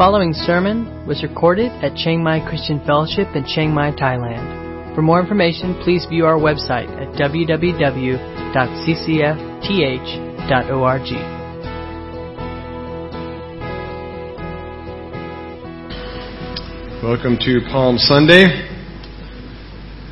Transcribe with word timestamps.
following 0.00 0.32
sermon 0.32 1.06
was 1.06 1.22
recorded 1.22 1.70
at 1.84 1.94
Chiang 1.94 2.24
Mai 2.24 2.40
Christian 2.48 2.80
Fellowship 2.86 3.28
in 3.36 3.44
Chiang 3.44 3.74
Mai, 3.74 3.92
Thailand. 3.92 4.94
For 4.94 5.02
more 5.02 5.20
information, 5.20 5.78
please 5.84 6.06
view 6.08 6.24
our 6.24 6.38
website 6.38 6.88
at 6.96 7.12
www.ccfth.org. 7.20 8.24
Welcome 17.04 17.36
to 17.36 17.60
Palm 17.70 17.98
Sunday. 17.98 18.46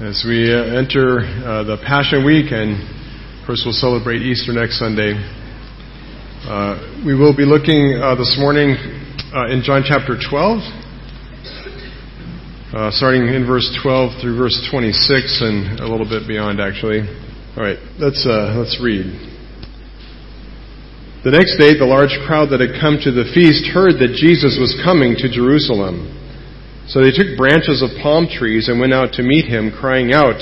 As 0.02 0.22
we 0.28 0.52
uh, 0.52 0.64
enter 0.76 1.20
uh, 1.20 1.64
the 1.64 1.78
Passion 1.86 2.26
Week, 2.26 2.52
and 2.52 2.76
of 3.40 3.46
course, 3.46 3.62
we'll 3.64 3.72
celebrate 3.72 4.20
Easter 4.20 4.52
next 4.52 4.78
Sunday. 4.78 5.14
Uh, 6.44 6.76
we 7.06 7.14
will 7.14 7.34
be 7.34 7.46
looking 7.46 7.98
uh, 8.02 8.14
this 8.16 8.36
morning 8.38 9.06
uh, 9.34 9.52
in 9.52 9.60
John 9.62 9.84
chapter 9.84 10.16
12, 10.16 10.58
uh, 12.72 12.90
starting 12.96 13.28
in 13.28 13.44
verse 13.44 13.68
12 13.82 14.20
through 14.22 14.36
verse 14.38 14.56
26, 14.70 15.44
and 15.44 15.80
a 15.80 15.88
little 15.88 16.08
bit 16.08 16.26
beyond, 16.26 16.60
actually. 16.60 17.04
All 17.56 17.62
right, 17.62 17.76
let's 18.00 18.24
let's 18.24 18.80
read. 18.80 19.04
The 21.24 21.34
next 21.34 21.60
day, 21.60 21.76
the 21.76 21.84
large 21.84 22.16
crowd 22.24 22.48
that 22.56 22.64
had 22.64 22.80
come 22.80 22.96
to 23.04 23.12
the 23.12 23.28
feast 23.34 23.68
heard 23.68 24.00
that 24.00 24.16
Jesus 24.16 24.56
was 24.56 24.72
coming 24.80 25.12
to 25.20 25.28
Jerusalem. 25.28 26.08
So 26.88 27.04
they 27.04 27.12
took 27.12 27.36
branches 27.36 27.84
of 27.84 27.92
palm 28.00 28.32
trees 28.32 28.72
and 28.72 28.80
went 28.80 28.96
out 28.96 29.12
to 29.20 29.22
meet 29.26 29.44
him, 29.44 29.68
crying 29.68 30.14
out, 30.14 30.40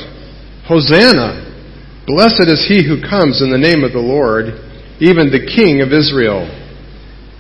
Hosanna! 0.71 1.43
Blessed 2.07 2.47
is 2.47 2.71
he 2.71 2.87
who 2.87 3.03
comes 3.03 3.43
in 3.43 3.51
the 3.51 3.59
name 3.59 3.83
of 3.83 3.91
the 3.91 4.05
Lord, 4.05 4.63
even 5.03 5.35
the 5.35 5.43
King 5.43 5.83
of 5.83 5.91
Israel. 5.91 6.47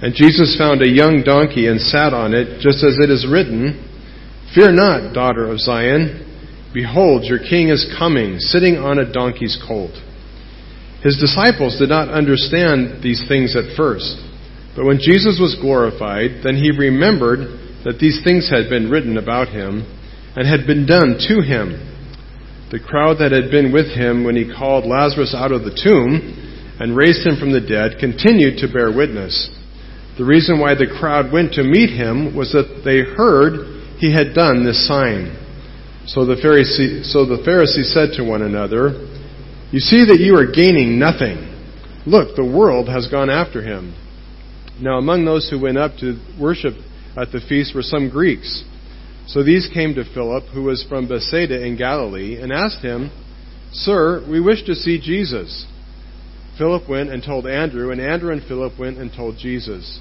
And 0.02 0.14
Jesus 0.14 0.56
found 0.58 0.82
a 0.82 0.88
young 0.88 1.22
donkey 1.24 1.68
and 1.68 1.80
sat 1.80 2.12
on 2.12 2.34
it, 2.34 2.60
just 2.60 2.84
as 2.84 2.98
it 3.00 3.08
is 3.08 3.26
written, 3.30 3.80
Fear 4.54 4.72
not, 4.72 5.14
daughter 5.14 5.50
of 5.50 5.58
Zion. 5.58 6.22
Behold, 6.74 7.24
your 7.24 7.38
king 7.38 7.68
is 7.68 7.88
coming, 7.98 8.38
sitting 8.38 8.76
on 8.76 8.98
a 8.98 9.10
donkey's 9.10 9.56
colt. 9.66 9.96
His 11.02 11.16
disciples 11.16 11.78
did 11.78 11.88
not 11.88 12.08
understand 12.08 13.02
these 13.02 13.24
things 13.28 13.56
at 13.56 13.76
first. 13.76 14.20
But 14.76 14.84
when 14.84 15.00
Jesus 15.00 15.40
was 15.40 15.56
glorified, 15.60 16.44
then 16.44 16.56
he 16.56 16.70
remembered 16.70 17.48
that 17.84 17.96
these 17.98 18.20
things 18.22 18.50
had 18.50 18.68
been 18.68 18.90
written 18.90 19.16
about 19.16 19.48
him 19.48 19.88
and 20.36 20.44
had 20.46 20.66
been 20.66 20.84
done 20.84 21.16
to 21.32 21.40
him. 21.40 21.80
The 22.70 22.80
crowd 22.80 23.16
that 23.20 23.32
had 23.32 23.50
been 23.50 23.72
with 23.72 23.88
him 23.88 24.24
when 24.24 24.36
he 24.36 24.52
called 24.52 24.84
Lazarus 24.84 25.32
out 25.34 25.52
of 25.52 25.64
the 25.64 25.72
tomb 25.72 26.76
and 26.78 26.96
raised 26.96 27.24
him 27.24 27.40
from 27.40 27.52
the 27.52 27.64
dead 27.64 27.96
continued 27.98 28.58
to 28.58 28.68
bear 28.68 28.92
witness. 28.92 29.48
The 30.18 30.24
reason 30.24 30.58
why 30.58 30.74
the 30.74 30.86
crowd 30.98 31.30
went 31.30 31.52
to 31.54 31.62
meet 31.62 31.90
him 31.90 32.34
was 32.34 32.52
that 32.52 32.82
they 32.84 33.00
heard 33.00 33.98
he 33.98 34.12
had 34.12 34.34
done 34.34 34.64
this 34.64 34.86
sign. 34.88 35.36
So 36.06 36.24
the 36.24 36.36
Pharisee, 36.36 37.04
so 37.04 37.26
the 37.26 37.42
Pharisees 37.44 37.92
said 37.92 38.16
to 38.16 38.24
one 38.24 38.40
another, 38.40 38.96
You 39.72 39.80
see 39.80 40.06
that 40.06 40.20
you 40.20 40.36
are 40.36 40.50
gaining 40.50 40.98
nothing. 40.98 41.52
Look, 42.06 42.36
the 42.36 42.44
world 42.44 42.88
has 42.88 43.08
gone 43.08 43.28
after 43.28 43.60
him. 43.60 43.94
Now 44.80 44.98
among 44.98 45.24
those 45.24 45.50
who 45.50 45.60
went 45.60 45.76
up 45.76 45.96
to 46.00 46.16
worship 46.40 46.74
at 47.16 47.32
the 47.32 47.40
feast 47.40 47.74
were 47.74 47.82
some 47.82 48.08
Greeks. 48.08 48.64
So 49.26 49.42
these 49.42 49.68
came 49.72 49.94
to 49.96 50.04
Philip, 50.14 50.44
who 50.54 50.62
was 50.62 50.86
from 50.88 51.08
Bethsaida 51.08 51.66
in 51.66 51.76
Galilee, 51.76 52.40
and 52.40 52.52
asked 52.52 52.80
him, 52.80 53.10
Sir, 53.72 54.24
we 54.30 54.40
wish 54.40 54.64
to 54.64 54.74
see 54.74 55.00
Jesus. 55.00 55.66
Philip 56.56 56.88
went 56.88 57.10
and 57.10 57.22
told 57.22 57.46
Andrew, 57.46 57.90
and 57.90 58.00
Andrew 58.00 58.32
and 58.32 58.42
Philip 58.42 58.78
went 58.78 58.98
and 58.98 59.12
told 59.12 59.36
Jesus. 59.36 60.00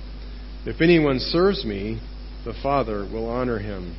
If 0.63 0.79
anyone 0.79 1.17
serves 1.17 1.65
me, 1.65 1.99
the 2.45 2.53
Father 2.61 2.99
will 3.11 3.27
honor 3.27 3.57
him. 3.57 3.95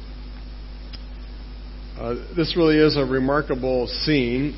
Uh, 1.99 2.15
this 2.37 2.55
really 2.57 2.79
is 2.79 2.97
a 2.97 3.05
remarkable 3.05 3.89
scene, 3.89 4.55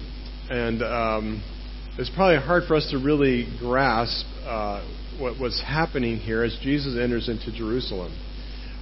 and 0.50 0.82
um, 0.82 1.42
it's 1.98 2.10
probably 2.10 2.36
hard 2.44 2.64
for 2.68 2.76
us 2.76 2.86
to 2.90 2.98
really 2.98 3.48
grasp 3.58 4.26
uh, 4.44 4.86
what 5.18 5.40
was 5.40 5.58
happening 5.66 6.18
here 6.18 6.44
as 6.44 6.54
Jesus 6.60 6.98
enters 7.02 7.30
into 7.30 7.50
Jerusalem. 7.56 8.12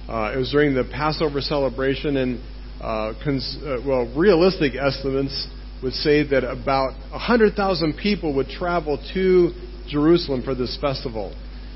Uh, 0.09 0.33
it 0.35 0.37
was 0.37 0.51
during 0.51 0.75
the 0.75 0.83
Passover 0.83 1.39
celebration, 1.39 2.17
and 2.17 2.41
uh, 2.81 3.13
cons- 3.23 3.57
uh, 3.63 3.77
well, 3.87 4.13
realistic 4.17 4.73
estimates 4.75 5.47
would 5.81 5.93
say 5.93 6.27
that 6.27 6.43
about 6.43 6.91
100,000 7.11 7.95
people 7.95 8.35
would 8.35 8.49
travel 8.49 9.01
to 9.13 9.51
Jerusalem 9.87 10.43
for 10.43 10.55
this 10.55 10.77
festival. 10.81 11.33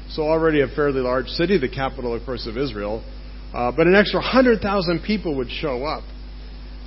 So 0.10 0.24
already 0.24 0.62
a 0.62 0.68
fairly 0.68 1.02
large 1.02 1.28
city, 1.28 1.58
the 1.58 1.70
capital, 1.70 2.14
of 2.14 2.26
course, 2.26 2.48
of 2.48 2.58
Israel. 2.58 3.04
Uh, 3.54 3.72
but 3.72 3.88
an 3.88 3.96
extra 3.96 4.20
100,000 4.20 5.02
people 5.06 5.36
would 5.38 5.50
show 5.50 5.84
up. 5.86 6.04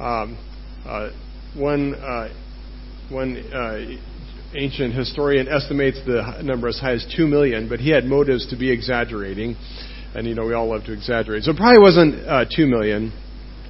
Um, 0.00 0.38
uh, 0.86 1.10
one 1.54 1.94
uh, 1.94 2.28
one 3.10 3.36
ancient 4.54 4.94
historian 4.94 5.48
estimates 5.48 6.00
the 6.06 6.42
number 6.42 6.68
as 6.68 6.78
high 6.78 6.92
as 6.92 7.06
2 7.16 7.26
million, 7.26 7.68
but 7.68 7.80
he 7.80 7.90
had 7.90 8.04
motives 8.04 8.48
to 8.48 8.56
be 8.56 8.70
exaggerating. 8.70 9.56
And, 10.14 10.26
you 10.26 10.34
know, 10.34 10.46
we 10.46 10.54
all 10.54 10.68
love 10.68 10.84
to 10.84 10.92
exaggerate. 10.92 11.44
So 11.44 11.52
it 11.52 11.56
probably 11.56 11.80
wasn't 11.80 12.26
uh, 12.26 12.44
2 12.54 12.66
million. 12.66 13.12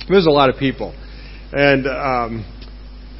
There's 0.08 0.26
a 0.26 0.30
lot 0.30 0.48
of 0.48 0.56
people. 0.56 0.94
And 1.52 1.86
um, 1.86 2.44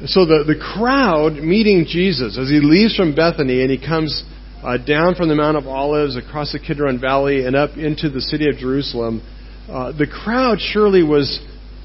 so 0.05 0.25
the, 0.25 0.43
the 0.47 0.57
crowd 0.57 1.33
meeting 1.33 1.85
Jesus 1.87 2.37
as 2.37 2.49
he 2.49 2.59
leaves 2.61 2.95
from 2.95 3.13
Bethany 3.13 3.61
and 3.61 3.69
he 3.69 3.77
comes 3.77 4.23
uh, 4.63 4.77
down 4.77 5.15
from 5.15 5.29
the 5.29 5.35
Mount 5.35 5.57
of 5.57 5.67
Olives 5.67 6.17
across 6.17 6.51
the 6.51 6.59
Kidron 6.59 6.99
Valley 6.99 7.45
and 7.45 7.55
up 7.55 7.77
into 7.77 8.09
the 8.09 8.21
city 8.21 8.47
of 8.49 8.57
Jerusalem, 8.57 9.21
uh, 9.69 9.91
the 9.91 10.07
crowd 10.07 10.59
surely 10.59 11.03
was 11.03 11.39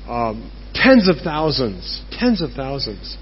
um, 0.08 0.50
tens 0.74 1.08
of 1.08 1.16
thousands, 1.24 2.04
tens 2.12 2.42
of 2.42 2.50
thousands. 2.52 3.16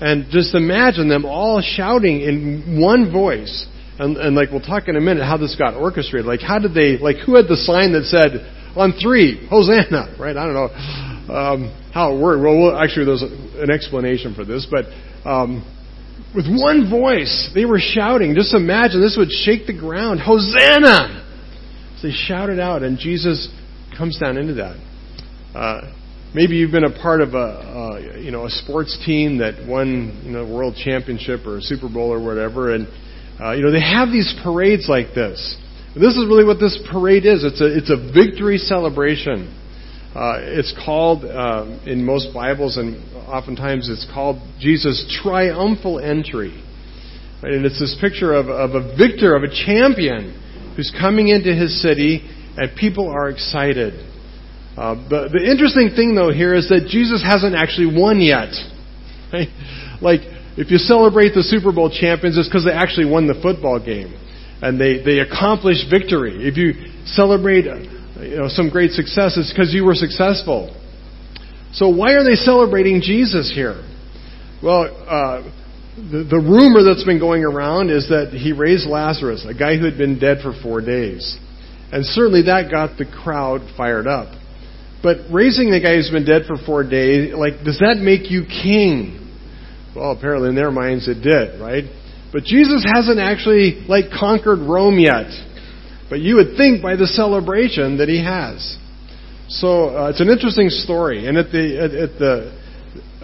And 0.00 0.26
just 0.30 0.54
imagine 0.54 1.08
them 1.08 1.24
all 1.24 1.60
shouting 1.60 2.20
in 2.20 2.80
one 2.80 3.12
voice. 3.12 3.66
And, 3.98 4.16
and 4.16 4.34
like 4.34 4.50
we'll 4.50 4.60
talk 4.60 4.88
in 4.88 4.96
a 4.96 5.00
minute 5.00 5.24
how 5.24 5.36
this 5.36 5.54
got 5.56 5.74
orchestrated. 5.74 6.26
Like 6.26 6.40
how 6.40 6.58
did 6.58 6.74
they, 6.74 6.98
like 6.98 7.16
who 7.24 7.36
had 7.36 7.46
the 7.46 7.56
sign 7.56 7.92
that 7.92 8.04
said, 8.04 8.58
on 8.76 8.94
three, 9.00 9.46
Hosanna, 9.48 10.16
right? 10.20 10.36
I 10.36 10.44
don't 10.46 10.54
know 10.54 11.12
um, 11.28 11.90
how 11.92 12.14
it 12.14 12.20
worked. 12.20 12.42
Well, 12.42 12.58
well, 12.58 12.76
actually, 12.76 13.06
there's 13.06 13.22
an 13.22 13.70
explanation 13.70 14.34
for 14.34 14.44
this, 14.44 14.66
but 14.70 14.86
um, 15.28 15.62
with 16.34 16.46
one 16.48 16.88
voice, 16.90 17.50
they 17.54 17.64
were 17.64 17.78
shouting. 17.80 18.34
Just 18.34 18.54
imagine 18.54 19.00
this 19.00 19.16
would 19.18 19.30
shake 19.30 19.66
the 19.66 19.78
ground. 19.78 20.20
Hosanna! 20.20 21.24
So 21.98 22.08
they 22.08 22.14
shouted 22.14 22.58
out, 22.58 22.82
and 22.82 22.98
Jesus 22.98 23.48
comes 23.96 24.18
down 24.18 24.36
into 24.36 24.54
that. 24.54 24.76
Uh, 25.54 25.92
Maybe 26.34 26.56
you've 26.56 26.70
been 26.70 26.84
a 26.84 27.02
part 27.02 27.20
of 27.20 27.34
a, 27.34 27.36
uh, 27.36 27.98
you 28.16 28.30
know, 28.30 28.46
a 28.46 28.50
sports 28.50 28.98
team 29.04 29.38
that 29.38 29.68
won, 29.68 30.22
you 30.24 30.32
know, 30.32 30.46
world 30.46 30.74
championship 30.82 31.44
or 31.44 31.58
a 31.58 31.60
Super 31.60 31.90
Bowl 31.90 32.10
or 32.10 32.24
whatever, 32.24 32.74
and 32.74 32.88
uh, 33.38 33.52
you 33.52 33.62
know 33.62 33.70
they 33.70 33.82
have 33.82 34.08
these 34.08 34.32
parades 34.42 34.88
like 34.88 35.12
this. 35.14 35.36
This 35.94 36.16
is 36.16 36.24
really 36.26 36.44
what 36.44 36.58
this 36.58 36.80
parade 36.90 37.26
is. 37.26 37.44
It's 37.44 37.60
a 37.60 37.68
it's 37.76 37.90
a 37.90 38.00
victory 38.00 38.56
celebration. 38.56 39.52
Uh, 40.14 40.36
it's 40.40 40.74
called 40.84 41.24
um, 41.24 41.80
in 41.86 42.04
most 42.04 42.34
Bibles, 42.34 42.76
and 42.76 42.96
oftentimes 43.26 43.88
it's 43.88 44.06
called 44.12 44.36
Jesus' 44.60 45.08
triumphal 45.22 45.98
entry. 45.98 46.52
Right? 47.42 47.54
And 47.54 47.64
it's 47.64 47.80
this 47.80 47.96
picture 47.98 48.34
of, 48.34 48.48
of 48.48 48.74
a 48.74 48.94
victor, 48.96 49.34
of 49.34 49.42
a 49.42 49.48
champion 49.48 50.36
who's 50.76 50.94
coming 51.00 51.28
into 51.28 51.54
his 51.54 51.80
city, 51.80 52.28
and 52.58 52.76
people 52.76 53.08
are 53.08 53.30
excited. 53.30 53.94
Uh, 54.76 54.96
the, 55.08 55.28
the 55.32 55.50
interesting 55.50 55.96
thing, 55.96 56.14
though, 56.14 56.32
here 56.32 56.54
is 56.54 56.68
that 56.68 56.88
Jesus 56.88 57.24
hasn't 57.24 57.54
actually 57.54 57.98
won 57.98 58.20
yet. 58.20 58.52
Right? 59.32 59.48
Like, 60.02 60.22
if 60.58 60.68
you 60.72 60.78
celebrate 60.78 61.30
the 61.30 61.44
Super 61.44 61.70
Bowl 61.70 61.88
champions, 61.88 62.36
it's 62.36 62.48
because 62.48 62.64
they 62.64 62.72
actually 62.72 63.06
won 63.06 63.28
the 63.28 63.38
football 63.40 63.78
game 63.78 64.12
and 64.60 64.80
they, 64.80 65.02
they 65.02 65.18
accomplished 65.18 65.86
victory. 65.90 66.42
If 66.42 66.56
you 66.56 66.90
celebrate 67.06 67.66
uh, 67.66 67.86
you 68.22 68.36
know, 68.36 68.48
some 68.48 68.70
great 68.70 68.92
success, 68.92 69.36
it's 69.36 69.52
because 69.52 69.72
you 69.74 69.84
were 69.84 69.94
successful. 69.94 70.74
So, 71.72 71.88
why 71.88 72.12
are 72.12 72.24
they 72.24 72.36
celebrating 72.36 73.00
Jesus 73.00 73.52
here? 73.54 73.82
Well, 74.62 74.84
uh, 75.08 75.42
the, 75.96 76.24
the 76.24 76.38
rumor 76.38 76.82
that's 76.84 77.04
been 77.04 77.18
going 77.18 77.44
around 77.44 77.90
is 77.90 78.08
that 78.08 78.32
he 78.32 78.52
raised 78.52 78.86
Lazarus, 78.86 79.46
a 79.48 79.54
guy 79.54 79.76
who 79.76 79.84
had 79.84 79.98
been 79.98 80.18
dead 80.18 80.38
for 80.42 80.52
four 80.62 80.80
days. 80.80 81.38
And 81.92 82.06
certainly 82.06 82.42
that 82.42 82.70
got 82.70 82.96
the 82.96 83.04
crowd 83.04 83.60
fired 83.76 84.06
up. 84.06 84.32
But 85.02 85.28
raising 85.30 85.70
the 85.70 85.80
guy 85.80 85.96
who's 85.96 86.10
been 86.10 86.24
dead 86.24 86.42
for 86.46 86.56
four 86.64 86.88
days, 86.88 87.34
like, 87.34 87.64
does 87.64 87.78
that 87.80 87.98
make 88.00 88.30
you 88.30 88.44
king? 88.46 89.18
Well, 89.94 90.12
apparently 90.12 90.48
in 90.48 90.54
their 90.54 90.70
minds 90.70 91.08
it 91.08 91.20
did, 91.20 91.60
right? 91.60 91.84
But 92.32 92.44
Jesus 92.44 92.86
hasn't 92.86 93.18
actually, 93.18 93.84
like, 93.88 94.06
conquered 94.08 94.60
Rome 94.60 94.98
yet. 94.98 95.28
But 96.12 96.20
you 96.20 96.36
would 96.36 96.58
think 96.58 96.82
by 96.82 96.94
the 96.94 97.06
celebration 97.06 97.96
that 97.96 98.08
he 98.10 98.22
has. 98.22 98.76
So 99.48 99.96
uh, 99.96 100.10
it's 100.10 100.20
an 100.20 100.28
interesting 100.28 100.68
story. 100.68 101.26
And 101.26 101.38
at 101.38 101.50
the, 101.50 101.78
at, 101.80 101.90
at 101.90 102.18
the, 102.18 102.52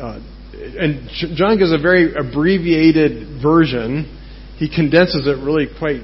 uh, 0.01 0.21
and 0.57 1.07
John 1.37 1.59
gives 1.59 1.71
a 1.71 1.77
very 1.77 2.15
abbreviated 2.15 3.43
version. 3.43 4.09
He 4.57 4.75
condenses 4.75 5.27
it 5.27 5.37
really 5.45 5.67
quite 5.79 6.01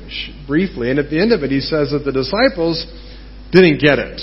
briefly. 0.46 0.90
And 0.90 0.98
at 0.98 1.08
the 1.08 1.18
end 1.18 1.32
of 1.32 1.42
it, 1.42 1.50
he 1.50 1.60
says 1.60 1.92
that 1.92 2.04
the 2.04 2.12
disciples 2.12 2.84
didn't 3.50 3.80
get 3.80 3.98
it. 3.98 4.20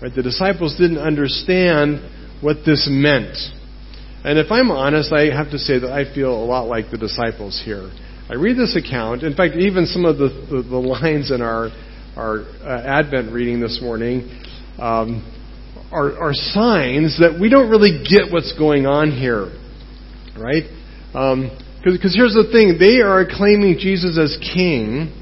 Right? 0.00 0.14
The 0.14 0.22
disciples 0.22 0.76
didn't 0.78 0.98
understand 0.98 1.98
what 2.40 2.58
this 2.64 2.86
meant. 2.88 3.34
And 4.22 4.38
if 4.38 4.52
I'm 4.52 4.70
honest, 4.70 5.12
I 5.12 5.34
have 5.34 5.50
to 5.50 5.58
say 5.58 5.80
that 5.80 5.90
I 5.90 6.14
feel 6.14 6.30
a 6.30 6.46
lot 6.46 6.68
like 6.68 6.92
the 6.92 6.98
disciples 6.98 7.60
here. 7.64 7.90
I 8.30 8.34
read 8.34 8.56
this 8.56 8.76
account. 8.76 9.24
In 9.24 9.34
fact, 9.34 9.56
even 9.56 9.86
some 9.86 10.04
of 10.04 10.18
the, 10.18 10.28
the, 10.48 10.62
the 10.62 10.76
lines 10.76 11.32
in 11.32 11.42
our, 11.42 11.70
our 12.18 12.40
uh, 12.66 12.82
Advent 12.82 13.32
reading 13.32 13.60
this 13.60 13.78
morning 13.80 14.26
um, 14.76 15.22
are, 15.92 16.18
are, 16.18 16.34
signs 16.34 17.16
that 17.20 17.38
we 17.40 17.48
don't 17.48 17.70
really 17.70 18.02
get 18.02 18.32
what's 18.32 18.52
going 18.58 18.86
on 18.86 19.12
here. 19.12 19.54
Right? 20.34 20.66
Because 21.14 22.10
um, 22.10 22.18
here's 22.18 22.34
the 22.34 22.50
thing 22.50 22.74
they 22.74 23.06
are 23.06 23.22
claiming 23.22 23.78
Jesus 23.78 24.18
as 24.18 24.34
king. 24.52 25.14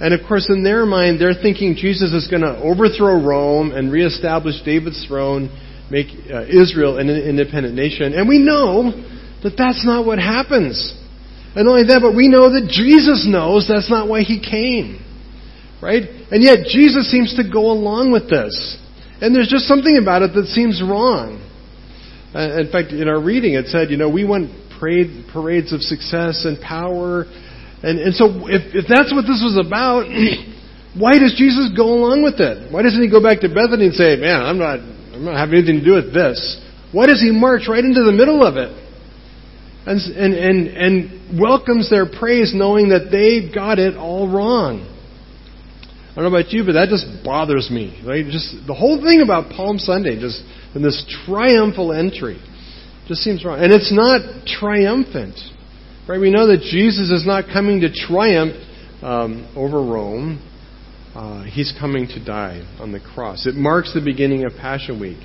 And 0.00 0.14
of 0.14 0.26
course, 0.26 0.48
in 0.48 0.64
their 0.64 0.86
mind, 0.86 1.20
they're 1.20 1.36
thinking 1.36 1.76
Jesus 1.76 2.16
is 2.16 2.26
going 2.28 2.42
to 2.42 2.56
overthrow 2.64 3.20
Rome 3.20 3.72
and 3.72 3.92
reestablish 3.92 4.62
David's 4.64 5.04
throne, 5.06 5.52
make 5.90 6.08
uh, 6.32 6.48
Israel 6.48 6.96
an 6.96 7.10
independent 7.10 7.74
nation. 7.74 8.14
And 8.14 8.26
we 8.26 8.38
know 8.38 8.88
that 9.44 9.52
that's 9.58 9.84
not 9.84 10.06
what 10.06 10.18
happens. 10.18 10.96
And 11.54 11.66
not 11.66 11.72
only 11.72 11.86
that, 11.92 12.00
but 12.00 12.16
we 12.16 12.28
know 12.28 12.48
that 12.56 12.72
Jesus 12.72 13.28
knows 13.28 13.68
that's 13.68 13.90
not 13.90 14.08
why 14.08 14.22
he 14.22 14.40
came. 14.40 15.11
Right? 15.82 16.04
And 16.30 16.42
yet, 16.42 16.64
Jesus 16.70 17.10
seems 17.10 17.34
to 17.36 17.42
go 17.42 17.72
along 17.72 18.12
with 18.12 18.30
this. 18.30 18.78
And 19.20 19.34
there's 19.34 19.48
just 19.48 19.66
something 19.66 19.98
about 20.00 20.22
it 20.22 20.32
that 20.34 20.46
seems 20.46 20.80
wrong. 20.80 21.42
Uh, 22.34 22.60
in 22.60 22.70
fact, 22.70 22.92
in 22.92 23.08
our 23.08 23.20
reading, 23.20 23.54
it 23.54 23.66
said, 23.66 23.90
you 23.90 23.96
know, 23.96 24.08
we 24.08 24.24
want 24.24 24.50
parade, 24.78 25.26
parades 25.32 25.72
of 25.72 25.82
success 25.82 26.46
and 26.46 26.60
power 26.60 27.26
and, 27.82 27.98
and 27.98 28.14
so 28.14 28.46
if, 28.46 28.62
if 28.74 28.86
that's 28.86 29.10
what 29.10 29.26
this 29.26 29.42
was 29.42 29.58
about, 29.58 30.06
why 30.94 31.18
does 31.18 31.34
Jesus 31.34 31.74
go 31.74 31.90
along 31.90 32.22
with 32.22 32.38
it? 32.38 32.70
Why 32.70 32.82
doesn't 32.82 33.02
he 33.02 33.10
go 33.10 33.18
back 33.18 33.42
to 33.42 33.50
Bethany 33.50 33.90
and 33.90 33.94
say, 33.94 34.14
man, 34.16 34.38
I'm 34.38 34.58
not, 34.58 34.78
I'm 34.78 35.24
not 35.26 35.34
having 35.34 35.58
anything 35.58 35.82
to 35.82 35.84
do 35.84 35.94
with 35.98 36.14
this? 36.14 36.38
Why 36.94 37.06
does 37.06 37.20
he 37.20 37.34
march 37.34 37.66
right 37.66 37.82
into 37.82 38.06
the 38.06 38.14
middle 38.14 38.46
of 38.46 38.54
it? 38.56 38.70
And, 39.82 39.98
and, 39.98 40.32
and, 40.34 40.58
and 40.78 41.40
welcomes 41.40 41.90
their 41.90 42.06
praise 42.06 42.54
knowing 42.54 42.90
that 42.90 43.10
they 43.10 43.50
got 43.52 43.80
it 43.80 43.96
all 43.96 44.30
wrong. 44.30 44.86
I 46.12 46.16
don't 46.16 46.30
know 46.30 46.38
about 46.38 46.52
you, 46.52 46.62
but 46.64 46.72
that 46.72 46.90
just 46.90 47.24
bothers 47.24 47.70
me. 47.70 48.02
Right? 48.06 48.24
Just 48.26 48.54
the 48.66 48.74
whole 48.74 49.02
thing 49.02 49.22
about 49.22 49.50
Palm 49.50 49.78
Sunday, 49.78 50.20
just 50.20 50.42
in 50.74 50.82
this 50.82 51.04
triumphal 51.24 51.90
entry, 51.92 52.38
just 53.08 53.22
seems 53.22 53.44
wrong. 53.44 53.60
And 53.60 53.72
it's 53.72 53.92
not 53.92 54.46
triumphant. 54.46 55.40
Right? 56.06 56.20
We 56.20 56.30
know 56.30 56.48
that 56.48 56.60
Jesus 56.60 57.10
is 57.10 57.26
not 57.26 57.44
coming 57.50 57.80
to 57.80 57.90
triumph 57.90 58.54
um, 59.00 59.50
over 59.56 59.78
Rome. 59.82 60.46
Uh, 61.14 61.44
he's 61.44 61.72
coming 61.80 62.06
to 62.08 62.22
die 62.22 62.60
on 62.78 62.92
the 62.92 63.00
cross. 63.00 63.46
It 63.46 63.54
marks 63.54 63.94
the 63.94 64.04
beginning 64.04 64.44
of 64.44 64.52
Passion 64.52 65.00
Week. 65.00 65.18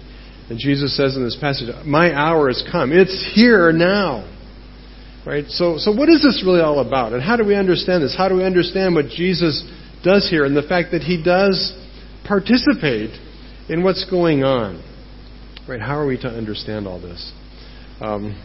And 0.49 0.57
Jesus 0.57 0.95
says 0.95 1.17
in 1.17 1.23
this 1.23 1.37
passage, 1.39 1.67
My 1.85 2.13
hour 2.13 2.47
has 2.47 2.63
come. 2.71 2.93
It's 2.93 3.31
here 3.35 3.73
now. 3.73 4.33
Right? 5.25 5.45
So, 5.49 5.77
so 5.77 5.91
what 5.91 6.07
is 6.07 6.23
this 6.23 6.41
really 6.45 6.61
all 6.61 6.79
about? 6.79 7.11
And 7.11 7.21
how 7.21 7.35
do 7.35 7.43
we 7.43 7.55
understand 7.55 8.01
this? 8.01 8.15
How 8.17 8.29
do 8.29 8.35
we 8.35 8.45
understand 8.45 8.95
what 8.95 9.07
Jesus 9.07 9.61
does 10.03 10.29
here 10.29 10.45
and 10.45 10.55
the 10.55 10.63
fact 10.63 10.91
that 10.91 11.01
he 11.01 11.21
does 11.21 11.73
participate 12.25 13.11
in 13.69 13.83
what's 13.83 14.05
going 14.09 14.43
on? 14.43 14.83
Right? 15.67 15.81
How 15.81 15.99
are 15.99 16.07
we 16.07 16.17
to 16.19 16.27
understand 16.27 16.87
all 16.87 17.01
this? 17.01 17.31
Um, 17.99 18.35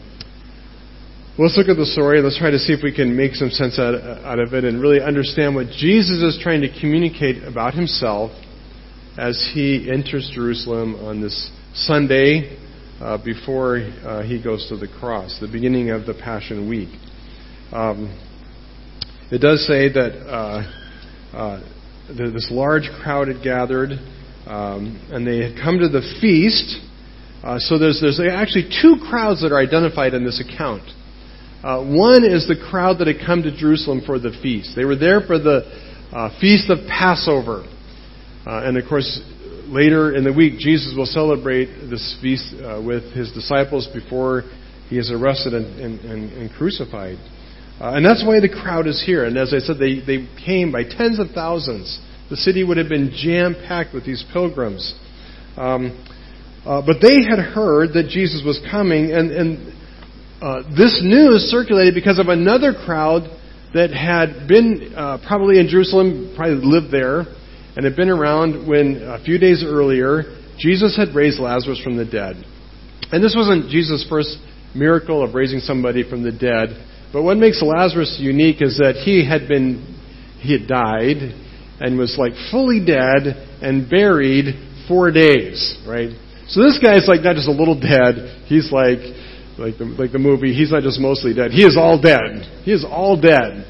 Let's 1.38 1.56
look 1.56 1.68
at 1.68 1.78
the 1.78 1.86
story. 1.86 2.20
Let's 2.20 2.36
try 2.36 2.50
to 2.50 2.58
see 2.58 2.74
if 2.74 2.82
we 2.82 2.94
can 2.94 3.16
make 3.16 3.34
some 3.34 3.48
sense 3.48 3.78
out, 3.78 3.94
out 3.94 4.38
of 4.38 4.52
it 4.52 4.64
and 4.64 4.82
really 4.82 5.00
understand 5.00 5.54
what 5.54 5.68
Jesus 5.68 6.20
is 6.20 6.38
trying 6.42 6.60
to 6.60 6.68
communicate 6.78 7.42
about 7.42 7.72
himself 7.72 8.32
as 9.16 9.50
he 9.54 9.90
enters 9.90 10.30
Jerusalem 10.34 10.94
on 10.96 11.22
this 11.22 11.50
Sunday 11.72 12.58
uh, 13.00 13.16
before 13.24 13.78
uh, 13.78 14.22
he 14.22 14.42
goes 14.42 14.68
to 14.68 14.76
the 14.76 14.86
cross, 14.86 15.38
the 15.40 15.48
beginning 15.48 15.88
of 15.88 16.04
the 16.04 16.12
Passion 16.12 16.68
Week. 16.68 16.90
Um, 17.72 18.14
it 19.30 19.38
does 19.38 19.66
say 19.66 19.88
that 19.90 20.12
uh, 20.28 20.81
uh 21.34 21.60
this 22.08 22.48
large 22.50 22.88
crowd 23.02 23.28
had 23.28 23.42
gathered, 23.42 23.92
um, 24.46 25.00
and 25.12 25.26
they 25.26 25.38
had 25.38 25.56
come 25.62 25.78
to 25.78 25.88
the 25.88 26.02
feast. 26.20 26.76
Uh, 27.42 27.58
so 27.58 27.78
there's, 27.78 28.00
there's 28.00 28.20
actually 28.20 28.70
two 28.82 28.96
crowds 29.08 29.42
that 29.42 29.52
are 29.52 29.58
identified 29.58 30.14
in 30.14 30.24
this 30.24 30.40
account. 30.40 30.82
Uh, 31.62 31.82
one 31.82 32.24
is 32.24 32.46
the 32.48 32.58
crowd 32.70 32.98
that 32.98 33.06
had 33.06 33.24
come 33.24 33.42
to 33.42 33.54
Jerusalem 33.56 34.02
for 34.04 34.18
the 34.18 34.32
feast. 34.42 34.74
They 34.74 34.84
were 34.84 34.96
there 34.96 35.20
for 35.20 35.38
the 35.38 35.62
uh, 36.12 36.40
feast 36.40 36.70
of 36.70 36.78
Passover. 36.88 37.64
Uh, 38.46 38.66
and 38.66 38.76
of 38.76 38.88
course, 38.88 39.20
later 39.66 40.14
in 40.14 40.24
the 40.24 40.32
week, 40.32 40.58
Jesus 40.58 40.94
will 40.96 41.06
celebrate 41.06 41.66
this 41.88 42.18
feast 42.20 42.54
uh, 42.62 42.82
with 42.84 43.14
his 43.14 43.32
disciples 43.32 43.88
before 43.94 44.42
he 44.88 44.98
is 44.98 45.10
arrested 45.10 45.54
and, 45.54 45.66
and, 45.80 46.00
and, 46.00 46.32
and 46.32 46.50
crucified. 46.52 47.16
Uh, 47.82 47.94
and 47.96 48.06
that's 48.06 48.22
why 48.24 48.38
the 48.38 48.48
crowd 48.48 48.86
is 48.86 49.02
here. 49.04 49.24
And 49.24 49.36
as 49.36 49.52
I 49.52 49.58
said, 49.58 49.76
they, 49.76 49.98
they 49.98 50.28
came 50.46 50.70
by 50.70 50.84
tens 50.84 51.18
of 51.18 51.30
thousands. 51.34 51.98
The 52.30 52.36
city 52.36 52.62
would 52.62 52.76
have 52.76 52.88
been 52.88 53.10
jam 53.12 53.56
packed 53.66 53.92
with 53.92 54.06
these 54.06 54.24
pilgrims. 54.32 54.94
Um, 55.56 55.90
uh, 56.64 56.80
but 56.86 57.02
they 57.02 57.24
had 57.28 57.40
heard 57.40 57.94
that 57.94 58.06
Jesus 58.08 58.42
was 58.46 58.62
coming, 58.70 59.10
and, 59.10 59.32
and 59.32 59.74
uh, 60.40 60.62
this 60.78 61.02
news 61.02 61.50
circulated 61.50 61.92
because 61.92 62.20
of 62.20 62.28
another 62.28 62.72
crowd 62.72 63.26
that 63.74 63.90
had 63.90 64.46
been 64.46 64.94
uh, 64.94 65.18
probably 65.26 65.58
in 65.58 65.66
Jerusalem, 65.66 66.34
probably 66.36 66.62
lived 66.64 66.92
there, 66.92 67.26
and 67.74 67.84
had 67.84 67.96
been 67.96 68.10
around 68.10 68.68
when 68.68 69.02
a 69.02 69.18
few 69.24 69.38
days 69.38 69.64
earlier 69.66 70.38
Jesus 70.56 70.96
had 70.96 71.16
raised 71.16 71.40
Lazarus 71.40 71.80
from 71.82 71.96
the 71.96 72.04
dead. 72.04 72.36
And 73.10 73.24
this 73.24 73.34
wasn't 73.36 73.70
Jesus' 73.70 74.06
first 74.08 74.38
miracle 74.74 75.24
of 75.24 75.34
raising 75.34 75.58
somebody 75.58 76.08
from 76.08 76.22
the 76.22 76.30
dead, 76.30 76.91
but 77.12 77.22
what 77.22 77.36
makes 77.36 77.62
Lazarus 77.62 78.18
unique 78.20 78.62
is 78.62 78.78
that 78.78 78.96
he 79.04 79.26
had 79.26 79.48
been 79.48 79.88
he 80.40 80.52
had 80.52 80.66
died 80.66 81.16
and 81.80 81.98
was 81.98 82.16
like 82.18 82.32
fully 82.50 82.84
dead 82.84 83.36
and 83.62 83.88
buried 83.88 84.54
four 84.88 85.10
days, 85.10 85.78
right? 85.86 86.10
So 86.48 86.62
this 86.62 86.78
guy's 86.82 87.06
like 87.06 87.22
not 87.22 87.36
just 87.36 87.48
a 87.48 87.52
little 87.52 87.78
dead, 87.78 88.46
he's 88.46 88.72
like 88.72 88.98
like 89.58 89.76
the, 89.78 89.84
like 89.84 90.12
the 90.12 90.18
movie, 90.18 90.54
he's 90.54 90.72
not 90.72 90.82
just 90.82 90.98
mostly 91.00 91.34
dead. 91.34 91.50
He 91.50 91.64
is 91.64 91.76
all 91.76 92.00
dead. 92.00 92.48
He 92.64 92.72
is 92.72 92.84
all 92.88 93.20
dead. 93.20 93.68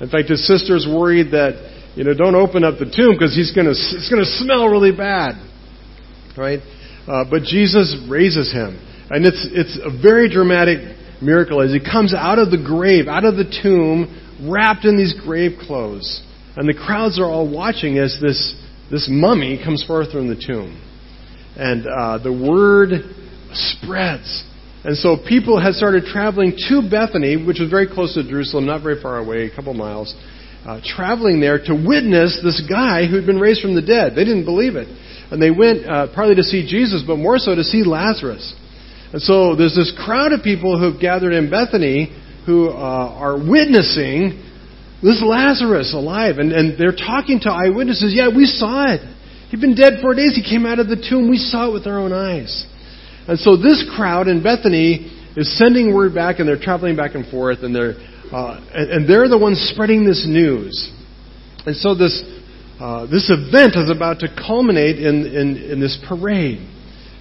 In 0.00 0.08
fact, 0.10 0.28
his 0.28 0.46
sister's 0.46 0.86
worried 0.88 1.30
that, 1.30 1.54
you 1.94 2.04
know, 2.04 2.14
don't 2.14 2.34
open 2.34 2.64
up 2.64 2.78
the 2.78 2.90
tomb 2.90 3.14
because 3.14 3.34
he's 3.34 3.54
to, 3.70 3.72
it's 3.72 4.08
to 4.22 4.36
smell 4.42 4.66
really 4.66 4.90
bad. 4.90 5.38
Right? 6.36 6.60
Uh, 7.06 7.24
but 7.28 7.42
Jesus 7.42 7.94
raises 8.10 8.50
him. 8.52 8.78
And 9.10 9.26
it's, 9.26 9.46
it's 9.52 9.78
a 9.78 9.90
very 9.90 10.28
dramatic 10.28 10.80
miracle 11.22 11.62
as 11.62 11.72
he 11.72 11.80
comes 11.80 12.14
out 12.14 12.38
of 12.38 12.50
the 12.50 12.62
grave, 12.62 13.08
out 13.08 13.24
of 13.24 13.36
the 13.36 13.48
tomb, 13.62 14.06
wrapped 14.50 14.84
in 14.84 14.96
these 14.96 15.14
grave 15.24 15.58
clothes. 15.60 16.22
And 16.56 16.68
the 16.68 16.74
crowds 16.74 17.18
are 17.18 17.24
all 17.24 17.48
watching 17.48 17.98
as 17.98 18.18
this, 18.20 18.54
this 18.90 19.08
mummy 19.10 19.60
comes 19.62 19.84
forth 19.84 20.12
from 20.12 20.28
the 20.28 20.36
tomb. 20.36 20.80
And 21.56 21.86
uh, 21.86 22.18
the 22.18 22.32
word 22.32 23.02
spreads. 23.52 24.44
And 24.84 24.96
so 24.96 25.16
people 25.16 25.60
had 25.60 25.74
started 25.74 26.04
traveling 26.04 26.56
to 26.68 26.82
Bethany, 26.90 27.36
which 27.36 27.60
was 27.60 27.70
very 27.70 27.86
close 27.86 28.14
to 28.14 28.28
Jerusalem, 28.28 28.66
not 28.66 28.82
very 28.82 29.00
far 29.00 29.18
away, 29.18 29.46
a 29.46 29.54
couple 29.54 29.72
miles, 29.74 30.14
uh, 30.66 30.80
traveling 30.84 31.40
there 31.40 31.58
to 31.58 31.74
witness 31.74 32.40
this 32.42 32.62
guy 32.68 33.06
who 33.06 33.16
had 33.16 33.26
been 33.26 33.38
raised 33.38 33.62
from 33.62 33.74
the 33.74 33.82
dead. 33.82 34.14
They 34.14 34.24
didn't 34.24 34.44
believe 34.44 34.74
it. 34.76 34.88
And 35.30 35.40
they 35.40 35.50
went 35.50 35.86
uh, 35.86 36.08
partly 36.14 36.34
to 36.34 36.42
see 36.42 36.66
Jesus, 36.66 37.02
but 37.06 37.16
more 37.16 37.38
so 37.38 37.54
to 37.54 37.62
see 37.62 37.84
Lazarus. 37.84 38.54
And 39.12 39.20
so 39.20 39.54
there's 39.56 39.76
this 39.76 39.92
crowd 40.04 40.32
of 40.32 40.42
people 40.42 40.78
who've 40.78 41.00
gathered 41.00 41.32
in 41.32 41.50
Bethany 41.50 42.12
who 42.46 42.68
uh, 42.68 42.72
are 42.72 43.36
witnessing 43.36 44.40
this 45.02 45.22
Lazarus 45.24 45.92
alive. 45.94 46.38
And, 46.38 46.52
and 46.52 46.78
they're 46.78 46.96
talking 46.96 47.40
to 47.40 47.50
eyewitnesses. 47.50 48.14
Yeah, 48.16 48.28
we 48.34 48.46
saw 48.46 48.92
it. 48.92 49.00
He'd 49.50 49.60
been 49.60 49.74
dead 49.74 50.00
four 50.00 50.14
days. 50.14 50.34
He 50.34 50.42
came 50.42 50.64
out 50.64 50.78
of 50.78 50.88
the 50.88 50.96
tomb. 50.96 51.28
We 51.28 51.36
saw 51.36 51.68
it 51.68 51.72
with 51.72 51.86
our 51.86 51.98
own 51.98 52.12
eyes. 52.12 52.66
And 53.28 53.38
so 53.38 53.56
this 53.56 53.84
crowd 53.94 54.28
in 54.28 54.42
Bethany 54.42 55.12
is 55.36 55.56
sending 55.58 55.94
word 55.94 56.14
back, 56.14 56.38
and 56.38 56.48
they're 56.48 56.58
traveling 56.58 56.96
back 56.96 57.14
and 57.14 57.26
forth, 57.30 57.58
and 57.62 57.74
they're 57.74 57.94
uh, 58.32 58.64
and, 58.72 58.90
and, 58.90 59.08
they're 59.08 59.28
the 59.28 59.36
ones 59.36 59.58
spreading 59.74 60.06
this 60.06 60.24
news. 60.26 60.90
And 61.66 61.76
so 61.76 61.94
this 61.94 62.22
uh, 62.80 63.04
this 63.06 63.30
event 63.30 63.76
is 63.76 63.90
about 63.90 64.20
to 64.20 64.28
culminate 64.28 64.98
in, 64.98 65.26
in, 65.26 65.56
in 65.56 65.80
this 65.80 66.02
parade. 66.08 66.66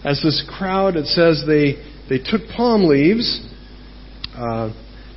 As 0.03 0.21
this 0.21 0.43
crowd, 0.57 0.95
it 0.95 1.05
says 1.05 1.43
they, 1.45 1.75
they 2.09 2.17
took 2.17 2.47
palm 2.55 2.85
leaves, 2.85 3.39
uh, 4.35 4.73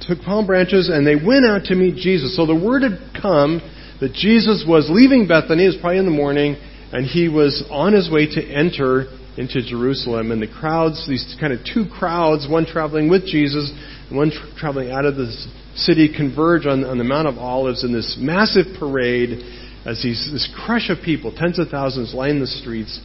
took 0.07 0.21
palm 0.21 0.47
branches, 0.47 0.91
and 0.93 1.07
they 1.07 1.17
went 1.17 1.47
out 1.47 1.65
to 1.65 1.75
meet 1.75 1.97
Jesus. 1.97 2.37
So 2.37 2.47
the 2.47 2.55
word 2.55 2.83
had 2.83 2.99
come 3.21 3.61
that 4.01 4.13
Jesus 4.13 4.65
was 4.69 4.89
leaving 4.91 5.27
Bethany, 5.27 5.65
it 5.65 5.69
was 5.69 5.77
probably 5.81 5.99
in 5.99 6.05
the 6.05 6.11
morning, 6.11 6.57
and 6.93 7.07
he 7.07 7.29
was 7.29 7.65
on 7.71 7.93
his 7.93 8.11
way 8.11 8.27
to 8.27 8.43
enter 8.45 9.07
into 9.37 9.63
Jerusalem. 9.63 10.31
And 10.31 10.43
the 10.43 10.49
crowds, 10.49 11.09
these 11.09 11.37
kind 11.41 11.53
of 11.53 11.61
two 11.65 11.87
crowds, 11.87 12.47
one 12.49 12.67
traveling 12.67 13.09
with 13.09 13.27
Jesus 13.27 13.73
and 14.09 14.19
one 14.19 14.31
tra- 14.31 14.53
traveling 14.59 14.91
out 14.91 15.05
of 15.05 15.17
the 15.17 15.33
city, 15.75 16.13
converge 16.15 16.67
on, 16.67 16.85
on 16.85 16.99
the 16.99 17.05
Mount 17.05 17.27
of 17.27 17.39
Olives 17.39 17.85
in 17.85 17.93
this 17.93 18.17
massive 18.21 18.67
parade 18.79 19.41
as 19.87 20.03
these, 20.03 20.31
this 20.33 20.49
crush 20.65 20.89
of 20.89 20.99
people, 21.05 21.33
tens 21.35 21.59
of 21.59 21.69
thousands, 21.69 22.15
line 22.15 22.41
the 22.41 22.47
streets. 22.47 23.01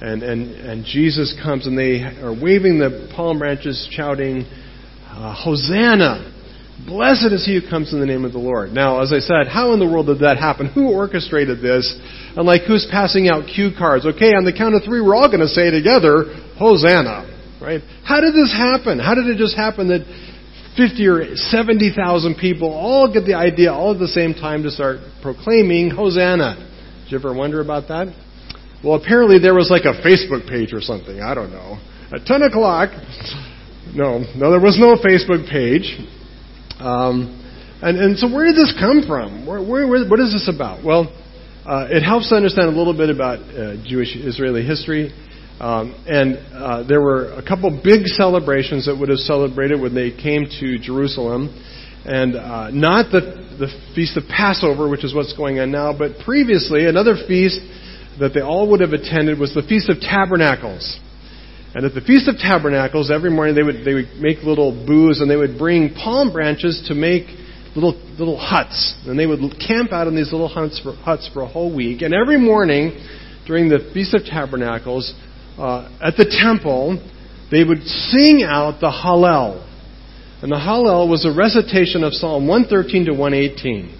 And, 0.00 0.22
and, 0.22 0.52
and 0.54 0.84
Jesus 0.84 1.36
comes 1.42 1.66
and 1.66 1.76
they 1.76 2.02
are 2.22 2.32
waving 2.32 2.78
the 2.78 3.10
palm 3.14 3.38
branches, 3.38 3.88
shouting, 3.90 4.46
uh, 5.08 5.34
Hosanna! 5.34 6.34
Blessed 6.86 7.32
is 7.32 7.44
he 7.44 7.58
who 7.58 7.68
comes 7.68 7.92
in 7.92 7.98
the 7.98 8.06
name 8.06 8.24
of 8.24 8.30
the 8.30 8.38
Lord. 8.38 8.70
Now, 8.70 9.02
as 9.02 9.12
I 9.12 9.18
said, 9.18 9.50
how 9.50 9.72
in 9.72 9.80
the 9.80 9.86
world 9.86 10.06
did 10.06 10.20
that 10.20 10.38
happen? 10.38 10.70
Who 10.70 10.94
orchestrated 10.94 11.58
this? 11.58 11.82
And 12.36 12.46
like, 12.46 12.62
who's 12.62 12.86
passing 12.88 13.28
out 13.28 13.50
cue 13.50 13.70
cards? 13.76 14.06
Okay, 14.06 14.30
on 14.30 14.44
the 14.44 14.54
count 14.54 14.76
of 14.76 14.84
three, 14.84 15.02
we're 15.02 15.16
all 15.16 15.26
going 15.26 15.42
to 15.42 15.50
say 15.50 15.74
together, 15.74 16.30
Hosanna. 16.54 17.26
Right? 17.60 17.82
How 18.06 18.20
did 18.20 18.32
this 18.32 18.54
happen? 18.54 19.00
How 19.00 19.16
did 19.16 19.26
it 19.26 19.38
just 19.38 19.56
happen 19.56 19.88
that 19.88 20.06
50 20.78 21.06
or 21.08 21.34
70,000 21.34 22.38
people 22.38 22.70
all 22.70 23.12
get 23.12 23.26
the 23.26 23.34
idea 23.34 23.72
all 23.72 23.92
at 23.92 23.98
the 23.98 24.06
same 24.06 24.32
time 24.32 24.62
to 24.62 24.70
start 24.70 24.98
proclaiming 25.20 25.90
Hosanna? 25.90 26.54
Did 27.04 27.10
you 27.10 27.18
ever 27.18 27.34
wonder 27.34 27.60
about 27.60 27.88
that? 27.88 28.14
Well, 28.84 28.94
apparently 28.94 29.40
there 29.40 29.54
was 29.54 29.70
like 29.70 29.84
a 29.84 30.00
Facebook 30.06 30.48
page 30.48 30.72
or 30.72 30.80
something. 30.80 31.20
I 31.20 31.34
don't 31.34 31.50
know. 31.50 31.78
At 32.12 32.24
10 32.26 32.42
o'clock, 32.42 32.90
no, 33.94 34.22
no, 34.36 34.50
there 34.50 34.60
was 34.60 34.78
no 34.78 34.94
Facebook 34.96 35.50
page. 35.50 35.98
Um, 36.78 37.34
and, 37.82 37.98
and 37.98 38.18
so 38.18 38.32
where 38.32 38.46
did 38.46 38.54
this 38.54 38.72
come 38.78 39.02
from? 39.06 39.46
Where, 39.46 39.60
where, 39.60 39.86
where, 39.86 40.08
what 40.08 40.20
is 40.20 40.32
this 40.32 40.48
about? 40.52 40.84
Well, 40.84 41.10
uh, 41.66 41.88
it 41.90 42.02
helps 42.02 42.28
to 42.30 42.36
understand 42.36 42.68
a 42.72 42.76
little 42.78 42.96
bit 42.96 43.10
about 43.10 43.40
uh, 43.40 43.82
Jewish 43.84 44.14
Israeli 44.14 44.64
history. 44.64 45.12
Um, 45.58 45.92
and 46.06 46.38
uh, 46.54 46.86
there 46.86 47.00
were 47.00 47.32
a 47.34 47.42
couple 47.42 47.70
big 47.82 48.06
celebrations 48.06 48.86
that 48.86 48.96
would 48.96 49.08
have 49.08 49.18
celebrated 49.18 49.80
when 49.80 49.92
they 49.92 50.10
came 50.10 50.46
to 50.60 50.78
Jerusalem. 50.78 51.50
And 52.06 52.36
uh, 52.36 52.70
not 52.70 53.10
the, 53.10 53.20
the 53.58 53.68
Feast 53.94 54.16
of 54.16 54.22
Passover, 54.30 54.88
which 54.88 55.04
is 55.04 55.12
what's 55.12 55.36
going 55.36 55.58
on 55.58 55.72
now, 55.72 55.92
but 55.92 56.24
previously, 56.24 56.86
another 56.86 57.16
feast 57.26 57.58
that 58.20 58.34
they 58.34 58.40
all 58.40 58.70
would 58.70 58.80
have 58.80 58.92
attended 58.92 59.38
was 59.38 59.54
the 59.54 59.62
Feast 59.62 59.88
of 59.88 60.00
Tabernacles. 60.00 60.98
And 61.74 61.84
at 61.84 61.94
the 61.94 62.00
Feast 62.00 62.28
of 62.28 62.36
Tabernacles, 62.36 63.10
every 63.10 63.30
morning 63.30 63.54
they 63.54 63.62
would, 63.62 63.84
they 63.84 63.94
would 63.94 64.16
make 64.18 64.42
little 64.42 64.72
booths 64.72 65.20
and 65.20 65.30
they 65.30 65.36
would 65.36 65.58
bring 65.58 65.94
palm 65.94 66.32
branches 66.32 66.84
to 66.88 66.94
make 66.94 67.26
little, 67.74 67.94
little 68.18 68.38
huts. 68.38 68.96
And 69.06 69.18
they 69.18 69.26
would 69.26 69.40
camp 69.60 69.92
out 69.92 70.06
in 70.06 70.16
these 70.16 70.32
little 70.32 70.48
huts 70.48 70.80
for, 70.82 70.94
huts 70.94 71.28
for 71.32 71.42
a 71.42 71.46
whole 71.46 71.74
week. 71.74 72.02
And 72.02 72.14
every 72.14 72.38
morning 72.38 72.98
during 73.46 73.68
the 73.68 73.90
Feast 73.92 74.14
of 74.14 74.24
Tabernacles, 74.24 75.12
uh, 75.58 75.90
at 76.00 76.16
the 76.16 76.24
temple, 76.24 76.98
they 77.50 77.64
would 77.64 77.82
sing 77.82 78.42
out 78.42 78.80
the 78.80 78.90
Hallel. 78.90 79.64
And 80.42 80.52
the 80.52 80.56
Hallel 80.56 81.08
was 81.08 81.26
a 81.26 81.36
recitation 81.36 82.04
of 82.04 82.12
Psalm 82.14 82.46
113 82.46 83.06
to 83.06 83.12
118. 83.12 83.94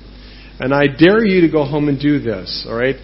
And 0.60 0.74
I 0.74 0.86
dare 0.86 1.24
you 1.24 1.42
to 1.42 1.50
go 1.50 1.64
home 1.64 1.88
and 1.88 2.00
do 2.00 2.18
this, 2.20 2.66
alright? 2.68 2.96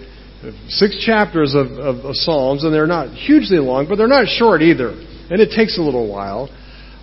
Six 0.68 1.04
chapters 1.04 1.54
of, 1.54 1.72
of, 1.72 2.04
of, 2.04 2.16
Psalms, 2.16 2.64
and 2.64 2.72
they're 2.72 2.86
not 2.86 3.08
hugely 3.10 3.58
long, 3.58 3.86
but 3.88 3.96
they're 3.96 4.08
not 4.08 4.26
short 4.26 4.62
either. 4.62 4.90
And 4.90 5.40
it 5.40 5.50
takes 5.56 5.78
a 5.78 5.82
little 5.82 6.10
while. 6.10 6.50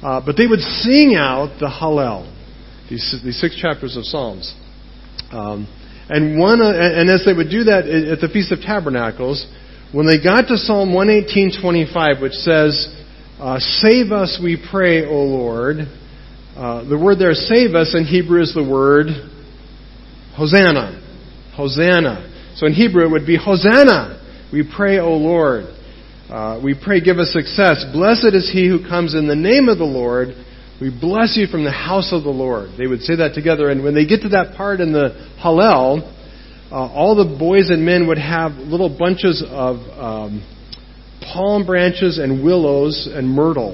Uh, 0.02 0.22
but 0.26 0.36
they 0.36 0.48
would 0.48 0.60
sing 0.60 1.16
out 1.16 1.60
the 1.60 1.70
Hallel, 1.70 2.26
these, 2.90 3.20
these 3.24 3.40
six 3.40 3.56
chapters 3.56 3.96
of 3.96 4.04
Psalms. 4.06 4.54
Um, 5.32 5.68
and 6.10 6.40
one, 6.40 6.62
uh, 6.62 6.72
and 6.72 7.10
as 7.10 7.24
they 7.24 7.34
would 7.34 7.50
do 7.50 7.66
that 7.66 7.86
at 7.88 8.20
the 8.20 8.28
Feast 8.28 8.52
of 8.52 8.60
Tabernacles, 8.60 9.46
when 9.92 10.08
they 10.08 10.22
got 10.22 10.48
to 10.48 10.58
Psalm 10.58 10.94
118:25, 10.94 12.22
which 12.22 12.34
says, 12.34 12.90
uh, 13.40 13.60
"Save 13.60 14.12
us, 14.12 14.40
we 14.42 14.58
pray, 14.58 15.06
O 15.06 15.24
Lord," 15.24 15.88
uh, 16.58 16.84
the 16.84 16.98
word 16.98 17.20
there, 17.20 17.34
"save 17.34 17.76
us," 17.76 17.94
in 17.94 18.06
Hebrew 18.06 18.42
is 18.42 18.54
the 18.54 18.64
word 18.64 19.08
Hosanna. 20.36 21.00
Hosanna. 21.54 22.31
So 22.62 22.68
in 22.68 22.74
Hebrew 22.74 23.08
it 23.08 23.10
would 23.10 23.26
be 23.26 23.38
Hosanna. 23.44 24.22
We 24.54 24.62
pray, 24.62 25.00
O 25.00 25.18
Lord. 25.18 25.66
Uh, 26.30 26.62
we 26.64 26.76
pray, 26.80 27.02
give 27.02 27.18
us 27.18 27.34
success. 27.34 27.84
Blessed 27.92 28.36
is 28.36 28.52
he 28.54 28.70
who 28.70 28.88
comes 28.88 29.16
in 29.16 29.28
the 29.28 29.36
name 29.36 29.68
of 29.68 29.80
the 29.80 29.84
Lord. 29.84 30.36
We 30.80 30.92
bless 30.92 31.36
you 31.36 31.48
from 31.48 31.64
the 31.64 31.72
house 31.72 32.14
of 32.14 32.22
the 32.22 32.30
Lord. 32.30 32.70
They 32.78 32.86
would 32.86 33.02
say 33.02 33.16
that 33.16 33.34
together, 33.34 33.72
and 33.72 33.84
when 33.84 33.96
they 33.96 34.06
get 34.06 34.22
to 34.22 34.30
that 34.30 34.54
part 34.56 34.80
in 34.80 34.94
the 34.94 35.10
Hallel, 35.44 36.06
uh, 36.72 36.76
all 36.76 37.16
the 37.16 37.36
boys 37.36 37.72
and 37.72 37.84
men 37.84 38.08
would 38.08 38.20
have 38.20 38.52
little 38.52 38.96
bunches 38.96 39.44
of 39.50 39.78
um, 39.98 40.46
palm 41.34 41.66
branches 41.66 42.20
and 42.20 42.44
willows 42.44 43.10
and 43.12 43.28
myrtle. 43.28 43.74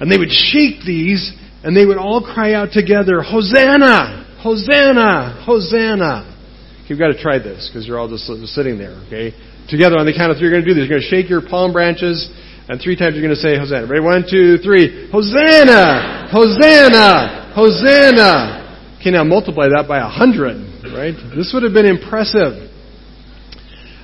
And 0.00 0.10
they 0.10 0.18
would 0.18 0.32
shake 0.32 0.84
these, 0.84 1.30
and 1.62 1.76
they 1.76 1.86
would 1.86 1.98
all 1.98 2.20
cry 2.20 2.54
out 2.54 2.72
together, 2.72 3.22
Hosanna! 3.22 4.40
Hosanna! 4.42 5.44
Hosanna! 5.46 6.31
You've 6.92 7.00
got 7.00 7.08
to 7.08 7.16
try 7.16 7.40
this 7.40 7.72
because 7.72 7.88
you're 7.88 7.96
all 7.96 8.04
just 8.04 8.28
sitting 8.52 8.76
there, 8.76 8.92
okay? 9.08 9.32
Together 9.64 9.96
on 9.96 10.04
the 10.04 10.12
count 10.12 10.28
of 10.28 10.36
three, 10.36 10.52
you're 10.52 10.52
going 10.52 10.60
to 10.60 10.68
do 10.68 10.76
this. 10.76 10.84
You're 10.84 11.00
going 11.00 11.08
to 11.08 11.08
shake 11.08 11.32
your 11.32 11.40
palm 11.40 11.72
branches, 11.72 12.28
and 12.68 12.76
three 12.76 13.00
times 13.00 13.16
you're 13.16 13.24
going 13.24 13.32
to 13.32 13.40
say 13.40 13.56
Hosanna. 13.56 13.88
Ready? 13.88 14.04
One, 14.04 14.28
two, 14.28 14.60
three. 14.60 15.08
Hosanna! 15.08 16.28
Hosanna! 16.28 17.48
Hosanna! 17.56 19.00
Okay, 19.00 19.08
now 19.08 19.24
multiply 19.24 19.72
that 19.72 19.88
by 19.88 20.04
a 20.04 20.12
hundred, 20.12 20.60
right? 20.92 21.16
This 21.32 21.56
would 21.56 21.64
have 21.64 21.72
been 21.72 21.88
impressive. 21.88 22.68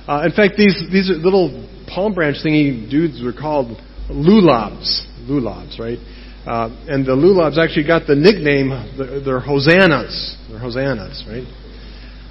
Uh, 0.09 0.25
in 0.25 0.33
fact, 0.33 0.57
these 0.57 0.81
these 0.89 1.13
little 1.13 1.69
palm 1.85 2.17
branch 2.17 2.41
thingy 2.41 2.89
dudes 2.89 3.21
were 3.21 3.37
called 3.37 3.77
lulabs. 4.09 5.05
Lulabs, 5.29 5.77
right? 5.77 6.01
Uh, 6.41 6.73
and 6.89 7.05
the 7.05 7.13
lulabs 7.13 7.61
actually 7.61 7.85
got 7.85 8.09
the 8.09 8.17
nickname. 8.17 8.73
They're 8.97 9.45
hosannas. 9.45 10.41
They're 10.49 10.57
hosannas, 10.57 11.21
right? 11.29 11.45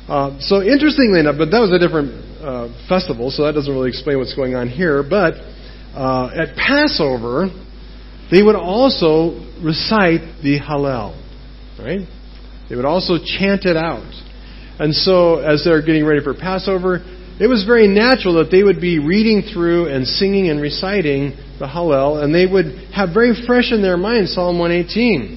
Uh, 0.08 0.40
so 0.40 0.62
interestingly 0.62 1.20
enough, 1.20 1.36
but 1.36 1.50
that 1.50 1.60
was 1.60 1.68
a 1.68 1.78
different 1.78 2.08
uh, 2.40 2.72
festival, 2.88 3.30
so 3.30 3.44
that 3.44 3.52
doesn't 3.52 3.72
really 3.72 3.90
explain 3.90 4.16
what's 4.16 4.34
going 4.34 4.54
on 4.54 4.66
here. 4.66 5.04
But 5.04 5.34
uh, 5.92 6.32
at 6.32 6.56
Passover, 6.56 7.52
they 8.30 8.42
would 8.42 8.56
also 8.56 9.36
recite 9.60 10.40
the 10.40 10.56
Hallel, 10.64 11.12
right? 11.78 12.08
They 12.70 12.76
would 12.76 12.86
also 12.86 13.18
chant 13.20 13.66
it 13.66 13.76
out. 13.76 14.08
And 14.80 14.94
so, 14.94 15.40
as 15.40 15.62
they're 15.62 15.84
getting 15.84 16.06
ready 16.06 16.24
for 16.24 16.32
Passover, 16.32 17.04
it 17.38 17.46
was 17.46 17.64
very 17.66 17.86
natural 17.86 18.42
that 18.42 18.50
they 18.50 18.62
would 18.62 18.80
be 18.80 18.98
reading 18.98 19.42
through 19.42 19.88
and 19.88 20.06
singing 20.06 20.48
and 20.48 20.58
reciting 20.58 21.36
the 21.58 21.66
Hallel, 21.66 22.24
and 22.24 22.34
they 22.34 22.46
would 22.46 22.88
have 22.96 23.12
very 23.12 23.34
fresh 23.46 23.72
in 23.72 23.82
their 23.82 23.98
mind 23.98 24.30
Psalm 24.30 24.58
118. 24.58 25.36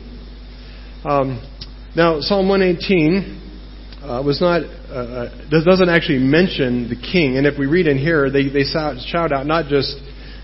Um, 1.04 1.44
now, 1.94 2.22
Psalm 2.22 2.48
118 2.48 3.41
uh, 4.02 4.22
was 4.26 4.42
not 4.42 4.62
uh, 4.90 5.30
uh 5.30 5.50
doesn't 5.50 5.90
actually 5.90 6.20
mention 6.20 6.90
the 6.90 6.96
king. 6.96 7.38
And 7.38 7.46
if 7.46 7.58
we 7.58 7.66
read 7.66 7.88
in 7.88 7.98
here, 7.98 8.30
they 8.30 8.50
they 8.50 8.64
shout 8.64 9.32
out 9.32 9.46
not 9.46 9.68
just 9.68 9.98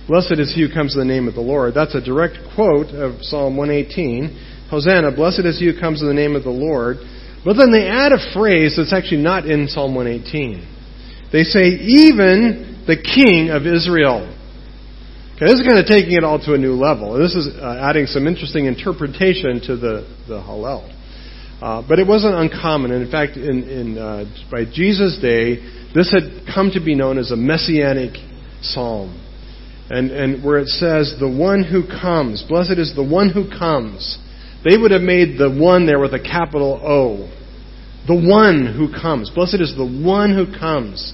"Blessed 0.07 0.39
is 0.39 0.53
he 0.53 0.67
who 0.67 0.73
comes 0.73 0.95
in 0.95 0.99
the 0.99 1.11
name 1.13 1.27
of 1.27 1.33
the 1.33 1.41
Lord." 1.41 1.73
That's 1.73 1.95
a 1.95 2.01
direct 2.01 2.37
quote 2.55 2.87
of 2.93 3.23
Psalm 3.23 3.57
118. 3.57 4.67
Hosanna, 4.69 5.15
blessed 5.15 5.45
is 5.45 5.59
he 5.59 5.71
who 5.71 5.79
comes 5.79 6.01
in 6.01 6.07
the 6.07 6.13
name 6.13 6.35
of 6.35 6.43
the 6.43 6.51
Lord. 6.51 6.97
But 7.45 7.55
then 7.55 7.71
they 7.71 7.87
add 7.87 8.11
a 8.11 8.33
phrase 8.33 8.75
that's 8.75 8.91
actually 8.91 9.23
not 9.23 9.45
in 9.45 9.67
Psalm 9.69 9.95
118. 9.95 11.29
They 11.31 11.43
say, 11.43 11.79
even 11.79 12.83
the 12.87 12.97
king 12.99 13.49
of 13.49 13.65
Israel. 13.65 14.27
Okay, 15.35 15.45
this 15.45 15.59
is 15.59 15.65
kind 15.67 15.77
of 15.79 15.85
taking 15.85 16.13
it 16.13 16.23
all 16.23 16.39
to 16.39 16.53
a 16.53 16.57
new 16.57 16.73
level. 16.73 17.17
This 17.17 17.35
is 17.35 17.47
uh, 17.55 17.77
adding 17.79 18.07
some 18.07 18.27
interesting 18.27 18.65
interpretation 18.65 19.61
to 19.67 19.77
the, 19.77 20.07
the 20.27 20.41
Hallel. 20.41 20.91
Uh, 21.61 21.81
but 21.87 21.97
it 21.97 22.05
wasn't 22.05 22.35
uncommon. 22.35 22.91
And 22.91 23.03
in 23.03 23.11
fact, 23.11 23.35
in, 23.35 23.63
in, 23.67 23.97
uh, 23.97 24.25
by 24.51 24.65
Jesus' 24.65 25.17
day, 25.21 25.57
this 25.95 26.11
had 26.11 26.45
come 26.53 26.69
to 26.71 26.83
be 26.83 26.93
known 26.93 27.17
as 27.17 27.31
a 27.31 27.35
messianic 27.35 28.13
psalm. 28.61 29.23
And, 29.89 30.11
and 30.11 30.43
where 30.43 30.59
it 30.59 30.67
says, 30.67 31.15
the 31.19 31.29
one 31.29 31.63
who 31.63 31.87
comes, 31.87 32.43
blessed 32.47 32.77
is 32.77 32.93
the 32.95 33.03
one 33.03 33.29
who 33.29 33.49
comes. 33.49 34.19
They 34.63 34.77
would 34.77 34.91
have 34.91 35.01
made 35.01 35.39
the 35.39 35.49
one 35.49 35.85
there 35.85 35.99
with 35.99 36.13
a 36.13 36.19
capital 36.19 36.79
O. 36.83 37.31
The 38.07 38.15
one 38.15 38.73
who 38.75 38.91
comes. 38.91 39.31
Blessed 39.33 39.61
is 39.61 39.75
the 39.75 39.85
one 39.85 40.35
who 40.35 40.45
comes. 40.57 41.13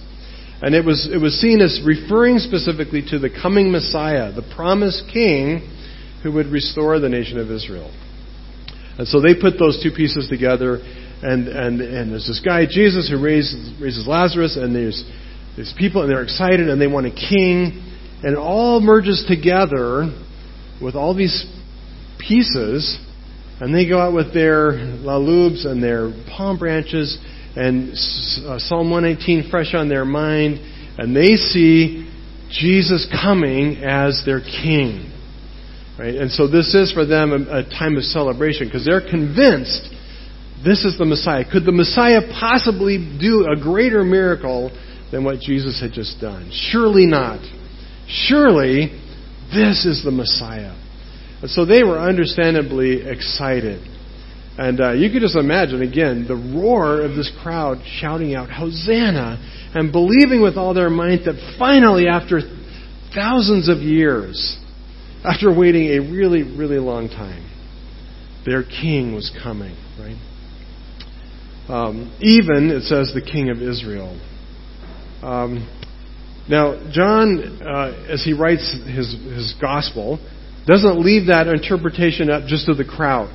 And 0.61 0.75
it 0.75 0.83
was, 0.85 1.09
it 1.11 1.17
was 1.17 1.39
seen 1.39 1.61
as 1.61 1.81
referring 1.85 2.39
specifically 2.39 3.03
to 3.09 3.19
the 3.19 3.29
coming 3.29 3.71
Messiah, 3.71 4.31
the 4.31 4.47
promised 4.55 5.03
king 5.11 5.69
who 6.23 6.31
would 6.33 6.47
restore 6.47 6.99
the 6.99 7.09
nation 7.09 7.37
of 7.37 7.51
Israel. 7.51 7.91
And 8.97 9.07
so 9.07 9.21
they 9.21 9.33
put 9.33 9.57
those 9.57 9.81
two 9.81 9.91
pieces 9.95 10.27
together. 10.29 10.79
and 11.23 11.47
and 11.47 11.81
and 11.81 12.11
there's 12.11 12.27
this 12.27 12.41
guy 12.43 12.65
Jesus 12.69 13.09
who 13.09 13.21
raises 13.21 13.73
raises 13.81 14.05
Lazarus, 14.07 14.57
and 14.57 14.75
there's 14.75 15.03
these 15.55 15.73
people, 15.77 16.01
and 16.01 16.11
they're 16.11 16.23
excited, 16.23 16.67
and 16.67 16.81
they 16.81 16.87
want 16.87 17.05
a 17.05 17.11
king, 17.11 17.81
and 18.23 18.33
it 18.33 18.37
all 18.37 18.81
merges 18.81 19.23
together 19.27 20.11
with 20.81 20.95
all 20.95 21.15
these 21.15 21.45
pieces, 22.19 22.97
and 23.61 23.73
they 23.73 23.87
go 23.87 23.99
out 23.99 24.13
with 24.13 24.33
their 24.33 24.73
lalubs 24.73 25.65
and 25.65 25.81
their 25.81 26.11
palm 26.35 26.57
branches 26.57 27.17
and 27.55 27.91
uh, 27.91 28.57
Psalm 28.57 28.89
119 28.89 29.49
fresh 29.49 29.73
on 29.73 29.87
their 29.87 30.05
mind, 30.05 30.59
and 30.97 31.15
they 31.15 31.35
see 31.35 32.09
Jesus 32.49 33.07
coming 33.23 33.77
as 33.77 34.23
their 34.25 34.39
king. 34.39 35.12
Right? 35.97 36.15
And 36.15 36.31
so 36.31 36.47
this 36.47 36.73
is 36.73 36.91
for 36.91 37.05
them 37.05 37.31
a, 37.31 37.59
a 37.59 37.63
time 37.63 37.97
of 37.97 38.03
celebration 38.03 38.67
because 38.67 38.85
they're 38.85 39.07
convinced 39.07 39.89
this 40.63 40.85
is 40.85 40.97
the 40.97 41.05
Messiah. 41.05 41.43
Could 41.49 41.65
the 41.65 41.71
Messiah 41.71 42.21
possibly 42.39 42.97
do 43.19 43.47
a 43.51 43.59
greater 43.59 44.03
miracle 44.03 44.71
than 45.11 45.23
what 45.23 45.39
Jesus 45.39 45.79
had 45.81 45.91
just 45.91 46.19
done? 46.21 46.49
Surely 46.71 47.05
not. 47.05 47.39
Surely 48.07 48.99
this 49.53 49.85
is 49.85 50.03
the 50.03 50.11
Messiah. 50.11 50.73
And 51.41 51.51
so 51.51 51.65
they 51.65 51.83
were 51.83 51.99
understandably 51.99 53.05
excited. 53.05 53.85
And 54.57 54.79
uh, 54.79 54.91
you 54.93 55.11
could 55.11 55.21
just 55.21 55.35
imagine, 55.35 55.81
again, 55.81 56.25
the 56.27 56.35
roar 56.35 57.01
of 57.01 57.15
this 57.15 57.31
crowd 57.41 57.79
shouting 57.99 58.33
out, 58.33 58.49
Hosanna, 58.49 59.71
and 59.75 59.91
believing 59.91 60.41
with 60.41 60.57
all 60.57 60.73
their 60.73 60.89
might 60.89 61.25
that 61.25 61.55
finally, 61.59 62.07
after 62.07 62.39
thousands 63.13 63.67
of 63.67 63.79
years, 63.79 64.57
after 65.23 65.53
waiting 65.53 65.87
a 65.89 65.99
really, 65.99 66.43
really 66.43 66.79
long 66.79 67.07
time, 67.07 67.49
their 68.45 68.63
king 68.63 69.15
was 69.15 69.31
coming, 69.43 69.75
right? 69.97 70.17
Um, 71.69 72.15
even, 72.19 72.69
it 72.69 72.83
says, 72.83 73.11
the 73.13 73.21
king 73.21 73.49
of 73.49 73.61
Israel. 73.61 74.19
Um, 75.21 75.65
now, 76.49 76.91
John, 76.91 77.61
uh, 77.61 78.07
as 78.09 78.23
he 78.23 78.33
writes 78.33 78.77
his, 78.85 79.13
his 79.13 79.55
gospel, 79.61 80.19
doesn't 80.67 80.99
leave 80.99 81.27
that 81.27 81.47
interpretation 81.47 82.29
up 82.29 82.47
just 82.47 82.65
to 82.65 82.73
the 82.73 82.83
crowd. 82.83 83.31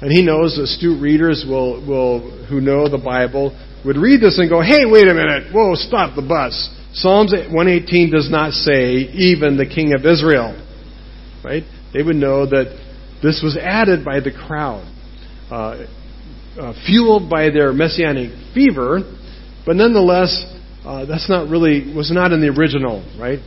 And 0.00 0.10
he 0.10 0.24
knows 0.24 0.56
astute 0.56 1.02
readers 1.02 1.44
will, 1.46 1.84
will, 1.86 2.46
who 2.46 2.60
know 2.60 2.88
the 2.88 3.02
Bible 3.02 3.52
would 3.84 3.96
read 3.96 4.20
this 4.22 4.38
and 4.38 4.48
go, 4.48 4.62
hey, 4.62 4.86
wait 4.86 5.08
a 5.08 5.14
minute, 5.14 5.52
whoa, 5.52 5.74
stop 5.74 6.16
the 6.16 6.22
bus. 6.22 6.74
Psalms 6.94 7.32
118 7.32 8.10
does 8.10 8.30
not 8.30 8.52
say, 8.52 9.10
even 9.12 9.56
the 9.56 9.66
king 9.66 9.92
of 9.92 10.06
Israel. 10.06 10.56
Right? 11.48 11.64
They 11.94 12.02
would 12.02 12.16
know 12.16 12.44
that 12.44 12.76
this 13.22 13.40
was 13.42 13.56
added 13.56 14.04
by 14.04 14.20
the 14.20 14.30
crowd, 14.30 14.84
uh, 15.50 15.86
uh, 16.60 16.74
fueled 16.84 17.30
by 17.30 17.48
their 17.48 17.72
messianic 17.72 18.32
fever, 18.52 19.00
but 19.64 19.74
nonetheless, 19.74 20.44
uh, 20.84 21.06
that's 21.06 21.26
not 21.26 21.48
really, 21.48 21.90
was 21.96 22.12
not 22.12 22.32
in 22.32 22.42
the 22.42 22.48
original, 22.48 23.00
right? 23.18 23.38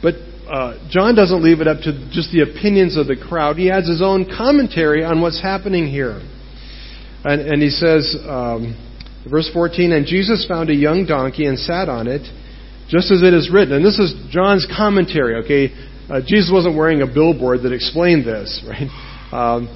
But 0.00 0.14
uh, 0.48 0.88
John 0.88 1.14
doesn't 1.14 1.44
leave 1.44 1.60
it 1.60 1.68
up 1.68 1.82
to 1.82 1.92
just 2.10 2.32
the 2.32 2.40
opinions 2.40 2.96
of 2.96 3.06
the 3.06 3.16
crowd. 3.16 3.56
He 3.56 3.70
adds 3.70 3.86
his 3.86 4.00
own 4.00 4.24
commentary 4.24 5.04
on 5.04 5.20
what's 5.20 5.42
happening 5.42 5.86
here. 5.86 6.22
And, 7.22 7.40
and 7.42 7.62
he 7.62 7.68
says, 7.68 8.16
um, 8.26 8.80
verse 9.30 9.50
14, 9.52 9.92
And 9.92 10.06
Jesus 10.06 10.46
found 10.48 10.70
a 10.70 10.74
young 10.74 11.04
donkey 11.04 11.44
and 11.44 11.58
sat 11.58 11.90
on 11.90 12.06
it, 12.06 12.22
just 12.88 13.12
as 13.12 13.22
it 13.22 13.34
is 13.34 13.50
written. 13.52 13.74
And 13.74 13.84
this 13.84 13.98
is 13.98 14.14
John's 14.30 14.66
commentary, 14.74 15.44
okay? 15.44 15.92
Uh, 16.08 16.20
Jesus 16.20 16.50
wasn't 16.52 16.76
wearing 16.76 17.02
a 17.02 17.06
billboard 17.06 17.62
that 17.62 17.72
explained 17.72 18.24
this, 18.26 18.62
right? 18.68 18.88
Um, 19.32 19.68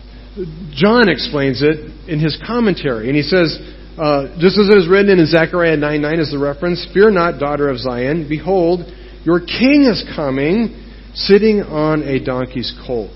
John 0.75 1.09
explains 1.09 1.63
it 1.63 1.91
in 2.09 2.21
his 2.21 2.39
commentary. 2.47 3.09
And 3.09 3.17
he 3.17 3.23
says, 3.23 3.59
uh, 3.99 4.39
just 4.39 4.59
as 4.59 4.69
it 4.69 4.79
is 4.79 4.89
written 4.89 5.19
in 5.19 5.27
Zechariah 5.27 5.77
9 5.77 6.03
9 6.03 6.21
is 6.21 6.31
the 6.31 6.39
reference, 6.39 6.87
Fear 6.95 7.11
not, 7.11 7.41
daughter 7.41 7.69
of 7.69 7.79
Zion. 7.79 8.29
Behold, 8.29 8.87
your 9.25 9.41
king 9.41 9.89
is 9.91 10.05
coming, 10.15 10.79
sitting 11.15 11.63
on 11.63 12.03
a 12.03 12.23
donkey's 12.23 12.73
colt. 12.87 13.11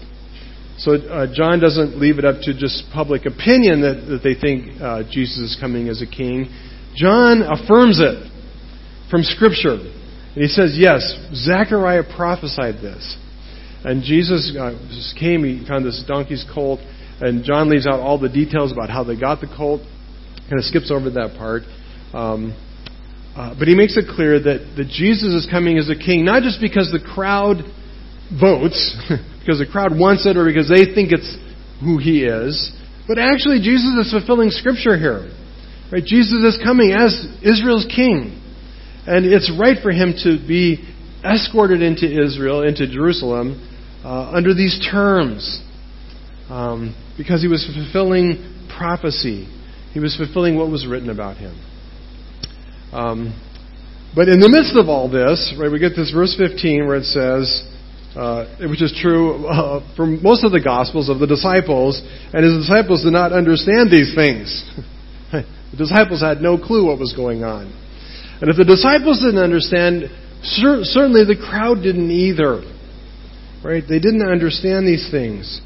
So 0.78 0.94
uh, 0.96 1.32
John 1.32 1.60
doesn't 1.60 2.00
leave 2.00 2.18
it 2.18 2.24
up 2.24 2.42
to 2.42 2.58
just 2.58 2.90
public 2.92 3.26
opinion 3.26 3.82
that, 3.82 4.06
that 4.08 4.20
they 4.24 4.34
think 4.34 4.80
uh, 4.80 5.04
Jesus 5.08 5.54
is 5.54 5.56
coming 5.60 5.88
as 5.88 6.02
a 6.02 6.06
king. 6.06 6.50
John 6.96 7.42
affirms 7.42 8.00
it 8.00 8.28
from 9.08 9.22
Scripture. 9.22 9.78
And 10.34 10.42
he 10.42 10.48
says, 10.48 10.74
yes, 10.78 11.02
Zechariah 11.34 12.04
prophesied 12.16 12.76
this. 12.76 13.18
And 13.84 14.02
Jesus 14.02 14.56
uh, 14.58 14.78
came, 15.18 15.44
he 15.44 15.66
found 15.66 15.84
this 15.84 16.02
donkey's 16.06 16.44
colt, 16.54 16.80
and 17.20 17.44
John 17.44 17.68
leaves 17.68 17.86
out 17.86 18.00
all 18.00 18.18
the 18.18 18.28
details 18.28 18.72
about 18.72 18.90
how 18.90 19.04
they 19.04 19.18
got 19.18 19.40
the 19.40 19.52
colt. 19.56 19.82
Kind 20.48 20.58
of 20.58 20.64
skips 20.64 20.90
over 20.90 21.10
that 21.10 21.36
part. 21.36 21.62
Um, 22.14 22.56
uh, 23.36 23.54
but 23.58 23.68
he 23.68 23.74
makes 23.74 23.96
it 23.96 24.04
clear 24.14 24.38
that, 24.40 24.74
that 24.76 24.88
Jesus 24.88 25.32
is 25.32 25.48
coming 25.50 25.78
as 25.78 25.88
a 25.88 25.96
king, 25.96 26.24
not 26.24 26.42
just 26.42 26.60
because 26.60 26.92
the 26.92 27.00
crowd 27.00 27.64
votes, 28.28 28.96
because 29.40 29.58
the 29.58 29.68
crowd 29.70 29.96
wants 29.96 30.26
it 30.26 30.36
or 30.36 30.44
because 30.44 30.68
they 30.68 30.92
think 30.94 31.12
it's 31.12 31.36
who 31.80 31.98
he 31.98 32.24
is, 32.24 32.72
but 33.08 33.18
actually 33.18 33.58
Jesus 33.58 34.06
is 34.06 34.12
fulfilling 34.12 34.50
Scripture 34.50 34.96
here. 34.96 35.32
Right? 35.90 36.04
Jesus 36.04 36.40
is 36.44 36.60
coming 36.62 36.92
as 36.92 37.12
Israel's 37.42 37.86
king. 37.88 38.41
And 39.06 39.26
it's 39.26 39.50
right 39.58 39.76
for 39.82 39.90
him 39.90 40.14
to 40.22 40.38
be 40.38 40.88
escorted 41.24 41.82
into 41.82 42.06
Israel, 42.06 42.62
into 42.62 42.86
Jerusalem, 42.86 43.68
uh, 44.04 44.30
under 44.34 44.54
these 44.54 44.78
terms. 44.90 45.62
Um, 46.48 46.94
because 47.16 47.42
he 47.42 47.48
was 47.48 47.68
fulfilling 47.74 48.68
prophecy. 48.76 49.48
He 49.92 50.00
was 50.00 50.16
fulfilling 50.16 50.56
what 50.56 50.70
was 50.70 50.86
written 50.86 51.10
about 51.10 51.36
him. 51.36 51.58
Um, 52.92 53.40
but 54.14 54.28
in 54.28 54.40
the 54.40 54.48
midst 54.48 54.76
of 54.76 54.88
all 54.88 55.08
this, 55.08 55.54
right, 55.58 55.70
we 55.70 55.78
get 55.78 55.96
this 55.96 56.12
verse 56.12 56.36
15 56.36 56.86
where 56.86 56.96
it 56.96 57.04
says, 57.04 57.64
uh, 58.14 58.44
which 58.68 58.82
is 58.82 58.92
true 59.00 59.46
uh, 59.46 59.80
for 59.96 60.04
most 60.06 60.44
of 60.44 60.52
the 60.52 60.60
Gospels 60.60 61.08
of 61.08 61.18
the 61.18 61.26
disciples, 61.26 62.00
and 62.32 62.44
his 62.44 62.68
disciples 62.68 63.04
did 63.04 63.12
not 63.12 63.32
understand 63.32 63.90
these 63.90 64.14
things. 64.14 64.68
the 65.32 65.76
disciples 65.76 66.20
had 66.20 66.42
no 66.42 66.58
clue 66.58 66.86
what 66.86 66.98
was 66.98 67.14
going 67.14 67.42
on. 67.42 67.72
And 68.42 68.50
if 68.50 68.56
the 68.56 68.66
disciples 68.66 69.22
didn't 69.22 69.38
understand, 69.38 70.10
cer- 70.42 70.82
certainly 70.82 71.22
the 71.22 71.38
crowd 71.38 71.78
didn't 71.78 72.10
either. 72.10 72.66
Right? 73.62 73.84
They 73.86 74.02
didn't 74.02 74.26
understand 74.26 74.82
these 74.82 75.06
things. 75.14 75.62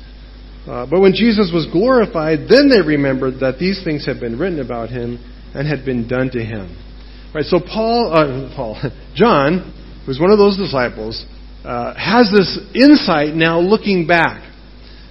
Uh, 0.69 0.85
but 0.85 1.01
when 1.01 1.17
Jesus 1.17 1.49
was 1.55 1.65
glorified, 1.73 2.53
then 2.53 2.69
they 2.69 2.85
remembered 2.85 3.41
that 3.41 3.57
these 3.59 3.81
things 3.83 4.05
had 4.05 4.21
been 4.21 4.39
written 4.39 4.61
about 4.61 4.91
him 4.91 5.17
and 5.55 5.67
had 5.67 5.87
been 5.87 6.07
done 6.07 6.29
to 6.37 6.45
him. 6.45 6.77
Right, 7.35 7.45
so 7.49 7.61
Paul, 7.65 8.13
uh, 8.13 8.55
Paul, 8.55 8.77
John, 9.15 9.73
who's 10.05 10.21
one 10.21 10.31
of 10.31 10.37
those 10.37 10.59
disciples, 10.59 11.25
uh, 11.65 11.95
has 11.97 12.29
this 12.29 12.61
insight 12.75 13.33
now 13.33 13.59
looking 13.59 14.07
back. 14.07 14.45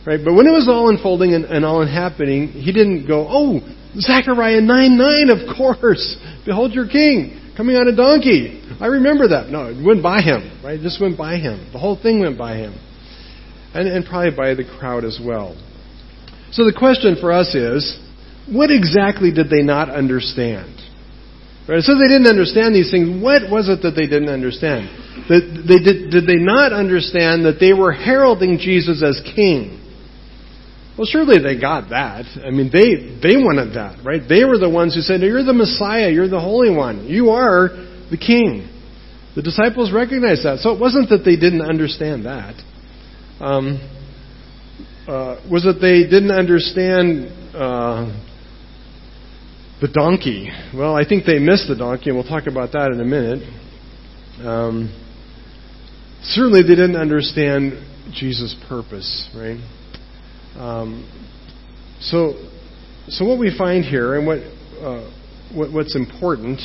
Right, 0.05 0.19
but 0.23 0.35
when 0.35 0.45
it 0.45 0.53
was 0.53 0.69
all 0.69 0.89
unfolding 0.89 1.33
and, 1.33 1.45
and 1.45 1.65
all 1.65 1.81
happening, 1.81 2.49
he 2.49 2.71
didn't 2.71 3.07
go, 3.07 3.25
"Oh, 3.27 3.59
Zechariah 3.97 4.61
nine 4.61 4.99
nine, 4.99 5.31
of 5.31 5.57
course, 5.57 6.15
behold 6.45 6.73
your 6.73 6.87
king 6.87 7.41
coming 7.57 7.75
on 7.75 7.87
a 7.87 7.95
donkey." 7.95 8.61
I 8.79 8.87
remember 8.87 9.29
that. 9.29 9.49
No, 9.49 9.65
it 9.67 9.83
went 9.83 10.03
by 10.03 10.21
him. 10.21 10.51
Right, 10.63 10.79
it 10.79 10.83
just 10.83 10.99
went 11.01 11.17
by 11.17 11.37
him. 11.37 11.69
The 11.71 11.79
whole 11.79 11.95
thing 11.95 12.19
went 12.19 12.37
by 12.37 12.57
him, 12.57 12.73
and, 13.73 13.87
and 13.87 14.05
probably 14.05 14.35
by 14.35 14.53
the 14.53 14.65
crowd 14.79 15.05
as 15.05 15.19
well. 15.23 15.55
So 16.51 16.65
the 16.65 16.73
question 16.73 17.17
for 17.19 17.31
us 17.31 17.55
is, 17.55 17.99
what 18.51 18.71
exactly 18.71 19.31
did 19.31 19.49
they 19.49 19.61
not 19.61 19.89
understand? 19.89 20.71
Right? 21.67 21.81
So 21.81 21.97
they 21.97 22.07
didn't 22.07 22.27
understand 22.27 22.75
these 22.75 22.91
things. 22.91 23.21
What 23.21 23.49
was 23.49 23.69
it 23.69 23.81
that 23.81 23.97
they 23.97 24.05
didn't 24.05 24.29
understand? 24.29 24.85
That 25.27 25.41
they 25.65 25.81
did, 25.81 26.11
did 26.11 26.27
they 26.27 26.37
not 26.37 26.71
understand 26.71 27.45
that 27.45 27.57
they 27.59 27.73
were 27.73 27.91
heralding 27.91 28.59
Jesus 28.59 29.01
as 29.01 29.19
king? 29.33 29.81
Well, 30.97 31.07
surely 31.09 31.39
they 31.43 31.59
got 31.59 31.89
that. 31.89 32.25
I 32.45 32.51
mean, 32.51 32.69
they, 32.71 33.19
they 33.21 33.35
wanted 33.35 33.75
that, 33.75 34.03
right? 34.05 34.21
They 34.27 34.45
were 34.45 34.57
the 34.57 34.69
ones 34.69 34.95
who 34.95 35.01
said, 35.01 35.21
You're 35.21 35.43
the 35.43 35.53
Messiah, 35.53 36.09
you're 36.09 36.29
the 36.29 36.39
Holy 36.39 36.73
One, 36.73 37.07
you 37.07 37.31
are 37.31 37.69
the 38.09 38.17
king. 38.17 38.71
The 39.35 39.41
disciples 39.41 39.91
recognized 39.91 40.45
that. 40.45 40.59
So 40.59 40.71
it 40.71 40.79
wasn't 40.79 41.09
that 41.09 41.25
they 41.25 41.35
didn't 41.35 41.61
understand 41.61 42.25
that. 42.25 42.55
Um, 43.41 43.91
uh, 45.07 45.41
was 45.51 45.63
that 45.63 45.79
they 45.81 46.03
didn't 46.09 46.31
understand 46.31 47.27
uh, 47.53 48.07
the 49.81 49.87
donkey. 49.89 50.49
Well, 50.73 50.95
I 50.95 51.07
think 51.07 51.25
they 51.25 51.37
missed 51.37 51.67
the 51.67 51.75
donkey, 51.75 52.09
and 52.09 52.17
we'll 52.17 52.27
talk 52.27 52.47
about 52.47 52.71
that 52.71 52.91
in 52.91 52.99
a 52.99 53.05
minute. 53.05 53.43
Um, 54.39 54.89
certainly, 56.23 56.61
they 56.61 56.69
didn't 56.69 56.95
understand 56.95 57.73
Jesus' 58.13 58.55
purpose, 58.67 59.29
right? 59.35 59.59
Um, 60.57 61.09
so, 62.01 62.33
so 63.07 63.25
what 63.25 63.39
we 63.39 63.55
find 63.57 63.83
here, 63.83 64.15
and 64.15 64.25
what, 64.25 64.39
uh, 64.81 65.11
what 65.53 65.71
what's 65.71 65.95
important, 65.95 66.59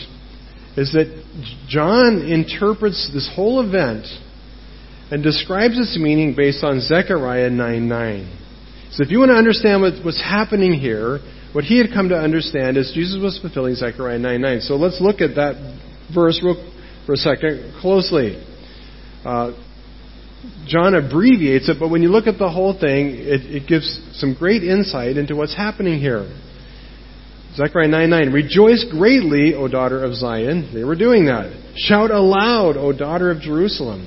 is 0.77 0.93
that 0.93 1.09
John 1.69 2.23
interprets 2.23 3.11
this 3.13 3.31
whole 3.35 3.67
event 3.67 4.07
and 5.11 5.23
describes 5.23 5.79
its 5.79 5.99
meaning 5.99 6.35
based 6.37 6.63
on 6.63 6.81
Zechariah 6.81 7.51
9 7.51 7.89
9. 7.89 8.39
So, 8.93 9.03
if 9.03 9.11
you 9.11 9.19
want 9.19 9.31
to 9.31 9.37
understand 9.37 9.83
what, 9.83 10.05
what's 10.05 10.23
happening 10.23 10.73
here, 10.75 11.21
what 11.53 11.65
he 11.65 11.79
had 11.79 11.89
come 11.93 12.11
to 12.11 12.17
understand 12.17 12.77
is 12.77 12.93
Jesus 12.95 13.19
was 13.21 13.39
fulfilling 13.41 13.75
Zechariah 13.75 14.19
9 14.19 14.41
9. 14.41 14.61
So 14.61 14.77
let's 14.77 15.01
look 15.01 15.21
at 15.21 15.35
that 15.35 15.79
verse 16.15 16.41
real, 16.45 16.55
for 17.07 17.15
a 17.15 17.17
second 17.17 17.75
closely. 17.81 18.41
Uh, 19.25 19.53
John 20.67 20.95
abbreviates 20.95 21.69
it, 21.69 21.77
but 21.79 21.89
when 21.89 22.03
you 22.03 22.09
look 22.09 22.27
at 22.27 22.39
the 22.39 22.49
whole 22.49 22.73
thing, 22.73 23.09
it, 23.11 23.43
it 23.45 23.69
gives 23.69 24.01
some 24.15 24.35
great 24.35 24.63
insight 24.63 25.17
into 25.17 25.37
what's 25.37 25.55
happening 25.55 26.01
here. 26.01 26.31
Zechariah 27.57 27.89
9 27.89 28.11
9. 28.11 28.33
Rejoice 28.33 28.87
greatly, 28.91 29.55
O 29.55 29.69
daughter 29.69 30.03
of 30.03 30.15
Zion. 30.15 30.71
They 30.73 30.85
were 30.85 30.97
doing 30.97 31.27
that. 31.27 31.53
Shout 31.77 32.11
aloud, 32.11 32.77
O 32.77 32.93
daughter 32.97 33.31
of 33.31 33.41
Jerusalem. 33.41 34.07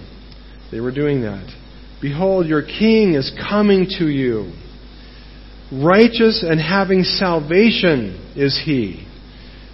They 0.72 0.80
were 0.80 0.92
doing 0.92 1.22
that. 1.22 1.46
Behold, 2.02 2.48
your 2.48 2.64
king 2.64 3.14
is 3.14 3.32
coming 3.50 3.86
to 4.00 4.08
you. 4.08 4.54
Righteous 5.72 6.44
and 6.48 6.60
having 6.60 7.04
salvation 7.04 8.34
is 8.36 8.60
he. 8.64 9.08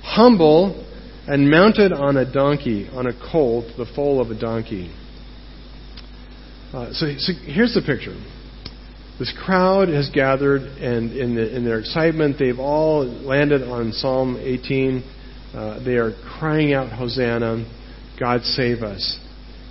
Humble 0.03 0.85
and 1.27 1.49
mounted 1.49 1.93
on 1.93 2.17
a 2.17 2.31
donkey, 2.31 2.89
on 2.91 3.05
a 3.07 3.31
colt, 3.31 3.65
the 3.77 3.85
foal 3.95 4.19
of 4.21 4.29
a 4.31 4.39
donkey. 4.39 4.91
Uh, 6.71 6.93
so, 6.93 7.07
so, 7.17 7.33
here's 7.45 7.73
the 7.73 7.81
picture. 7.81 8.15
This 9.17 9.33
crowd 9.43 9.89
has 9.89 10.09
gathered, 10.13 10.61
and 10.61 11.11
in, 11.17 11.33
the, 11.33 11.55
in 11.55 11.65
their 11.65 11.79
excitement, 11.79 12.37
they've 12.37 12.59
all 12.59 13.05
landed 13.05 13.63
on 13.63 13.91
Psalm 13.91 14.37
18. 14.39 15.03
Uh, 15.53 15.83
they 15.83 15.95
are 15.95 16.11
crying 16.37 16.73
out, 16.73 16.91
Hosanna, 16.91 17.65
God 18.19 18.43
save 18.43 18.83
us. 18.83 19.19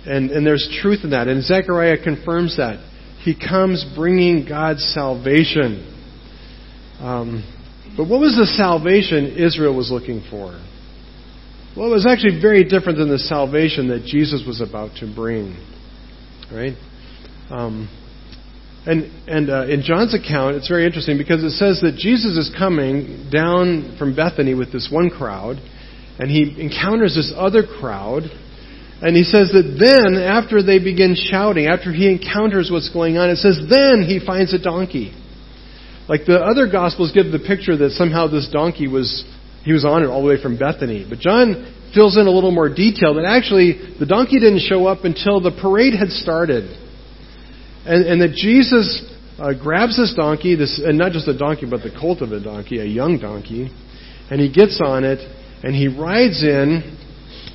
And, 0.05 0.29
and 0.29 0.45
there's 0.45 0.67
truth 0.81 0.99
in 1.05 1.11
that. 1.11 1.29
And 1.29 1.41
Zechariah 1.41 2.03
confirms 2.03 2.57
that. 2.57 2.85
He 3.21 3.33
comes 3.33 3.85
bringing 3.95 4.45
God's 4.47 4.83
salvation. 4.93 5.85
Um, 6.99 7.43
but 7.95 8.09
what 8.09 8.19
was 8.19 8.35
the 8.35 8.45
salvation 8.57 9.37
Israel 9.37 9.75
was 9.75 9.89
looking 9.89 10.21
for? 10.29 10.61
Well, 11.77 11.87
it 11.87 11.93
was 11.93 12.05
actually 12.05 12.41
very 12.41 12.65
different 12.65 12.97
than 12.97 13.09
the 13.09 13.19
salvation 13.19 13.87
that 13.87 14.03
Jesus 14.05 14.43
was 14.45 14.59
about 14.59 14.97
to 14.97 15.11
bring. 15.13 15.55
Right? 16.51 16.75
Um, 17.49 17.89
and 18.85 19.11
and 19.27 19.49
uh, 19.49 19.67
in 19.67 19.83
John's 19.83 20.13
account, 20.13 20.55
it's 20.55 20.67
very 20.67 20.85
interesting 20.85 21.17
because 21.17 21.43
it 21.43 21.51
says 21.51 21.81
that 21.81 21.95
Jesus 21.97 22.37
is 22.37 22.53
coming 22.57 23.29
down 23.31 23.95
from 23.99 24.15
Bethany 24.15 24.53
with 24.53 24.71
this 24.71 24.89
one 24.91 25.09
crowd, 25.09 25.57
and 26.17 26.29
he 26.29 26.55
encounters 26.59 27.15
this 27.15 27.33
other 27.35 27.63
crowd. 27.63 28.23
And 29.01 29.15
he 29.15 29.23
says 29.23 29.51
that 29.55 29.79
then, 29.79 30.19
after 30.21 30.61
they 30.61 30.77
begin 30.77 31.15
shouting, 31.15 31.67
after 31.67 31.93
he 31.93 32.11
encounters 32.11 32.67
what's 32.69 32.91
going 32.91 33.17
on, 33.17 33.29
it 33.29 33.37
says 33.37 33.55
then 33.69 34.03
he 34.03 34.19
finds 34.19 34.53
a 34.53 34.59
donkey. 34.59 35.15
Like 36.09 36.25
the 36.25 36.41
other 36.43 36.67
Gospels 36.67 37.13
give 37.13 37.31
the 37.31 37.39
picture 37.39 37.77
that 37.77 37.91
somehow 37.91 38.27
this 38.27 38.49
donkey 38.51 38.89
was, 38.89 39.23
he 39.63 39.71
was 39.71 39.85
on 39.85 40.03
it 40.03 40.07
all 40.07 40.21
the 40.21 40.27
way 40.27 40.41
from 40.41 40.57
Bethany. 40.57 41.05
But 41.07 41.19
John 41.19 41.63
fills 41.93 42.17
in 42.17 42.27
a 42.27 42.31
little 42.31 42.51
more 42.51 42.67
detail 42.67 43.15
that 43.15 43.25
actually 43.25 43.95
the 43.99 44.05
donkey 44.05 44.39
didn't 44.39 44.67
show 44.67 44.85
up 44.85 45.05
until 45.05 45.39
the 45.39 45.55
parade 45.55 45.93
had 45.93 46.09
started. 46.09 46.67
And, 47.85 48.05
and 48.05 48.21
that 48.21 48.33
Jesus 48.35 49.03
uh, 49.37 49.53
grabs 49.53 49.97
this 49.97 50.13
donkey, 50.15 50.55
this, 50.55 50.81
and 50.83 50.97
not 50.97 51.11
just 51.11 51.27
a 51.27 51.37
donkey, 51.37 51.65
but 51.69 51.81
the 51.81 51.95
colt 51.99 52.21
of 52.21 52.31
a 52.31 52.43
donkey, 52.43 52.79
a 52.79 52.85
young 52.85 53.19
donkey, 53.19 53.69
and 54.29 54.39
he 54.39 54.51
gets 54.51 54.81
on 54.83 55.03
it, 55.03 55.19
and 55.63 55.73
he 55.73 55.87
rides 55.87 56.43
in, 56.43 56.97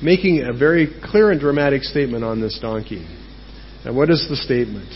making 0.01 0.43
a 0.43 0.57
very 0.57 0.87
clear 1.03 1.31
and 1.31 1.39
dramatic 1.39 1.83
statement 1.83 2.23
on 2.23 2.41
this 2.41 2.59
donkey. 2.61 3.05
And 3.85 3.95
what 3.95 4.09
is 4.09 4.25
the 4.29 4.35
statement? 4.35 4.89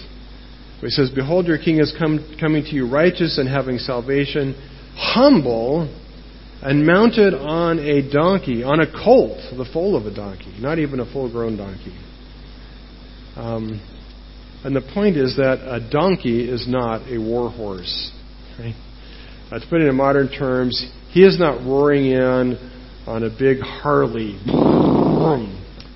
He 0.82 0.90
says, 0.90 1.10
Behold, 1.14 1.46
your 1.46 1.58
king 1.58 1.80
is 1.80 1.94
come, 1.98 2.38
coming 2.40 2.64
to 2.64 2.70
you 2.70 2.90
righteous 2.90 3.38
and 3.38 3.48
having 3.48 3.78
salvation, 3.78 4.56
humble 4.96 5.88
and 6.62 6.86
mounted 6.86 7.34
on 7.34 7.80
a 7.80 8.12
donkey, 8.12 8.64
on 8.64 8.82
a 8.82 8.92
colt, 8.92 9.38
the 9.56 9.66
foal 9.72 9.96
of 9.96 10.06
a 10.06 10.14
donkey, 10.14 10.54
not 10.60 10.78
even 10.78 11.00
a 11.00 11.12
full 11.12 11.32
grown 11.32 11.56
donkey. 11.56 11.98
Um, 13.36 13.80
and 14.64 14.76
the 14.76 14.82
point 14.94 15.16
is 15.18 15.38
that 15.38 15.60
a 15.64 15.80
donkey 15.90 16.50
is 16.50 16.68
not 16.68 17.10
a 17.10 17.18
war 17.18 17.50
horse. 17.50 18.12
Right? 18.58 18.76
Uh, 19.52 19.60
to 19.60 19.66
put 19.70 19.82
it 19.82 19.88
in 19.88 19.96
modern 19.96 20.30
terms, 20.30 20.92
he 21.10 21.24
is 21.24 21.40
not 21.40 21.66
roaring 21.66 22.08
in 22.08 22.58
on 23.08 23.24
a 23.24 23.30
big 23.30 23.60
Harley. 23.60 24.40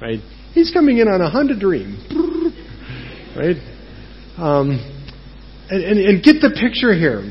Right? 0.01 0.19
He's 0.53 0.71
coming 0.71 0.97
in 0.97 1.07
on 1.07 1.21
a 1.21 1.29
Honda 1.29 1.59
Dream. 1.59 1.97
Right? 3.35 3.57
Um, 4.37 4.79
and, 5.69 5.83
and, 5.83 5.99
and 5.99 6.23
get 6.23 6.41
the 6.41 6.55
picture 6.59 6.93
here. 6.93 7.21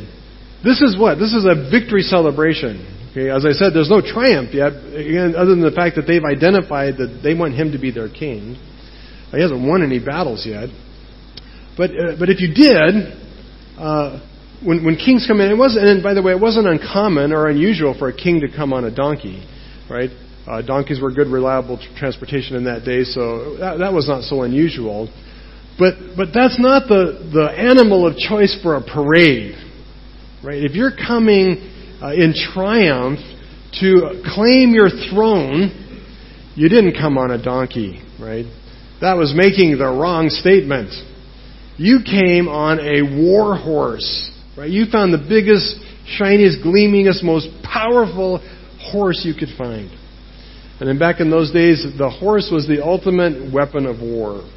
This 0.64 0.80
is 0.80 0.98
what? 0.98 1.18
This 1.18 1.34
is 1.34 1.44
a 1.44 1.70
victory 1.70 2.02
celebration. 2.02 2.88
Okay, 3.10 3.28
as 3.28 3.44
I 3.44 3.52
said, 3.52 3.74
there's 3.74 3.90
no 3.90 4.00
triumph 4.00 4.54
yet, 4.54 4.72
again, 4.72 5.34
other 5.36 5.50
than 5.50 5.60
the 5.60 5.74
fact 5.74 5.96
that 5.96 6.06
they've 6.06 6.24
identified 6.24 6.96
that 6.96 7.20
they 7.22 7.34
want 7.34 7.54
him 7.54 7.72
to 7.72 7.78
be 7.78 7.90
their 7.90 8.08
king. 8.08 8.56
He 9.32 9.40
hasn't 9.40 9.66
won 9.66 9.82
any 9.82 9.98
battles 9.98 10.46
yet. 10.46 10.70
But, 11.76 11.90
uh, 11.90 12.16
but 12.18 12.28
if 12.28 12.40
you 12.40 12.52
did, 12.52 12.94
uh, 13.78 14.20
when, 14.64 14.84
when 14.84 14.96
kings 14.96 15.24
come 15.26 15.40
in, 15.40 15.50
it 15.50 15.56
wasn't, 15.56 15.86
and 15.86 16.02
by 16.02 16.14
the 16.14 16.22
way, 16.22 16.32
it 16.32 16.40
wasn't 16.40 16.66
uncommon 16.66 17.32
or 17.32 17.48
unusual 17.48 17.94
for 17.98 18.08
a 18.08 18.16
king 18.16 18.40
to 18.40 18.48
come 18.48 18.72
on 18.72 18.84
a 18.84 18.94
donkey, 18.94 19.46
right? 19.90 20.10
Uh, 20.46 20.60
donkeys 20.62 21.00
were 21.00 21.10
good, 21.10 21.28
reliable 21.28 21.78
transportation 21.96 22.56
in 22.56 22.64
that 22.64 22.84
day, 22.84 23.04
so 23.04 23.56
that, 23.58 23.78
that 23.78 23.92
was 23.92 24.08
not 24.08 24.22
so 24.22 24.42
unusual. 24.42 25.08
But, 25.78 25.94
but 26.16 26.28
that's 26.34 26.60
not 26.60 26.88
the, 26.88 27.30
the 27.32 27.50
animal 27.50 28.06
of 28.06 28.16
choice 28.16 28.58
for 28.62 28.76
a 28.76 28.82
parade, 28.82 29.54
right? 30.44 30.62
If 30.62 30.72
you're 30.72 30.94
coming 30.94 31.56
uh, 32.02 32.12
in 32.12 32.34
triumph 32.34 33.18
to 33.80 34.22
claim 34.34 34.74
your 34.74 34.90
throne, 35.10 36.04
you 36.54 36.68
didn't 36.68 36.92
come 36.92 37.16
on 37.16 37.30
a 37.30 37.42
donkey, 37.42 38.02
right? 38.20 38.44
That 39.00 39.16
was 39.16 39.32
making 39.34 39.78
the 39.78 39.86
wrong 39.86 40.28
statement. 40.28 40.90
You 41.78 42.00
came 42.04 42.48
on 42.48 42.78
a 42.80 43.02
war 43.02 43.56
horse, 43.56 44.30
right? 44.56 44.70
You 44.70 44.86
found 44.90 45.12
the 45.12 45.18
biggest, 45.18 45.76
shiniest, 46.18 46.62
gleamingest, 46.64 47.22
most 47.22 47.48
powerful 47.64 48.38
horse 48.92 49.22
you 49.24 49.34
could 49.34 49.56
find. 49.56 49.90
And 50.80 50.88
then 50.88 50.98
back 50.98 51.20
in 51.20 51.30
those 51.30 51.52
days, 51.52 51.84
the 51.96 52.10
horse 52.10 52.50
was 52.52 52.66
the 52.66 52.84
ultimate 52.84 53.52
weapon 53.52 53.86
of 53.86 54.00
war. 54.00 54.48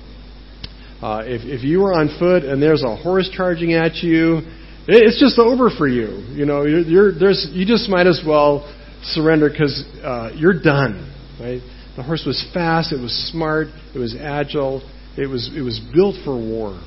Uh, 1.01 1.21
if, 1.25 1.41
if 1.45 1.63
you 1.63 1.82
were 1.82 1.93
on 1.93 2.17
foot 2.17 2.43
and 2.43 2.62
there's 2.62 2.84
a 2.84 2.95
horse 2.95 3.30
charging 3.32 3.73
at 3.73 3.95
you, 3.97 4.41
it's 4.88 5.19
just 5.19 5.39
over 5.39 5.69
for 5.69 5.88
you. 5.88 6.25
You 6.34 6.45
know, 6.45 6.63
you're, 6.65 6.82
you're, 6.82 7.19
there's, 7.19 7.47
you 7.51 7.65
just 7.65 7.89
might 7.89 8.08
as 8.08 8.23
well 8.25 8.65
surrender 9.04 9.49
because 9.49 9.84
uh, 10.04 10.32
you're 10.36 10.60
done. 10.60 11.12
Right? 11.39 11.62
The 11.95 12.04
horse 12.04 12.23
was 12.25 12.43
fast, 12.54 12.91
it 12.91 12.99
was 12.99 13.13
smart, 13.32 13.67
it 13.93 13.99
was 13.99 14.15
agile, 14.19 14.82
it 15.17 15.28
was 15.28 15.49
it 15.56 15.62
was 15.62 15.80
built 15.93 16.15
for 16.25 16.36
war. 16.36 16.82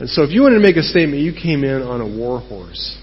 And 0.00 0.08
so 0.08 0.22
if 0.22 0.30
you 0.30 0.42
wanted 0.42 0.56
to 0.56 0.62
make 0.62 0.76
a 0.76 0.82
statement, 0.82 1.22
you 1.22 1.32
came 1.32 1.64
in 1.64 1.82
on 1.82 2.00
a 2.00 2.06
war 2.06 2.40
horse. 2.40 2.96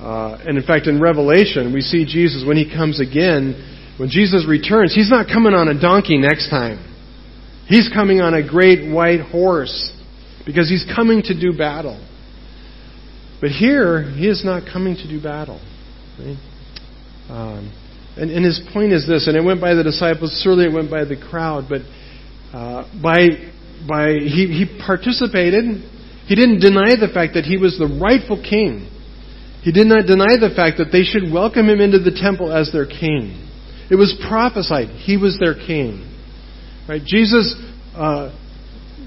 Uh, 0.00 0.38
and 0.46 0.58
in 0.58 0.64
fact, 0.64 0.86
in 0.86 1.00
Revelation, 1.00 1.72
we 1.72 1.80
see 1.80 2.04
Jesus, 2.04 2.44
when 2.46 2.56
he 2.56 2.70
comes 2.70 3.00
again, 3.00 3.96
when 3.98 4.10
Jesus 4.10 4.46
returns, 4.46 4.94
he's 4.94 5.10
not 5.10 5.26
coming 5.26 5.54
on 5.54 5.68
a 5.68 5.80
donkey 5.80 6.18
next 6.18 6.50
time. 6.50 6.84
He's 7.66 7.90
coming 7.92 8.20
on 8.20 8.34
a 8.34 8.46
great 8.46 8.90
white 8.92 9.20
horse 9.20 9.92
because 10.46 10.68
he's 10.68 10.86
coming 10.94 11.22
to 11.22 11.38
do 11.38 11.56
battle. 11.56 11.98
But 13.40 13.50
here, 13.50 14.02
he 14.02 14.28
is 14.28 14.44
not 14.44 14.62
coming 14.70 14.96
to 14.96 15.08
do 15.08 15.22
battle. 15.22 15.60
Right? 16.18 16.38
Um, 17.28 17.72
and, 18.16 18.30
and, 18.30 18.44
his 18.44 18.60
point 18.72 18.92
is 18.92 19.06
this, 19.06 19.28
and 19.28 19.36
it 19.36 19.44
went 19.44 19.60
by 19.60 19.74
the 19.74 19.84
disciples, 19.84 20.32
certainly 20.42 20.64
it 20.64 20.72
went 20.72 20.90
by 20.90 21.04
the 21.04 21.16
crowd, 21.16 21.66
but 21.68 21.82
uh, 22.56 22.88
by, 23.02 23.28
by 23.86 24.12
he, 24.12 24.46
he 24.48 24.80
participated 24.84 25.84
he 26.28 26.34
didn't 26.34 26.60
deny 26.60 26.94
the 26.94 27.08
fact 27.12 27.34
that 27.34 27.44
he 27.44 27.56
was 27.56 27.78
the 27.78 27.88
rightful 27.88 28.36
king. 28.36 28.86
He 29.62 29.72
did 29.72 29.86
not 29.86 30.04
deny 30.04 30.36
the 30.38 30.52
fact 30.54 30.76
that 30.76 30.92
they 30.92 31.02
should 31.02 31.32
welcome 31.32 31.70
him 31.70 31.80
into 31.80 31.98
the 31.98 32.12
temple 32.12 32.52
as 32.52 32.70
their 32.70 32.84
king. 32.84 33.48
It 33.90 33.96
was 33.96 34.14
prophesied 34.28 34.88
he 34.88 35.16
was 35.16 35.38
their 35.40 35.54
king. 35.54 36.04
Right? 36.86 37.02
Jesus 37.02 37.56
uh, 37.94 38.36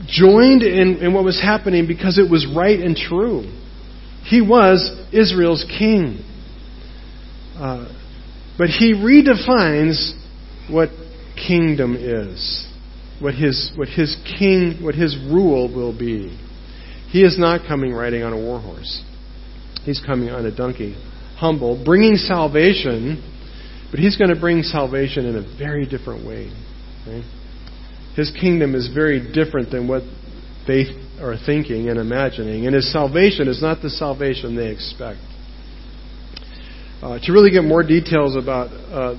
joined 0.07 0.63
in, 0.63 0.97
in 0.97 1.13
what 1.13 1.23
was 1.23 1.39
happening 1.39 1.85
because 1.85 2.17
it 2.17 2.29
was 2.29 2.47
right 2.57 2.79
and 2.79 2.95
true. 2.95 3.45
He 4.25 4.41
was 4.41 4.89
Israel's 5.13 5.63
king. 5.77 6.25
Uh, 7.55 7.85
but 8.57 8.69
he 8.69 8.93
redefines 8.93 10.13
what 10.71 10.89
kingdom 11.35 11.95
is, 11.95 12.67
what 13.19 13.35
his, 13.35 13.71
what 13.75 13.89
his 13.89 14.15
king, 14.39 14.79
what 14.81 14.95
his 14.95 15.15
rule 15.31 15.71
will 15.71 15.95
be. 15.97 16.35
He 17.11 17.23
is 17.23 17.37
not 17.37 17.67
coming 17.67 17.93
riding 17.93 18.23
on 18.23 18.33
a 18.33 18.37
war 18.37 18.59
horse. 18.59 19.03
He's 19.83 19.99
coming 19.99 20.29
on 20.29 20.45
a 20.45 20.55
donkey, 20.55 20.95
humble, 21.35 21.83
bringing 21.83 22.15
salvation, 22.15 23.21
but 23.91 23.99
he's 23.99 24.15
going 24.15 24.33
to 24.33 24.39
bring 24.39 24.63
salvation 24.63 25.25
in 25.25 25.35
a 25.35 25.57
very 25.57 25.85
different 25.85 26.25
way. 26.25 26.51
Right? 27.05 27.23
His 28.15 28.31
kingdom 28.39 28.75
is 28.75 28.89
very 28.93 29.19
different 29.33 29.71
than 29.71 29.87
what 29.87 30.03
they 30.67 30.85
are 31.19 31.35
thinking 31.45 31.89
and 31.89 31.99
imagining, 31.99 32.65
and 32.67 32.75
his 32.75 32.91
salvation 32.91 33.47
is 33.47 33.61
not 33.61 33.81
the 33.81 33.89
salvation 33.89 34.55
they 34.55 34.69
expect. 34.69 35.19
uh, 37.01 37.19
to 37.21 37.31
really 37.31 37.51
get 37.51 37.63
more 37.63 37.83
details 37.83 38.35
about 38.35 38.69
uh, 38.91 39.15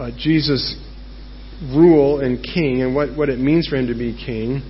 uh, 0.00 0.10
Jesus' 0.16 0.76
rule 1.74 2.20
and 2.20 2.42
king 2.42 2.82
and 2.82 2.94
what, 2.94 3.16
what 3.16 3.28
it 3.28 3.38
means 3.38 3.66
for 3.66 3.76
him 3.76 3.88
to 3.88 3.94
be 3.94 4.14
king, 4.14 4.62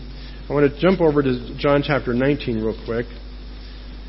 I 0.48 0.54
want 0.54 0.72
to 0.72 0.80
jump 0.80 1.02
over 1.02 1.22
to 1.22 1.54
John 1.58 1.82
chapter 1.84 2.14
19 2.14 2.64
real 2.64 2.80
quick. 2.86 3.04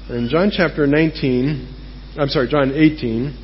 In 0.07 0.29
John 0.31 0.51
chapter 0.55 0.87
19, 0.87 2.15
I'm 2.17 2.29
sorry, 2.29 2.47
John 2.47 2.71
18, 2.71 3.35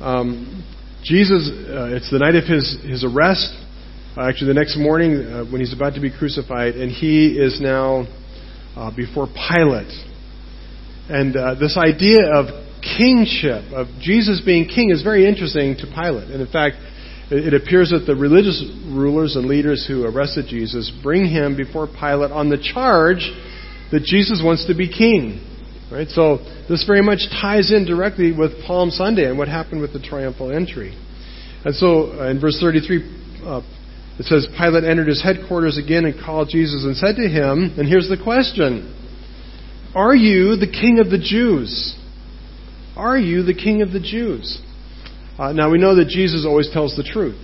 um, 0.00 0.64
Jesus, 1.04 1.48
uh, 1.48 1.94
it's 1.94 2.10
the 2.10 2.18
night 2.18 2.34
of 2.34 2.42
his, 2.42 2.76
his 2.82 3.04
arrest, 3.04 3.54
uh, 4.16 4.26
actually 4.28 4.48
the 4.48 4.58
next 4.58 4.76
morning 4.76 5.14
uh, 5.14 5.44
when 5.44 5.60
he's 5.60 5.72
about 5.72 5.94
to 5.94 6.00
be 6.00 6.10
crucified, 6.10 6.74
and 6.74 6.90
he 6.90 7.38
is 7.38 7.60
now 7.60 8.02
uh, 8.74 8.90
before 8.90 9.28
Pilate. 9.28 9.94
And 11.08 11.36
uh, 11.36 11.54
this 11.54 11.78
idea 11.78 12.34
of 12.34 12.50
kingship, 12.82 13.62
of 13.70 13.86
Jesus 14.00 14.42
being 14.44 14.66
king, 14.66 14.90
is 14.90 15.04
very 15.04 15.24
interesting 15.24 15.76
to 15.76 15.86
Pilate. 15.86 16.34
And 16.34 16.42
in 16.42 16.50
fact, 16.50 16.82
it, 17.34 17.54
appears 17.54 17.90
that 17.90 18.04
the 18.06 18.14
religious 18.14 18.62
rulers 18.86 19.34
and 19.36 19.46
leaders 19.46 19.84
who 19.86 20.04
arrested 20.04 20.46
Jesus 20.48 20.92
bring 21.02 21.26
him 21.26 21.56
before 21.56 21.86
Pilate 21.86 22.30
on 22.30 22.48
the 22.48 22.58
charge 22.58 23.30
that 23.90 24.02
Jesus 24.04 24.42
wants 24.44 24.66
to 24.66 24.74
be 24.74 24.88
king. 24.88 25.40
Right? 25.90 26.08
So 26.08 26.38
this 26.68 26.84
very 26.86 27.02
much 27.02 27.20
ties 27.40 27.72
in 27.72 27.86
directly 27.86 28.32
with 28.32 28.52
Palm 28.66 28.90
Sunday 28.90 29.26
and 29.26 29.38
what 29.38 29.48
happened 29.48 29.80
with 29.80 29.92
the 29.92 30.00
triumphal 30.00 30.50
entry. 30.50 30.96
And 31.64 31.74
so 31.74 32.12
uh, 32.18 32.30
in 32.30 32.40
verse 32.40 32.58
33, 32.60 33.42
uh, 33.44 33.62
it 34.18 34.26
says, 34.26 34.46
Pilate 34.56 34.84
entered 34.84 35.08
his 35.08 35.22
headquarters 35.22 35.78
again 35.78 36.04
and 36.04 36.14
called 36.18 36.48
Jesus 36.50 36.84
and 36.84 36.96
said 36.96 37.16
to 37.16 37.28
him, 37.28 37.74
and 37.76 37.88
here's 37.88 38.08
the 38.08 38.22
question 38.22 38.94
Are 39.94 40.14
you 40.14 40.56
the 40.56 40.70
king 40.70 41.00
of 41.00 41.10
the 41.10 41.18
Jews? 41.18 41.96
Are 42.96 43.18
you 43.18 43.42
the 43.42 43.54
king 43.54 43.82
of 43.82 43.90
the 43.90 44.00
Jews? 44.00 44.60
Uh, 45.38 45.52
now 45.52 45.70
we 45.70 45.78
know 45.78 45.96
that 45.96 46.08
Jesus 46.08 46.44
always 46.46 46.70
tells 46.72 46.96
the 46.96 47.02
truth. 47.02 47.40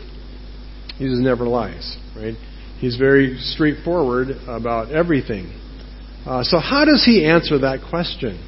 Jesus 0.98 1.18
never 1.18 1.44
lies, 1.44 1.96
right? 2.16 2.34
He's 2.78 2.96
very 2.96 3.38
straightforward 3.38 4.28
about 4.46 4.92
everything. 4.92 5.52
Uh, 6.26 6.42
so 6.44 6.58
how 6.58 6.84
does 6.84 7.04
he 7.04 7.26
answer 7.26 7.58
that 7.60 7.80
question, 7.88 8.38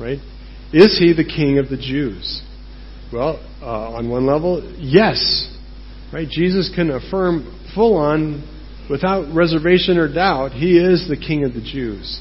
right? 0.00 0.18
Is 0.72 0.98
he 0.98 1.12
the 1.12 1.24
king 1.24 1.58
of 1.58 1.68
the 1.68 1.76
Jews? 1.76 2.42
Well, 3.12 3.38
uh, 3.62 3.94
on 3.94 4.10
one 4.10 4.26
level, 4.26 4.62
yes, 4.78 5.48
right. 6.12 6.28
Jesus 6.28 6.70
can 6.74 6.90
affirm 6.90 7.70
full 7.74 7.96
on, 7.96 8.42
without 8.90 9.32
reservation 9.34 9.98
or 9.98 10.12
doubt, 10.12 10.52
he 10.52 10.78
is 10.78 11.08
the 11.08 11.16
king 11.16 11.44
of 11.44 11.54
the 11.54 11.62
Jews. 11.62 12.20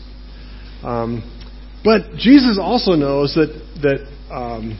Um, 0.83 1.23
but 1.83 2.13
Jesus 2.17 2.59
also 2.61 2.93
knows 2.93 3.33
that 3.35 3.49
that 3.81 4.07
um, 4.33 4.79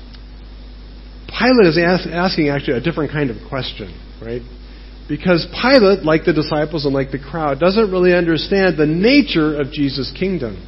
Pilate 1.38 1.68
is 1.68 1.78
ask, 1.78 2.08
asking 2.08 2.50
actually 2.50 2.78
a 2.78 2.82
different 2.82 3.12
kind 3.12 3.30
of 3.30 3.38
question, 3.50 3.90
right? 4.22 4.42
Because 5.10 5.46
Pilate, 5.50 6.04
like 6.04 6.26
the 6.26 6.34
disciples 6.34 6.86
and 6.86 6.94
like 6.94 7.12
the 7.12 7.20
crowd, 7.20 7.60
doesn't 7.60 7.92
really 7.92 8.14
understand 8.14 8.78
the 8.78 8.86
nature 8.86 9.60
of 9.60 9.72
Jesus' 9.72 10.14
kingdom. 10.18 10.62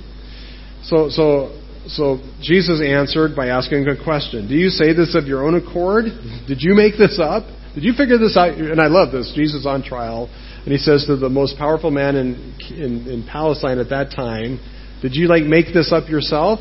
So, 0.83 1.09
so, 1.09 1.55
so 1.87 2.19
Jesus 2.41 2.81
answered 2.81 3.35
by 3.35 3.47
asking 3.47 3.87
a 3.87 3.95
question. 3.95 4.47
Do 4.47 4.55
you 4.55 4.69
say 4.69 4.93
this 4.93 5.15
of 5.15 5.25
your 5.25 5.45
own 5.45 5.55
accord? 5.55 6.05
Did 6.47 6.61
you 6.61 6.75
make 6.75 6.97
this 6.97 7.19
up? 7.21 7.45
Did 7.75 7.83
you 7.83 7.93
figure 7.93 8.17
this 8.17 8.35
out? 8.35 8.57
And 8.57 8.81
I 8.81 8.87
love 8.87 9.11
this. 9.11 9.31
Jesus 9.35 9.65
on 9.65 9.83
trial, 9.83 10.29
and 10.63 10.71
he 10.71 10.77
says 10.77 11.05
to 11.07 11.15
the 11.15 11.29
most 11.29 11.57
powerful 11.57 11.91
man 11.91 12.15
in, 12.15 12.55
in, 12.71 13.07
in 13.07 13.27
Palestine 13.29 13.79
at 13.79 13.89
that 13.89 14.11
time, 14.11 14.59
"Did 15.01 15.15
you 15.15 15.27
like 15.27 15.43
make 15.43 15.73
this 15.73 15.91
up 15.91 16.09
yourself, 16.09 16.59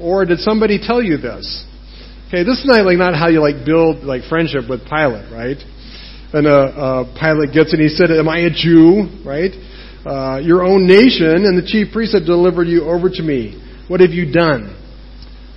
or 0.00 0.24
did 0.24 0.38
somebody 0.38 0.78
tell 0.78 1.02
you 1.02 1.16
this?" 1.16 1.66
Okay, 2.28 2.42
this 2.42 2.58
is 2.58 2.64
not 2.64 2.84
like 2.86 2.96
not 2.96 3.14
how 3.14 3.28
you 3.28 3.40
like 3.40 3.66
build 3.66 4.02
like 4.02 4.22
friendship 4.28 4.64
with 4.68 4.80
Pilate, 4.88 5.30
right? 5.30 5.60
And 6.32 6.46
uh, 6.48 6.50
uh, 6.50 7.20
Pilate 7.20 7.52
gets 7.52 7.72
it. 7.72 7.78
and 7.78 7.82
he 7.82 7.88
said, 7.88 8.10
"Am 8.10 8.28
I 8.28 8.48
a 8.48 8.50
Jew?" 8.50 9.22
Right? 9.24 9.52
Uh, 10.04 10.40
your 10.40 10.64
own 10.64 10.86
nation 10.86 11.44
and 11.44 11.56
the 11.56 11.66
chief 11.66 11.92
priests 11.92 12.14
have 12.14 12.24
delivered 12.24 12.66
you 12.66 12.84
over 12.84 13.08
to 13.08 13.22
me. 13.22 13.60
What 13.88 14.00
have 14.00 14.10
you 14.10 14.32
done? 14.32 14.72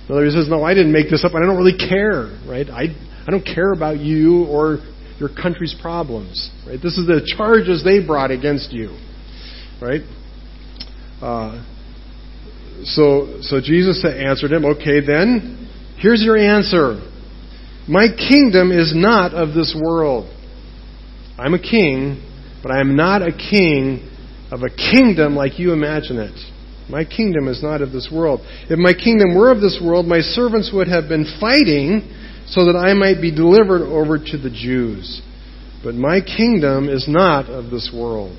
The 0.08 0.14
other 0.14 0.30
says, 0.30 0.48
"No, 0.48 0.62
I 0.62 0.74
didn't 0.74 0.92
make 0.92 1.10
this 1.10 1.24
up. 1.24 1.32
and 1.34 1.42
I 1.42 1.46
don't 1.46 1.56
really 1.56 1.76
care." 1.76 2.36
Right? 2.46 2.68
I 2.68 2.94
I 3.26 3.30
don't 3.30 3.44
care 3.44 3.72
about 3.72 3.98
you 3.98 4.44
or 4.44 4.78
your 5.18 5.30
country's 5.30 5.74
problems. 5.80 6.50
Right? 6.66 6.80
This 6.80 6.98
is 6.98 7.06
the 7.06 7.26
charges 7.36 7.82
they 7.82 8.04
brought 8.04 8.30
against 8.30 8.72
you. 8.72 8.96
Right? 9.80 10.02
Uh, 11.20 11.64
so 12.84 13.40
so 13.40 13.60
Jesus 13.60 14.04
answered 14.04 14.52
him, 14.52 14.64
"Okay, 14.64 15.00
then." 15.00 15.64
Here's 16.00 16.22
your 16.22 16.36
answer. 16.36 17.00
My 17.88 18.06
kingdom 18.06 18.70
is 18.70 18.92
not 18.94 19.34
of 19.34 19.54
this 19.54 19.76
world. 19.80 20.32
I'm 21.38 21.54
a 21.54 21.58
king, 21.58 22.22
but 22.62 22.70
I 22.70 22.80
am 22.80 22.96
not 22.96 23.22
a 23.22 23.32
king 23.32 24.08
of 24.50 24.62
a 24.62 24.70
kingdom 24.70 25.34
like 25.34 25.58
you 25.58 25.72
imagine 25.72 26.18
it. 26.18 26.38
My 26.90 27.04
kingdom 27.04 27.48
is 27.48 27.62
not 27.62 27.82
of 27.82 27.92
this 27.92 28.08
world. 28.12 28.40
If 28.70 28.78
my 28.78 28.92
kingdom 28.92 29.34
were 29.34 29.50
of 29.50 29.60
this 29.60 29.80
world, 29.82 30.06
my 30.06 30.20
servants 30.20 30.70
would 30.72 30.88
have 30.88 31.08
been 31.08 31.26
fighting 31.38 32.14
so 32.46 32.64
that 32.64 32.76
I 32.76 32.94
might 32.94 33.20
be 33.20 33.34
delivered 33.34 33.82
over 33.82 34.18
to 34.18 34.38
the 34.38 34.50
Jews. 34.50 35.20
But 35.84 35.94
my 35.94 36.20
kingdom 36.20 36.88
is 36.88 37.06
not 37.06 37.50
of 37.50 37.70
this 37.70 37.90
world. 37.94 38.36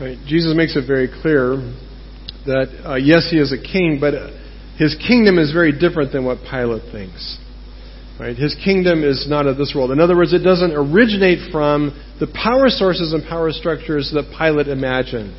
Right? 0.00 0.16
Jesus 0.26 0.54
makes 0.56 0.76
it 0.76 0.86
very 0.86 1.08
clear 1.08 1.56
that, 2.46 2.68
uh, 2.86 2.94
yes, 2.94 3.28
he 3.30 3.38
is 3.38 3.52
a 3.52 3.60
king, 3.60 3.98
but 4.00 4.14
his 4.78 4.94
kingdom 5.06 5.38
is 5.38 5.52
very 5.52 5.72
different 5.76 6.12
than 6.12 6.24
what 6.24 6.38
Pilate 6.48 6.90
thinks. 6.92 7.38
Right? 8.18 8.36
His 8.36 8.54
kingdom 8.64 9.04
is 9.04 9.26
not 9.28 9.46
of 9.46 9.56
this 9.56 9.72
world. 9.74 9.90
In 9.90 10.00
other 10.00 10.16
words, 10.16 10.32
it 10.32 10.40
doesn't 10.40 10.72
originate 10.72 11.52
from 11.52 11.94
the 12.18 12.26
power 12.26 12.68
sources 12.68 13.12
and 13.12 13.22
power 13.28 13.52
structures 13.52 14.10
that 14.14 14.34
Pilate 14.36 14.68
imagined. 14.68 15.34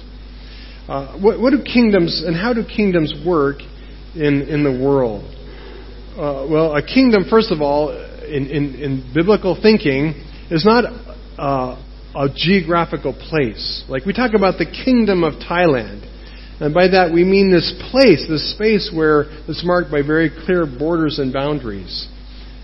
Uh, 0.87 1.19
what, 1.19 1.39
what, 1.39 1.51
do 1.51 1.61
kingdoms 1.61 2.23
and 2.25 2.35
how 2.35 2.53
do 2.53 2.63
kingdoms 2.63 3.13
work 3.25 3.57
in, 4.15 4.41
in 4.47 4.63
the 4.63 4.71
world? 4.71 5.23
Uh, 6.13 6.47
well, 6.49 6.75
a 6.75 6.81
kingdom, 6.81 7.25
first 7.29 7.51
of 7.51 7.61
all, 7.61 7.91
in, 8.23 8.47
in, 8.47 8.75
in 8.75 9.11
biblical 9.13 9.57
thinking, 9.61 10.15
is 10.49 10.65
not 10.65 10.85
uh, 11.37 11.81
a 12.15 12.27
geographical 12.33 13.13
place. 13.13 13.83
Like 13.87 14.05
we 14.05 14.13
talk 14.13 14.31
about 14.35 14.57
the 14.57 14.65
kingdom 14.65 15.23
of 15.23 15.33
Thailand. 15.33 16.08
And 16.59 16.73
by 16.73 16.89
that 16.89 17.11
we 17.13 17.23
mean 17.23 17.51
this 17.51 17.73
place, 17.91 18.25
this 18.27 18.53
space 18.53 18.91
where 18.93 19.25
it's 19.47 19.63
marked 19.63 19.91
by 19.91 20.01
very 20.01 20.29
clear 20.45 20.65
borders 20.65 21.19
and 21.19 21.31
boundaries. 21.31 22.07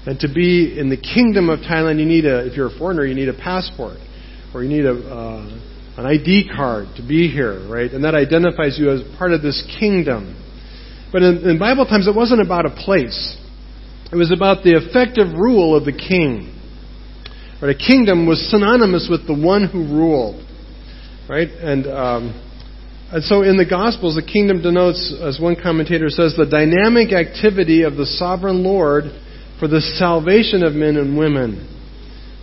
And 0.05 0.19
to 0.19 0.27
be 0.27 0.77
in 0.77 0.89
the 0.89 0.97
kingdom 0.97 1.49
of 1.49 1.59
Thailand, 1.59 1.99
you 1.99 2.05
need 2.05 2.25
a, 2.25 2.45
if 2.45 2.57
you're 2.57 2.67
a 2.67 2.77
foreigner, 2.77 3.05
you 3.05 3.15
need 3.15 3.29
a 3.29 3.33
passport. 3.33 3.97
Or 4.53 4.63
you 4.63 4.69
need 4.69 4.85
a, 4.85 4.93
uh, 4.93 5.59
an 5.97 6.05
ID 6.05 6.49
card 6.55 6.87
to 6.97 7.07
be 7.07 7.31
here, 7.31 7.67
right? 7.67 7.89
And 7.89 8.03
that 8.03 8.15
identifies 8.15 8.77
you 8.77 8.91
as 8.91 9.01
part 9.17 9.31
of 9.31 9.41
this 9.41 9.63
kingdom. 9.79 10.41
But 11.11 11.23
in, 11.23 11.49
in 11.49 11.59
Bible 11.59 11.85
times, 11.85 12.07
it 12.07 12.15
wasn't 12.15 12.41
about 12.41 12.65
a 12.65 12.69
place. 12.69 13.37
It 14.11 14.15
was 14.15 14.31
about 14.31 14.63
the 14.63 14.75
effective 14.75 15.33
rule 15.33 15.75
of 15.75 15.85
the 15.85 15.93
king. 15.93 16.51
Right? 17.61 17.75
A 17.75 17.77
kingdom 17.77 18.27
was 18.27 18.39
synonymous 18.51 19.07
with 19.09 19.25
the 19.25 19.33
one 19.33 19.67
who 19.67 19.87
ruled. 19.87 20.45
Right? 21.27 21.47
And 21.47 21.87
um, 21.87 22.54
and 23.11 23.23
so 23.23 23.43
in 23.43 23.57
the 23.57 23.65
Gospels, 23.65 24.15
the 24.15 24.25
kingdom 24.25 24.61
denotes, 24.61 25.13
as 25.21 25.39
one 25.39 25.55
commentator 25.55 26.09
says, 26.09 26.35
the 26.35 26.45
dynamic 26.45 27.13
activity 27.13 27.83
of 27.83 27.95
the 27.95 28.05
sovereign 28.05 28.63
Lord 28.63 29.05
for 29.59 29.67
the 29.67 29.81
salvation 29.81 30.63
of 30.63 30.73
men 30.73 30.97
and 30.97 31.17
women. 31.17 31.69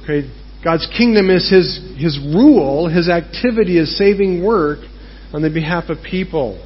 Okay? 0.05 0.31
God's 0.62 0.87
kingdom 0.96 1.31
is 1.31 1.51
his, 1.51 1.81
his 1.98 2.18
rule, 2.18 2.88
his 2.88 3.09
activity 3.09 3.79
is 3.79 3.98
saving 3.98 4.44
work 4.44 4.79
on 5.33 5.42
the 5.42 5.51
behalf 5.51 5.88
of 5.88 5.98
people. 6.09 6.62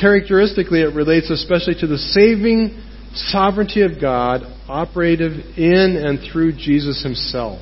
Characteristically, 0.00 0.82
it 0.82 0.94
relates 0.94 1.30
especially 1.30 1.74
to 1.80 1.86
the 1.86 1.98
saving 1.98 2.80
sovereignty 3.14 3.82
of 3.82 4.00
God 4.00 4.42
operative 4.68 5.32
in 5.56 5.96
and 5.98 6.20
through 6.30 6.52
Jesus 6.52 7.02
himself. 7.02 7.58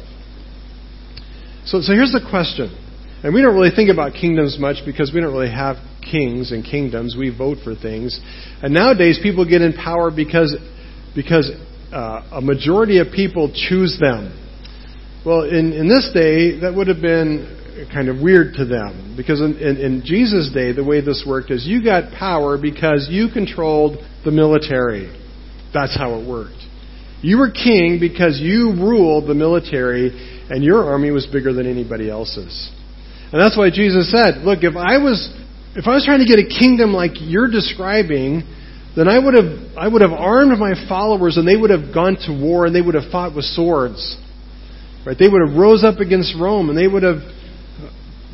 So, 1.64 1.80
so 1.80 1.92
here's 1.92 2.12
the 2.12 2.24
question 2.28 2.81
and 3.22 3.32
we 3.32 3.40
don't 3.40 3.54
really 3.54 3.74
think 3.74 3.90
about 3.90 4.14
kingdoms 4.14 4.56
much 4.58 4.78
because 4.84 5.12
we 5.14 5.20
don't 5.20 5.32
really 5.32 5.50
have 5.50 5.76
kings 6.02 6.50
and 6.50 6.64
kingdoms. 6.64 7.14
We 7.16 7.30
vote 7.36 7.58
for 7.62 7.74
things. 7.74 8.18
And 8.62 8.74
nowadays, 8.74 9.20
people 9.22 9.48
get 9.48 9.62
in 9.62 9.72
power 9.74 10.10
because, 10.10 10.56
because 11.14 11.50
uh, 11.92 12.28
a 12.32 12.40
majority 12.40 12.98
of 12.98 13.08
people 13.14 13.52
choose 13.54 13.96
them. 14.00 14.38
Well, 15.24 15.42
in, 15.42 15.72
in 15.72 15.88
this 15.88 16.10
day, 16.12 16.58
that 16.60 16.74
would 16.74 16.88
have 16.88 17.00
been 17.00 17.86
kind 17.92 18.08
of 18.08 18.20
weird 18.20 18.54
to 18.54 18.64
them. 18.64 19.14
Because 19.16 19.40
in, 19.40 19.56
in, 19.58 19.76
in 19.76 20.02
Jesus' 20.04 20.50
day, 20.52 20.72
the 20.72 20.84
way 20.84 21.00
this 21.00 21.24
worked 21.26 21.52
is 21.52 21.64
you 21.64 21.82
got 21.82 22.12
power 22.12 22.58
because 22.60 23.06
you 23.08 23.28
controlled 23.32 23.98
the 24.24 24.32
military. 24.32 25.06
That's 25.72 25.96
how 25.96 26.18
it 26.18 26.28
worked. 26.28 26.58
You 27.22 27.38
were 27.38 27.52
king 27.52 27.98
because 28.00 28.40
you 28.40 28.72
ruled 28.72 29.28
the 29.28 29.34
military, 29.34 30.10
and 30.50 30.64
your 30.64 30.90
army 30.90 31.12
was 31.12 31.24
bigger 31.26 31.52
than 31.52 31.70
anybody 31.70 32.10
else's. 32.10 32.70
And 33.32 33.40
that's 33.40 33.56
why 33.56 33.70
Jesus 33.70 34.12
said, 34.12 34.44
look, 34.44 34.60
if 34.62 34.76
I 34.76 34.98
was, 34.98 35.32
if 35.74 35.88
I 35.88 35.94
was 35.94 36.04
trying 36.04 36.20
to 36.20 36.28
get 36.28 36.38
a 36.38 36.46
kingdom 36.46 36.92
like 36.92 37.12
you're 37.16 37.50
describing, 37.50 38.44
then 38.94 39.08
I 39.08 39.18
would 39.18 39.32
have 39.34 39.76
I 39.76 39.88
would 39.88 40.02
have 40.02 40.12
armed 40.12 40.58
my 40.58 40.74
followers 40.88 41.38
and 41.38 41.48
they 41.48 41.56
would 41.56 41.70
have 41.70 41.94
gone 41.94 42.16
to 42.26 42.32
war 42.32 42.66
and 42.66 42.76
they 42.76 42.82
would 42.82 42.94
have 42.94 43.10
fought 43.10 43.34
with 43.34 43.46
swords. 43.46 44.20
Right? 45.06 45.16
They 45.18 45.28
would 45.28 45.40
have 45.48 45.56
rose 45.56 45.82
up 45.82 45.98
against 45.98 46.36
Rome 46.38 46.68
and 46.68 46.76
they 46.76 46.86
would 46.86 47.02
have 47.02 47.24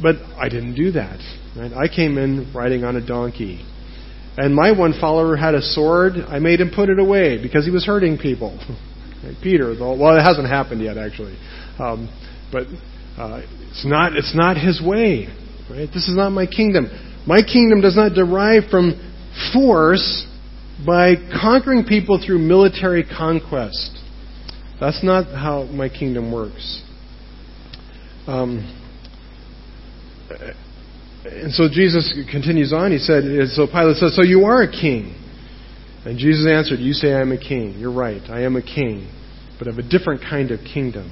but 0.03 0.17
I 0.37 0.49
didn't 0.49 0.75
do 0.75 0.93
that. 0.93 1.19
Right? 1.57 1.73
I 1.73 1.89
came 1.89 2.19
in 2.19 2.53
riding 2.55 2.85
on 2.85 2.97
a 2.97 3.05
donkey. 3.05 3.65
And 4.37 4.55
my 4.55 4.71
one 4.71 4.95
follower 5.01 5.37
had 5.37 5.55
a 5.55 5.63
sword. 5.63 6.15
I 6.29 6.39
made 6.39 6.61
him 6.61 6.71
put 6.75 6.89
it 6.89 7.01
away 7.01 7.43
because 7.43 7.65
he 7.65 7.73
was 7.73 7.85
hurting 7.85 8.19
people. 8.19 8.57
Peter, 9.43 9.75
well, 9.79 10.17
it 10.17 10.23
hasn't 10.23 10.49
happened 10.49 10.81
yet, 10.81 10.97
actually. 10.97 11.37
Um, 11.79 12.09
but 12.53 12.67
uh, 13.19 13.43
it's 13.71 13.85
not 13.85 14.17
it's 14.17 14.35
not 14.35 14.57
his 14.57 14.81
way. 14.81 15.29
Right? 15.71 15.89
This 15.93 16.09
is 16.09 16.17
not 16.17 16.31
my 16.31 16.47
kingdom. 16.47 16.87
My 17.27 17.43
kingdom 17.43 17.81
does 17.81 17.97
not 17.97 18.15
derive 18.15 18.71
from 18.71 18.95
force 19.53 20.27
by 20.87 21.15
conquering 21.41 21.85
people 21.85 22.23
through 22.25 22.39
military 22.39 23.05
conquest. 23.05 23.99
That's 24.81 25.03
not 25.03 25.27
how 25.27 25.65
my 25.65 25.89
kingdom 25.89 26.33
works. 26.33 26.83
Um, 28.27 28.75
and 31.25 31.53
so 31.53 31.69
Jesus 31.71 32.17
continues 32.31 32.73
on. 32.73 32.93
He 32.93 32.99
said, 32.99 33.25
so 33.49 33.67
Pilate 33.67 33.97
says, 33.97 34.15
So 34.15 34.23
you 34.23 34.45
are 34.45 34.63
a 34.63 34.71
king. 34.71 35.15
And 36.05 36.19
Jesus 36.19 36.47
answered, 36.47 36.79
You 36.79 36.93
say 36.93 37.13
I 37.13 37.21
am 37.21 37.33
a 37.33 37.39
king. 37.39 37.79
You're 37.79 37.93
right. 37.93 38.23
I 38.31 38.43
am 38.43 38.57
a 38.57 38.63
king, 38.63 39.11
but 39.59 39.69
of 39.69 39.79
a 39.79 39.83
different 39.83 40.23
kind 40.23 40.51
of 40.51 40.61
kingdom. 40.61 41.11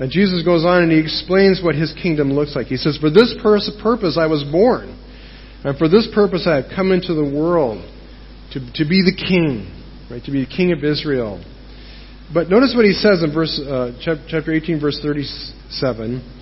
And 0.00 0.10
Jesus 0.10 0.42
goes 0.42 0.64
on 0.64 0.82
and 0.82 0.90
he 0.90 0.98
explains 0.98 1.60
what 1.62 1.74
his 1.74 1.92
kingdom 1.92 2.32
looks 2.32 2.56
like. 2.56 2.68
He 2.68 2.78
says, 2.78 2.96
For 2.98 3.10
this 3.10 3.36
purpose 3.42 4.16
I 4.18 4.26
was 4.26 4.42
born, 4.50 4.96
and 5.62 5.76
for 5.76 5.88
this 5.88 6.08
purpose 6.14 6.46
I 6.48 6.56
have 6.56 6.72
come 6.74 6.90
into 6.90 7.12
the 7.12 7.24
world 7.24 7.84
to, 8.52 8.60
to 8.60 8.88
be 8.88 9.04
the 9.04 9.12
king, 9.14 9.68
right? 10.10 10.24
To 10.24 10.32
be 10.32 10.44
the 10.44 10.50
king 10.50 10.72
of 10.72 10.82
Israel. 10.82 11.44
But 12.32 12.48
notice 12.48 12.72
what 12.74 12.86
he 12.86 12.94
says 12.94 13.22
in 13.22 13.34
verse, 13.34 13.60
uh, 13.60 13.92
chapter 14.00 14.52
18, 14.54 14.80
verse 14.80 14.98
37. 15.02 16.38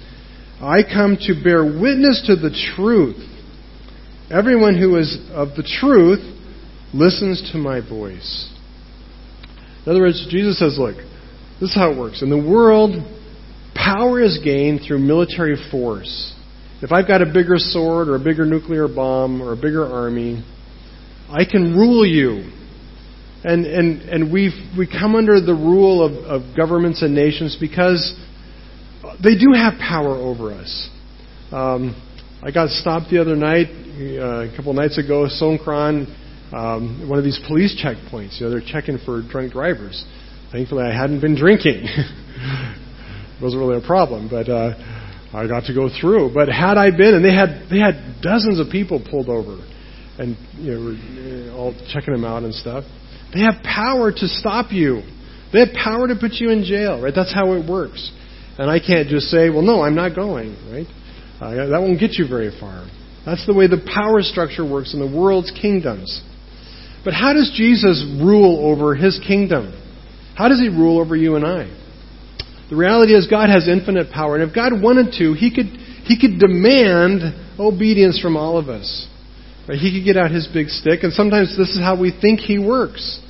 I 0.61 0.83
come 0.83 1.17
to 1.27 1.35
bear 1.43 1.65
witness 1.65 2.23
to 2.29 2.37
the 2.37 2.55
truth. 2.77 3.19
Everyone 4.31 4.79
who 4.79 4.99
is 4.99 5.19
of 5.33 5.57
the 5.57 5.67
truth 5.81 6.21
listens 6.95 7.51
to 7.53 7.59
my 7.59 7.81
voice. 7.81 8.53
In 9.85 9.91
other 9.91 10.01
words, 10.01 10.27
Jesus 10.31 10.59
says, 10.61 10.77
look, 10.79 10.97
this 11.61 11.71
is 11.71 11.75
how 11.75 11.91
it 11.91 11.99
works. 11.99 12.23
In 12.23 12.31
the 12.31 12.39
world, 12.39 12.93
power 13.79 14.21
is 14.21 14.39
gained 14.45 14.81
through 14.87 14.99
military 14.99 15.57
force. 15.71 16.35
If 16.83 16.93
I've 16.93 17.07
got 17.07 17.23
a 17.23 17.27
bigger 17.27 17.57
sword 17.59 18.09
or 18.09 18.17
a 18.17 18.21
bigger 18.21 18.45
nuclear 18.45 18.89
bomb 18.89 19.41
or 19.41 19.53
a 19.53 19.57
bigger 19.57 19.85
army, 19.85 20.45
I 21.29 21.45
can 21.45 21.77
rule 21.77 22.07
you. 22.07 22.51
And, 23.45 23.67
and, 23.67 24.03
and 24.03 24.33
we 24.33 24.51
we 24.77 24.87
come 24.87 25.15
under 25.15 25.41
the 25.41 25.55
rule 25.55 26.05
of, 26.05 26.13
of 26.25 26.57
governments 26.57 27.03
and 27.03 27.15
nations 27.15 27.57
because 27.61 28.19
they 29.23 29.37
do 29.37 29.53
have 29.55 29.75
power 29.79 30.15
over 30.15 30.53
us. 30.53 30.91
Um, 31.53 31.95
I 32.43 32.51
got 32.51 32.71
stopped 32.71 33.11
the 33.11 33.21
other 33.21 33.37
night, 33.37 33.69
uh, 33.69 34.53
a 34.53 34.57
couple 34.57 34.73
nights 34.73 34.99
ago, 34.99 35.27
Songkran, 35.27 36.07
um, 36.53 37.09
one 37.09 37.19
of 37.19 37.25
these 37.25 37.41
police 37.47 37.81
checkpoints. 37.81 38.41
You 38.41 38.47
know, 38.47 38.51
they're 38.51 38.61
checking 38.61 38.99
for 38.99 39.23
drunk 39.23 39.53
drivers. 39.53 40.05
Thankfully, 40.53 40.85
I 40.85 40.93
hadn't 40.93 41.21
been 41.21 41.37
drinking. 41.37 41.87
wasn't 43.43 43.61
really 43.61 43.83
a 43.83 43.87
problem, 43.87 44.29
but 44.29 44.49
uh, 44.49 44.75
I 45.33 45.47
got 45.47 45.65
to 45.67 45.75
go 45.75 45.89
through. 45.89 46.33
But 46.35 46.49
had 46.49 46.77
I 46.77 46.91
been, 46.91 47.15
and 47.15 47.25
they 47.25 47.35
had 47.35 47.69
they 47.71 47.79
had 47.79 48.21
dozens 48.23 48.59
of 48.59 48.71
people 48.71 49.05
pulled 49.11 49.29
over, 49.29 49.59
and 50.19 50.37
you 50.59 50.75
know, 50.75 51.55
all 51.57 51.75
checking 51.93 52.15
them 52.15 52.25
out 52.25 52.43
and 52.43 52.55
stuff. 52.55 52.85
They 53.33 53.41
have 53.41 53.63
power 53.63 54.11
to 54.11 54.27
stop 54.29 54.73
you. 54.73 55.03
They 55.53 55.61
have 55.61 55.73
power 55.73 56.09
to 56.09 56.17
put 56.17 56.33
you 56.35 56.51
in 56.51 56.65
jail, 56.65 57.01
right? 57.01 57.13
That's 57.15 57.33
how 57.33 57.53
it 57.53 57.69
works. 57.69 58.11
And 58.59 58.71
I 58.71 58.81
can't 58.81 59.09
just 59.09 59.27
say, 59.27 59.51
well, 59.51 59.63
no, 59.63 59.83
I'm 59.83 59.95
not 59.95 60.17
going, 60.17 60.57
right? 60.71 60.87
Uh, 61.41 61.69
that 61.71 61.81
won't 61.81 62.01
get 62.01 62.19
you 62.19 62.27
very 62.27 62.51
far. 62.59 62.89
That's 63.25 63.47
the 63.47 63.55
way 63.55 63.69
the 63.69 63.85
power 63.95 64.23
structure 64.23 64.69
works 64.69 64.95
in 64.95 65.01
the 65.01 65.07
world's 65.07 65.53
kingdoms. 65.53 66.23
But 67.05 67.15
how 67.15 67.33
does 67.33 67.53
Jesus 67.55 68.05
rule 68.21 68.67
over 68.67 68.95
his 68.95 69.21
kingdom? 69.27 69.73
How 70.35 70.49
does 70.49 70.61
he 70.61 70.69
rule 70.69 70.99
over 71.01 71.15
you 71.15 71.37
and 71.37 71.47
I? 71.47 71.78
The 72.71 72.77
reality 72.77 73.15
is 73.15 73.27
God 73.27 73.49
has 73.49 73.67
infinite 73.69 74.13
power, 74.13 74.37
and 74.37 74.49
if 74.49 74.55
God 74.55 74.73
wanted 74.81 75.13
to, 75.19 75.33
he 75.33 75.55
could, 75.55 75.67
he 76.05 76.19
could 76.21 76.39
demand 76.39 77.59
obedience 77.59 78.21
from 78.21 78.37
all 78.37 78.59
of 78.59 78.69
us. 78.69 79.09
Right? 79.69 79.79
He 79.79 79.93
could 79.93 80.05
get 80.05 80.17
out 80.17 80.31
his 80.31 80.49
big 80.53 80.69
stick, 80.69 81.01
and 81.03 81.13
sometimes 81.13 81.57
this 81.57 81.71
is 81.71 81.81
how 81.81 81.99
we 81.99 82.13
think 82.13 82.41
he 82.41 82.59
works. 82.59 83.21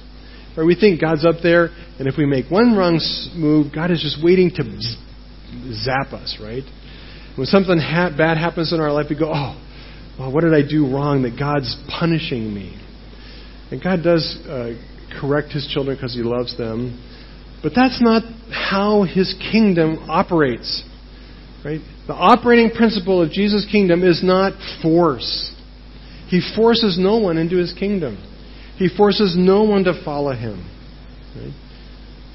Right? 0.56 0.64
we 0.64 0.74
think 0.74 1.00
God's 1.00 1.24
up 1.24 1.36
there, 1.42 1.70
and 1.98 2.08
if 2.08 2.16
we 2.18 2.26
make 2.26 2.50
one 2.50 2.76
wrong 2.76 3.00
move, 3.34 3.72
God 3.72 3.90
is 3.90 4.02
just 4.02 4.22
waiting 4.22 4.50
to 4.56 4.62
zap 5.72 6.12
us, 6.12 6.38
right? 6.40 6.64
When 7.36 7.46
something 7.46 7.78
ha- 7.78 8.10
bad 8.16 8.38
happens 8.38 8.72
in 8.72 8.80
our 8.80 8.92
life, 8.92 9.06
we 9.08 9.16
go, 9.16 9.30
oh, 9.32 9.54
well, 10.18 10.32
what 10.32 10.42
did 10.42 10.52
I 10.52 10.66
do 10.68 10.92
wrong 10.92 11.22
that 11.22 11.38
God's 11.38 11.76
punishing 11.88 12.52
me? 12.52 12.74
And 13.70 13.82
God 13.82 14.02
does 14.02 14.36
uh, 14.48 14.74
correct 15.20 15.52
His 15.52 15.70
children 15.72 15.96
because 15.96 16.14
He 16.14 16.22
loves 16.22 16.58
them. 16.58 16.98
But 17.62 17.72
that's 17.74 18.00
not 18.00 18.22
how 18.50 19.02
His 19.02 19.34
kingdom 19.52 20.06
operates. 20.08 20.84
Right? 21.64 21.80
The 22.06 22.14
operating 22.14 22.70
principle 22.70 23.22
of 23.22 23.30
Jesus' 23.30 23.66
kingdom 23.70 24.02
is 24.02 24.22
not 24.22 24.52
force. 24.82 25.54
He 26.28 26.40
forces 26.54 26.98
no 26.98 27.18
one 27.18 27.36
into 27.36 27.56
His 27.56 27.72
kingdom. 27.72 28.16
He 28.76 28.88
forces 28.88 29.34
no 29.36 29.64
one 29.64 29.84
to 29.84 30.02
follow 30.04 30.32
Him. 30.32 30.68
Right? 31.36 31.52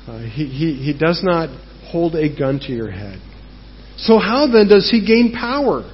Uh, 0.07 0.19
he, 0.19 0.45
he, 0.47 0.73
he 0.91 0.97
does 0.97 1.21
not 1.23 1.49
hold 1.85 2.15
a 2.15 2.27
gun 2.37 2.59
to 2.59 2.73
your 2.73 2.91
head. 2.91 3.21
So, 3.97 4.19
how 4.19 4.47
then 4.51 4.67
does 4.67 4.89
he 4.89 5.05
gain 5.05 5.31
power? 5.31 5.89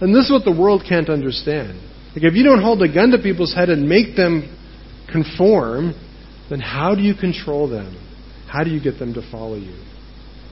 And 0.00 0.14
this 0.14 0.26
is 0.26 0.30
what 0.30 0.44
the 0.44 0.58
world 0.58 0.82
can't 0.86 1.08
understand. 1.08 1.80
Like, 2.14 2.24
if 2.24 2.34
you 2.34 2.42
don't 2.42 2.60
hold 2.60 2.82
a 2.82 2.92
gun 2.92 3.10
to 3.12 3.18
people's 3.18 3.54
head 3.54 3.68
and 3.68 3.88
make 3.88 4.16
them 4.16 4.56
conform, 5.10 5.94
then 6.50 6.60
how 6.60 6.94
do 6.94 7.02
you 7.02 7.14
control 7.14 7.68
them? 7.68 7.96
How 8.50 8.64
do 8.64 8.70
you 8.70 8.82
get 8.82 8.98
them 8.98 9.14
to 9.14 9.30
follow 9.30 9.54
you? 9.54 9.80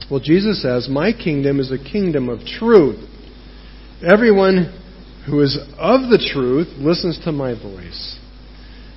Well, 0.09 0.21
Jesus 0.21 0.61
says, 0.61 0.87
My 0.89 1.11
kingdom 1.11 1.59
is 1.59 1.71
a 1.71 1.77
kingdom 1.77 2.29
of 2.29 2.39
truth. 2.45 3.03
Everyone 4.01 4.73
who 5.25 5.41
is 5.41 5.57
of 5.77 6.09
the 6.09 6.29
truth 6.33 6.67
listens 6.77 7.19
to 7.25 7.31
my 7.31 7.53
voice. 7.53 8.17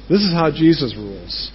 This 0.09 0.21
is 0.21 0.33
how 0.33 0.51
Jesus 0.51 0.95
rules. 0.97 1.51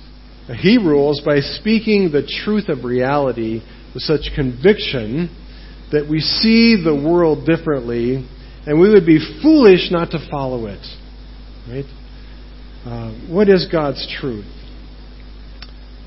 He 0.60 0.77
rules 0.77 1.21
by 1.25 1.39
speaking 1.39 2.12
the 2.12 2.29
truth 2.43 2.69
of 2.69 2.83
reality 2.83 3.62
with 3.93 4.03
such 4.03 4.31
conviction 4.36 5.29
that 5.91 6.07
we 6.10 6.19
see 6.19 6.81
the 6.83 6.95
world 6.95 7.45
differently 7.45 8.27
and 8.65 8.79
we 8.79 8.89
would 8.89 9.05
be 9.05 9.19
foolish 9.41 9.89
not 9.91 10.12
to 10.12 10.27
follow 10.29 10.65
it. 10.65 10.86
Right? 11.69 11.86
Uh, 12.86 13.13
what 13.29 13.47
is 13.47 13.67
God's 13.71 14.05
truth? 14.19 14.45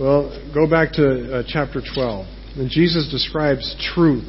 Well, 0.01 0.33
go 0.55 0.67
back 0.67 0.93
to 0.93 1.41
uh, 1.41 1.43
chapter 1.47 1.83
12. 1.95 2.27
And 2.57 2.71
Jesus 2.71 3.11
describes 3.11 3.77
truth. 3.95 4.25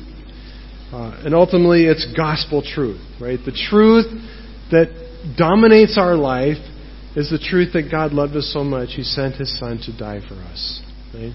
Uh, 0.91 1.21
and 1.23 1.33
ultimately, 1.33 1.85
it's 1.85 2.05
gospel 2.13 2.61
truth, 2.61 2.99
right? 3.21 3.39
The 3.39 3.57
truth 3.69 4.07
that 4.71 4.89
dominates 5.37 5.97
our 5.97 6.15
life 6.15 6.57
is 7.15 7.29
the 7.29 7.39
truth 7.39 7.71
that 7.71 7.89
God 7.89 8.11
loved 8.11 8.35
us 8.35 8.51
so 8.53 8.65
much, 8.65 8.89
He 8.97 9.03
sent 9.03 9.35
His 9.35 9.57
Son 9.59 9.79
to 9.85 9.97
die 9.97 10.19
for 10.27 10.35
us, 10.35 10.83
right? 11.13 11.31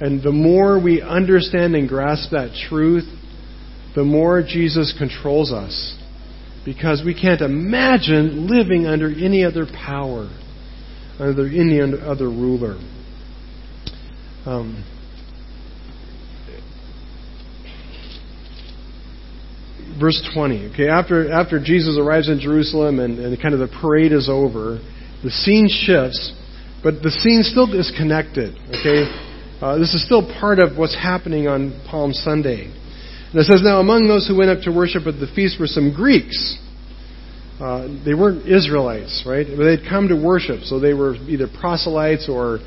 And 0.00 0.22
the 0.22 0.30
more 0.30 0.80
we 0.80 1.02
understand 1.02 1.74
and 1.74 1.88
grasp 1.88 2.30
that 2.30 2.56
truth, 2.68 3.06
the 3.96 4.04
more 4.04 4.40
Jesus 4.40 4.94
controls 4.96 5.50
us. 5.50 5.98
Because 6.64 7.02
we 7.04 7.20
can't 7.20 7.40
imagine 7.40 8.46
living 8.46 8.86
under 8.86 9.08
any 9.08 9.44
other 9.44 9.66
power, 9.66 10.30
under 11.18 11.48
any 11.48 11.80
other 11.80 12.28
ruler. 12.28 12.78
Um, 14.46 14.84
verse 19.98 20.22
20. 20.34 20.72
Okay, 20.72 20.88
after, 20.88 21.32
after 21.32 21.58
Jesus 21.58 21.98
arrives 21.98 22.28
in 22.28 22.38
Jerusalem 22.38 23.00
and, 23.00 23.18
and 23.18 23.42
kind 23.42 23.54
of 23.54 23.60
the 23.60 23.74
parade 23.80 24.12
is 24.12 24.28
over, 24.30 24.78
the 25.24 25.30
scene 25.30 25.68
shifts, 25.68 26.32
but 26.84 27.02
the 27.02 27.10
scene 27.10 27.42
still 27.42 27.72
is 27.74 27.92
connected. 27.98 28.54
Okay, 28.68 29.10
uh, 29.60 29.78
this 29.78 29.94
is 29.94 30.04
still 30.04 30.22
part 30.38 30.60
of 30.60 30.78
what's 30.78 30.94
happening 30.94 31.48
on 31.48 31.82
Palm 31.90 32.12
Sunday. 32.12 32.64
And 32.64 33.34
it 33.34 33.44
says, 33.46 33.62
Now 33.64 33.80
among 33.80 34.06
those 34.06 34.28
who 34.28 34.36
went 34.36 34.50
up 34.50 34.60
to 34.62 34.70
worship 34.70 35.06
at 35.06 35.18
the 35.18 35.26
feast 35.34 35.58
were 35.58 35.66
some 35.66 35.92
Greeks. 35.92 36.58
Uh, 37.58 37.88
they 38.04 38.14
weren't 38.14 38.46
Israelites, 38.46 39.24
right? 39.26 39.46
But 39.48 39.64
they'd 39.64 39.88
come 39.88 40.08
to 40.08 40.14
worship, 40.14 40.60
so 40.62 40.78
they 40.78 40.92
were 40.92 41.16
either 41.26 41.48
proselytes 41.48 42.28
or, 42.28 42.60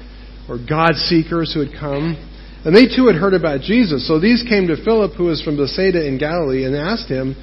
or 0.49 0.57
God 0.57 0.95
seekers 0.95 1.53
who 1.53 1.61
had 1.61 1.71
come. 1.79 2.17
And 2.65 2.75
they 2.75 2.93
too 2.93 3.07
had 3.07 3.15
heard 3.15 3.33
about 3.33 3.61
Jesus. 3.61 4.07
So 4.07 4.19
these 4.19 4.43
came 4.47 4.67
to 4.67 4.83
Philip, 4.83 5.13
who 5.15 5.25
was 5.25 5.41
from 5.41 5.55
Bethsaida 5.55 6.05
in 6.05 6.17
Galilee, 6.17 6.65
and 6.65 6.75
asked 6.75 7.07
him, 7.07 7.35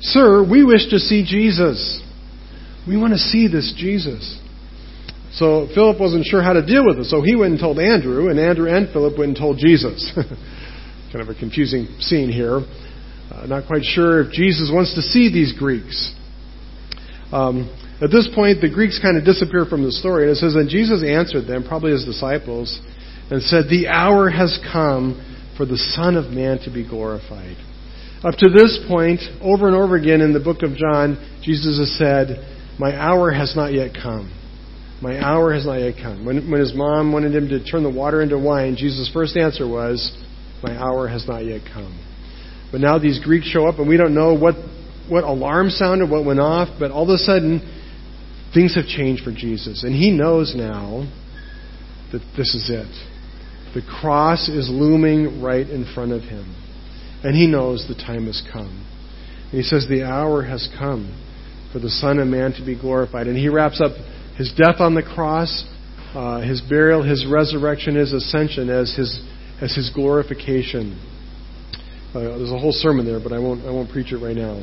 Sir, 0.00 0.42
we 0.48 0.64
wish 0.64 0.88
to 0.90 0.98
see 0.98 1.24
Jesus. 1.26 2.00
We 2.88 2.96
want 2.96 3.12
to 3.12 3.18
see 3.18 3.48
this 3.48 3.74
Jesus. 3.76 4.40
So 5.34 5.68
Philip 5.74 6.00
wasn't 6.00 6.24
sure 6.26 6.42
how 6.42 6.54
to 6.54 6.64
deal 6.64 6.86
with 6.86 6.98
it. 6.98 7.04
So 7.06 7.22
he 7.22 7.36
went 7.36 7.52
and 7.52 7.60
told 7.60 7.78
Andrew, 7.78 8.28
and 8.28 8.38
Andrew 8.38 8.68
and 8.68 8.90
Philip 8.92 9.18
went 9.18 9.28
and 9.30 9.38
told 9.38 9.58
Jesus. 9.58 10.10
kind 11.12 11.20
of 11.20 11.28
a 11.28 11.38
confusing 11.38 11.86
scene 12.00 12.30
here. 12.30 12.60
Uh, 13.30 13.46
not 13.46 13.66
quite 13.66 13.84
sure 13.84 14.22
if 14.22 14.32
Jesus 14.32 14.70
wants 14.72 14.94
to 14.94 15.02
see 15.02 15.32
these 15.32 15.52
Greeks. 15.56 16.14
Um, 17.30 17.68
at 18.02 18.10
this 18.10 18.28
point, 18.34 18.60
the 18.60 18.68
Greeks 18.68 18.98
kind 19.00 19.16
of 19.16 19.24
disappear 19.24 19.64
from 19.64 19.84
the 19.84 19.92
story, 19.92 20.24
and 20.24 20.32
it 20.32 20.40
says, 20.40 20.56
And 20.56 20.68
Jesus 20.68 21.04
answered 21.06 21.46
them, 21.46 21.62
probably 21.62 21.92
his 21.92 22.04
disciples, 22.04 22.80
and 23.30 23.40
said, 23.42 23.70
The 23.70 23.86
hour 23.86 24.28
has 24.28 24.58
come 24.72 25.22
for 25.56 25.64
the 25.64 25.78
Son 25.78 26.16
of 26.16 26.32
Man 26.32 26.58
to 26.64 26.70
be 26.70 26.82
glorified. 26.82 27.56
Up 28.24 28.34
to 28.38 28.50
this 28.50 28.82
point, 28.88 29.20
over 29.40 29.68
and 29.68 29.76
over 29.76 29.94
again 29.94 30.20
in 30.20 30.32
the 30.32 30.42
book 30.42 30.62
of 30.62 30.74
John, 30.74 31.14
Jesus 31.42 31.78
has 31.78 31.96
said, 31.96 32.42
My 32.78 32.94
hour 32.94 33.30
has 33.30 33.54
not 33.54 33.72
yet 33.72 33.94
come. 33.94 34.34
My 35.00 35.20
hour 35.20 35.52
has 35.54 35.66
not 35.66 35.78
yet 35.78 35.94
come. 36.00 36.24
When, 36.24 36.50
when 36.50 36.60
his 36.60 36.74
mom 36.74 37.12
wanted 37.12 37.34
him 37.34 37.48
to 37.48 37.62
turn 37.64 37.84
the 37.84 37.90
water 37.90 38.20
into 38.22 38.38
wine, 38.38 38.74
Jesus' 38.74 39.10
first 39.12 39.36
answer 39.36 39.68
was, 39.68 40.10
My 40.62 40.76
hour 40.76 41.06
has 41.06 41.26
not 41.28 41.44
yet 41.44 41.62
come. 41.72 41.98
But 42.72 42.80
now 42.80 42.98
these 42.98 43.22
Greeks 43.22 43.46
show 43.46 43.66
up, 43.66 43.78
and 43.78 43.88
we 43.88 43.96
don't 43.96 44.14
know 44.14 44.34
what, 44.34 44.54
what 45.08 45.22
alarm 45.22 45.70
sounded, 45.70 46.10
what 46.10 46.24
went 46.24 46.40
off, 46.40 46.68
but 46.80 46.90
all 46.90 47.04
of 47.04 47.10
a 47.10 47.18
sudden, 47.18 47.78
things 48.54 48.74
have 48.74 48.86
changed 48.86 49.24
for 49.24 49.32
Jesus. 49.32 49.84
And 49.84 49.94
he 49.94 50.10
knows 50.10 50.54
now 50.54 51.10
that 52.12 52.22
this 52.36 52.54
is 52.54 52.70
it. 52.70 52.92
The 53.74 53.82
cross 53.82 54.48
is 54.48 54.68
looming 54.70 55.42
right 55.42 55.68
in 55.68 55.90
front 55.94 56.12
of 56.12 56.22
him. 56.22 56.54
And 57.24 57.34
he 57.34 57.46
knows 57.46 57.86
the 57.88 57.94
time 57.94 58.26
has 58.26 58.42
come. 58.52 58.86
And 59.50 59.52
he 59.52 59.62
says, 59.62 59.86
The 59.88 60.02
hour 60.04 60.42
has 60.42 60.68
come 60.78 61.18
for 61.72 61.78
the 61.78 61.88
Son 61.88 62.18
of 62.18 62.28
Man 62.28 62.52
to 62.54 62.64
be 62.64 62.78
glorified. 62.78 63.26
And 63.28 63.36
he 63.36 63.48
wraps 63.48 63.80
up 63.80 63.92
his 64.36 64.52
death 64.56 64.80
on 64.80 64.94
the 64.94 65.02
cross, 65.02 65.64
uh, 66.14 66.40
his 66.40 66.60
burial, 66.60 67.02
his 67.02 67.26
resurrection, 67.26 67.94
his 67.94 68.12
ascension 68.12 68.68
as 68.68 68.94
his, 68.94 69.24
as 69.60 69.74
his 69.74 69.90
glorification. 69.94 71.00
Uh, 72.14 72.20
there's 72.20 72.52
a 72.52 72.58
whole 72.58 72.72
sermon 72.72 73.06
there, 73.06 73.20
but 73.22 73.32
I 73.32 73.38
won't, 73.38 73.64
I 73.64 73.70
won't 73.70 73.90
preach 73.90 74.12
it 74.12 74.18
right 74.18 74.36
now. 74.36 74.56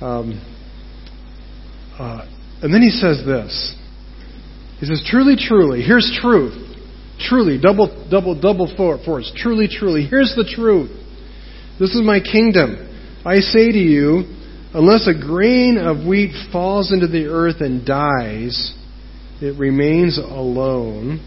Um, 0.00 0.40
uh, 1.96 2.26
and 2.62 2.72
then 2.72 2.80
he 2.80 2.90
says 2.90 3.22
this. 3.26 3.74
He 4.78 4.86
says, 4.86 5.02
Truly, 5.06 5.36
truly, 5.36 5.82
here's 5.82 6.10
truth. 6.22 6.58
Truly, 7.18 7.58
double, 7.60 8.08
double, 8.10 8.40
double 8.40 8.74
force. 8.76 9.30
Truly, 9.36 9.68
truly, 9.68 10.06
here's 10.06 10.34
the 10.34 10.48
truth. 10.56 10.90
This 11.78 11.90
is 11.94 12.02
my 12.02 12.20
kingdom. 12.20 12.88
I 13.24 13.36
say 13.36 13.70
to 13.70 13.78
you, 13.78 14.24
unless 14.74 15.06
a 15.06 15.14
grain 15.14 15.78
of 15.78 16.06
wheat 16.06 16.32
falls 16.52 16.92
into 16.92 17.06
the 17.06 17.26
earth 17.26 17.60
and 17.60 17.86
dies, 17.86 18.74
it 19.40 19.58
remains 19.58 20.18
alone. 20.18 21.20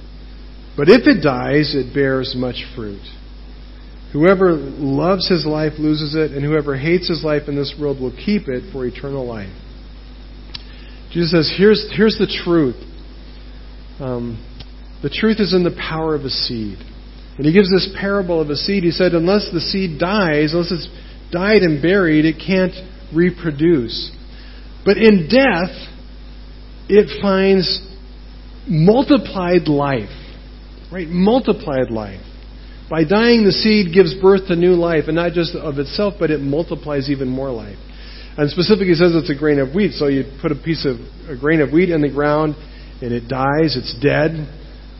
But 0.77 0.89
if 0.89 1.07
it 1.07 1.21
dies, 1.21 1.75
it 1.75 1.93
bears 1.93 2.33
much 2.35 2.63
fruit. 2.75 3.01
Whoever 4.11 4.53
loves 4.53 5.27
his 5.29 5.45
life 5.45 5.73
loses 5.77 6.15
it, 6.15 6.31
and 6.31 6.43
whoever 6.43 6.77
hates 6.77 7.09
his 7.09 7.23
life 7.23 7.43
in 7.47 7.55
this 7.55 7.75
world 7.79 7.99
will 7.99 8.15
keep 8.15 8.47
it 8.47 8.71
for 8.71 8.85
eternal 8.85 9.25
life. 9.25 9.53
Jesus 11.15 11.31
says, 11.31 11.55
here's, 11.57 11.89
here's 11.95 12.17
the 12.17 12.27
truth. 12.43 12.75
Um, 14.01 14.35
the 15.01 15.09
truth 15.09 15.39
is 15.39 15.53
in 15.53 15.63
the 15.63 15.71
power 15.71 16.13
of 16.13 16.23
a 16.23 16.29
seed. 16.29 16.77
And 17.37 17.45
he 17.45 17.53
gives 17.53 17.71
this 17.71 17.87
parable 17.97 18.41
of 18.41 18.49
a 18.49 18.55
seed. 18.57 18.83
He 18.83 18.91
said, 18.91 19.13
unless 19.13 19.49
the 19.53 19.61
seed 19.61 19.97
dies, 19.97 20.51
unless 20.51 20.73
it's 20.73 20.89
died 21.31 21.61
and 21.61 21.81
buried, 21.81 22.25
it 22.25 22.35
can't 22.45 22.73
reproduce. 23.15 24.11
But 24.83 24.97
in 24.97 25.29
death, 25.29 25.71
it 26.89 27.21
finds 27.21 27.79
multiplied 28.67 29.69
life. 29.69 30.11
Right? 30.91 31.07
Multiplied 31.07 31.91
life. 31.91 32.21
By 32.89 33.05
dying, 33.05 33.45
the 33.45 33.53
seed 33.53 33.93
gives 33.93 34.13
birth 34.21 34.47
to 34.47 34.55
new 34.57 34.73
life, 34.73 35.05
and 35.07 35.15
not 35.15 35.31
just 35.31 35.55
of 35.55 35.79
itself, 35.79 36.15
but 36.19 36.29
it 36.29 36.41
multiplies 36.41 37.09
even 37.09 37.29
more 37.29 37.51
life. 37.51 37.77
And 38.37 38.49
specifically 38.49 38.93
says 38.95 39.15
it's 39.15 39.29
a 39.29 39.35
grain 39.35 39.59
of 39.59 39.73
wheat. 39.73 39.93
So 39.93 40.07
you 40.07 40.23
put 40.41 40.51
a 40.51 40.55
piece 40.55 40.85
of 40.85 40.97
a 41.29 41.39
grain 41.39 41.61
of 41.61 41.71
wheat 41.71 41.89
in 41.89 42.01
the 42.01 42.11
ground, 42.11 42.55
and 43.01 43.13
it 43.13 43.27
dies, 43.27 43.77
it's 43.77 43.95
dead, 44.01 44.31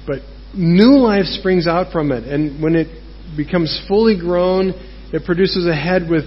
but 0.08 0.20
new 0.54 0.98
life 0.98 1.26
springs 1.26 1.68
out 1.68 1.92
from 1.92 2.12
it. 2.12 2.24
And 2.24 2.62
when 2.64 2.76
it 2.76 2.88
becomes 3.36 3.84
fully 3.88 4.18
grown, 4.18 4.72
it 5.12 5.26
produces 5.26 5.68
a 5.68 5.76
head 5.76 6.10
with 6.10 6.24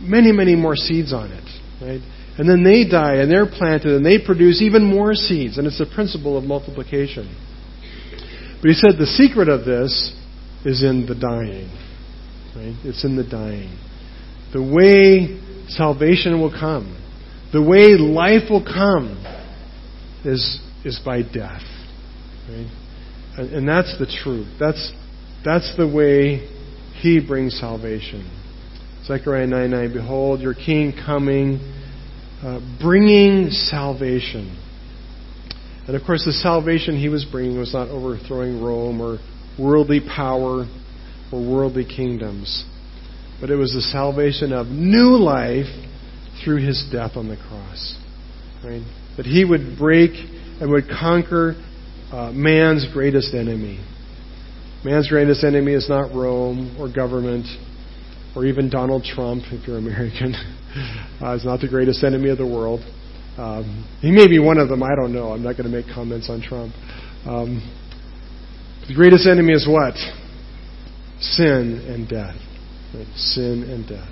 many, 0.00 0.32
many 0.32 0.56
more 0.56 0.76
seeds 0.76 1.12
on 1.12 1.32
it. 1.32 1.44
Right? 1.80 2.00
And 2.38 2.48
then 2.48 2.64
they 2.64 2.88
die 2.88 3.16
and 3.16 3.30
they're 3.30 3.46
planted 3.46 3.92
and 3.92 4.04
they 4.04 4.18
produce 4.24 4.60
even 4.60 4.84
more 4.84 5.14
seeds. 5.14 5.58
And 5.58 5.66
it's 5.66 5.78
the 5.78 5.90
principle 5.94 6.36
of 6.36 6.44
multiplication. 6.44 7.34
But 8.60 8.68
he 8.68 8.74
said 8.74 8.98
the 8.98 9.06
secret 9.06 9.48
of 9.48 9.64
this 9.64 10.14
is 10.64 10.82
in 10.82 11.06
the 11.06 11.14
dying. 11.14 11.68
Right? 12.54 12.74
It's 12.84 13.04
in 13.04 13.16
the 13.16 13.24
dying. 13.24 13.78
The 14.52 14.62
way 14.62 15.40
salvation 15.68 16.40
will 16.40 16.50
come, 16.50 17.02
the 17.52 17.62
way 17.62 17.96
life 17.96 18.50
will 18.50 18.64
come, 18.64 19.22
is, 20.24 20.60
is 20.84 21.00
by 21.04 21.22
death. 21.22 21.62
Right? 22.48 22.70
And, 23.38 23.52
and 23.52 23.68
that's 23.68 23.96
the 23.98 24.06
truth. 24.22 24.48
That's, 24.58 24.92
that's 25.44 25.76
the 25.76 25.86
way 25.86 26.48
he 27.00 27.24
brings 27.26 27.58
salvation. 27.58 28.32
Zechariah 29.04 29.46
9 29.46 29.70
9, 29.70 29.92
Behold, 29.92 30.40
your 30.40 30.54
king 30.54 30.92
coming 30.92 31.60
uh, 32.42 32.60
bringing 32.82 33.50
salvation. 33.50 34.62
And 35.86 35.96
of 35.96 36.02
course, 36.04 36.24
the 36.24 36.32
salvation 36.32 36.98
he 36.98 37.08
was 37.08 37.24
bringing 37.24 37.58
was 37.58 37.72
not 37.72 37.88
overthrowing 37.88 38.62
Rome 38.62 39.00
or 39.00 39.18
worldly 39.58 40.00
power 40.00 40.66
or 41.32 41.40
worldly 41.40 41.84
kingdoms, 41.84 42.64
but 43.40 43.50
it 43.50 43.56
was 43.56 43.72
the 43.72 43.82
salvation 43.82 44.52
of 44.52 44.66
new 44.66 45.16
life 45.16 45.66
through 46.44 46.64
his 46.64 46.88
death 46.92 47.12
on 47.16 47.28
the 47.28 47.36
cross. 47.36 47.98
Right? 48.64 48.82
That 49.16 49.26
he 49.26 49.44
would 49.44 49.78
break 49.78 50.10
and 50.60 50.70
would 50.70 50.88
conquer 50.88 51.54
uh, 52.12 52.32
man's 52.32 52.86
greatest 52.92 53.34
enemy. 53.34 53.84
Man's 54.84 55.08
greatest 55.08 55.44
enemy 55.44 55.72
is 55.72 55.88
not 55.88 56.14
Rome 56.14 56.76
or 56.78 56.92
government 56.92 57.46
or 58.34 58.44
even 58.44 58.68
Donald 58.68 59.02
Trump, 59.04 59.42
if 59.46 59.66
you're 59.66 59.78
American. 59.78 60.34
uh, 61.20 61.34
is 61.34 61.44
not 61.44 61.60
the 61.60 61.68
greatest 61.68 62.04
enemy 62.04 62.30
of 62.30 62.38
the 62.38 62.46
world. 62.46 62.80
Um, 63.38 63.86
he 64.00 64.10
may 64.10 64.28
be 64.28 64.38
one 64.38 64.58
of 64.58 64.68
them. 64.68 64.82
I 64.82 64.94
don't 64.94 65.12
know. 65.12 65.32
I'm 65.32 65.42
not 65.42 65.56
going 65.56 65.70
to 65.70 65.76
make 65.76 65.86
comments 65.92 66.30
on 66.30 66.40
Trump. 66.40 66.74
Um, 67.26 67.60
the 68.88 68.94
greatest 68.94 69.26
enemy 69.26 69.52
is 69.52 69.66
what? 69.68 69.94
Sin 71.18 71.84
and 71.88 72.08
death. 72.08 72.36
Sin 73.16 73.64
and 73.68 73.88
death. 73.88 74.08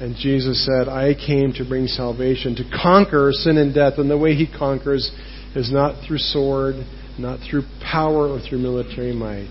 And 0.00 0.14
Jesus 0.16 0.64
said, 0.66 0.88
I 0.88 1.14
came 1.14 1.52
to 1.54 1.66
bring 1.66 1.86
salvation, 1.86 2.54
to 2.56 2.64
conquer 2.82 3.30
sin 3.32 3.56
and 3.56 3.74
death. 3.74 3.94
And 3.96 4.10
the 4.10 4.18
way 4.18 4.34
he 4.34 4.46
conquers 4.46 5.10
is 5.54 5.72
not 5.72 6.06
through 6.06 6.18
sword, 6.18 6.74
not 7.18 7.40
through 7.48 7.62
power 7.82 8.28
or 8.28 8.40
through 8.40 8.58
military 8.58 9.14
might, 9.14 9.50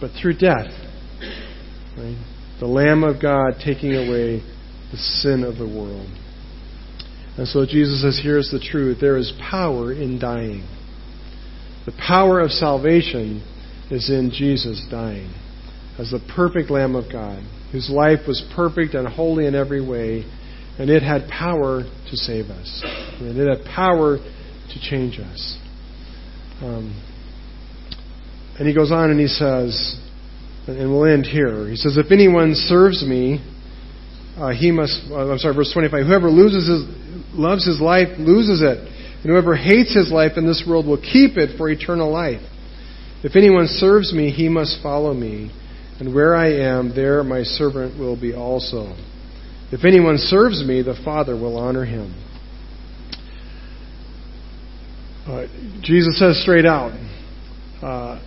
but 0.00 0.10
through 0.20 0.38
death. 0.38 0.72
Right? 1.98 2.16
the 2.62 2.68
Lamb 2.68 3.02
of 3.02 3.20
God 3.20 3.54
taking 3.58 3.92
away 3.92 4.38
the 4.92 4.96
sin 4.96 5.42
of 5.42 5.56
the 5.56 5.66
world. 5.66 6.06
And 7.36 7.48
so 7.48 7.66
Jesus 7.66 8.02
says, 8.02 8.20
here's 8.22 8.52
the 8.52 8.60
truth 8.60 8.98
there 9.00 9.16
is 9.16 9.32
power 9.50 9.92
in 9.92 10.20
dying. 10.20 10.64
The 11.86 11.92
power 12.06 12.38
of 12.38 12.52
salvation 12.52 13.42
is 13.90 14.10
in 14.10 14.30
Jesus 14.30 14.86
dying 14.88 15.34
as 15.98 16.10
the 16.10 16.20
perfect 16.34 16.70
Lamb 16.70 16.94
of 16.96 17.10
God, 17.12 17.42
whose 17.70 17.90
life 17.90 18.20
was 18.26 18.42
perfect 18.54 18.94
and 18.94 19.06
holy 19.06 19.46
in 19.46 19.54
every 19.54 19.86
way, 19.86 20.24
and 20.78 20.88
it 20.88 21.02
had 21.02 21.28
power 21.28 21.82
to 21.82 22.16
save 22.16 22.46
us. 22.46 22.82
And 23.20 23.38
it 23.38 23.58
had 23.58 23.66
power 23.66 24.16
to 24.16 24.80
change 24.80 25.18
us. 25.18 25.58
Um, 26.62 26.94
and 28.58 28.68
he 28.68 28.74
goes 28.74 28.92
on 28.92 29.10
and 29.10 29.20
he 29.20 29.26
says, 29.26 29.98
and 30.66 30.90
we'll 30.92 31.12
end 31.12 31.26
here. 31.26 31.68
He 31.68 31.76
says, 31.76 31.96
If 31.96 32.12
anyone 32.12 32.54
serves 32.54 33.04
me, 33.04 33.40
uh, 34.36 34.50
he 34.50 34.70
must, 34.70 35.00
uh, 35.10 35.32
I'm 35.32 35.38
sorry, 35.38 35.54
verse 35.54 35.72
25, 35.72 36.06
whoever 36.06 36.30
loses 36.30 36.68
his, 36.68 37.34
loves 37.34 37.66
his 37.66 37.80
life 37.80 38.08
loses 38.18 38.62
it. 38.62 38.78
And 38.78 39.30
whoever 39.30 39.54
hates 39.54 39.94
his 39.94 40.10
life 40.10 40.32
in 40.36 40.46
this 40.46 40.64
world 40.66 40.86
will 40.86 41.00
keep 41.00 41.36
it 41.36 41.56
for 41.56 41.68
eternal 41.68 42.10
life. 42.10 42.40
If 43.22 43.36
anyone 43.36 43.66
serves 43.66 44.12
me, 44.12 44.30
he 44.30 44.48
must 44.48 44.82
follow 44.82 45.14
me. 45.14 45.52
And 46.02 46.12
where 46.12 46.34
I 46.34 46.48
am, 46.48 46.96
there 46.96 47.22
my 47.22 47.44
servant 47.44 47.96
will 47.96 48.20
be 48.20 48.34
also. 48.34 48.96
If 49.70 49.84
anyone 49.84 50.16
serves 50.18 50.66
me, 50.66 50.82
the 50.82 51.00
Father 51.04 51.36
will 51.36 51.56
honor 51.56 51.84
him. 51.84 52.12
Uh, 55.28 55.46
Jesus 55.80 56.18
says 56.18 56.42
straight 56.42 56.66
out, 56.66 56.90
uh, 57.82 58.20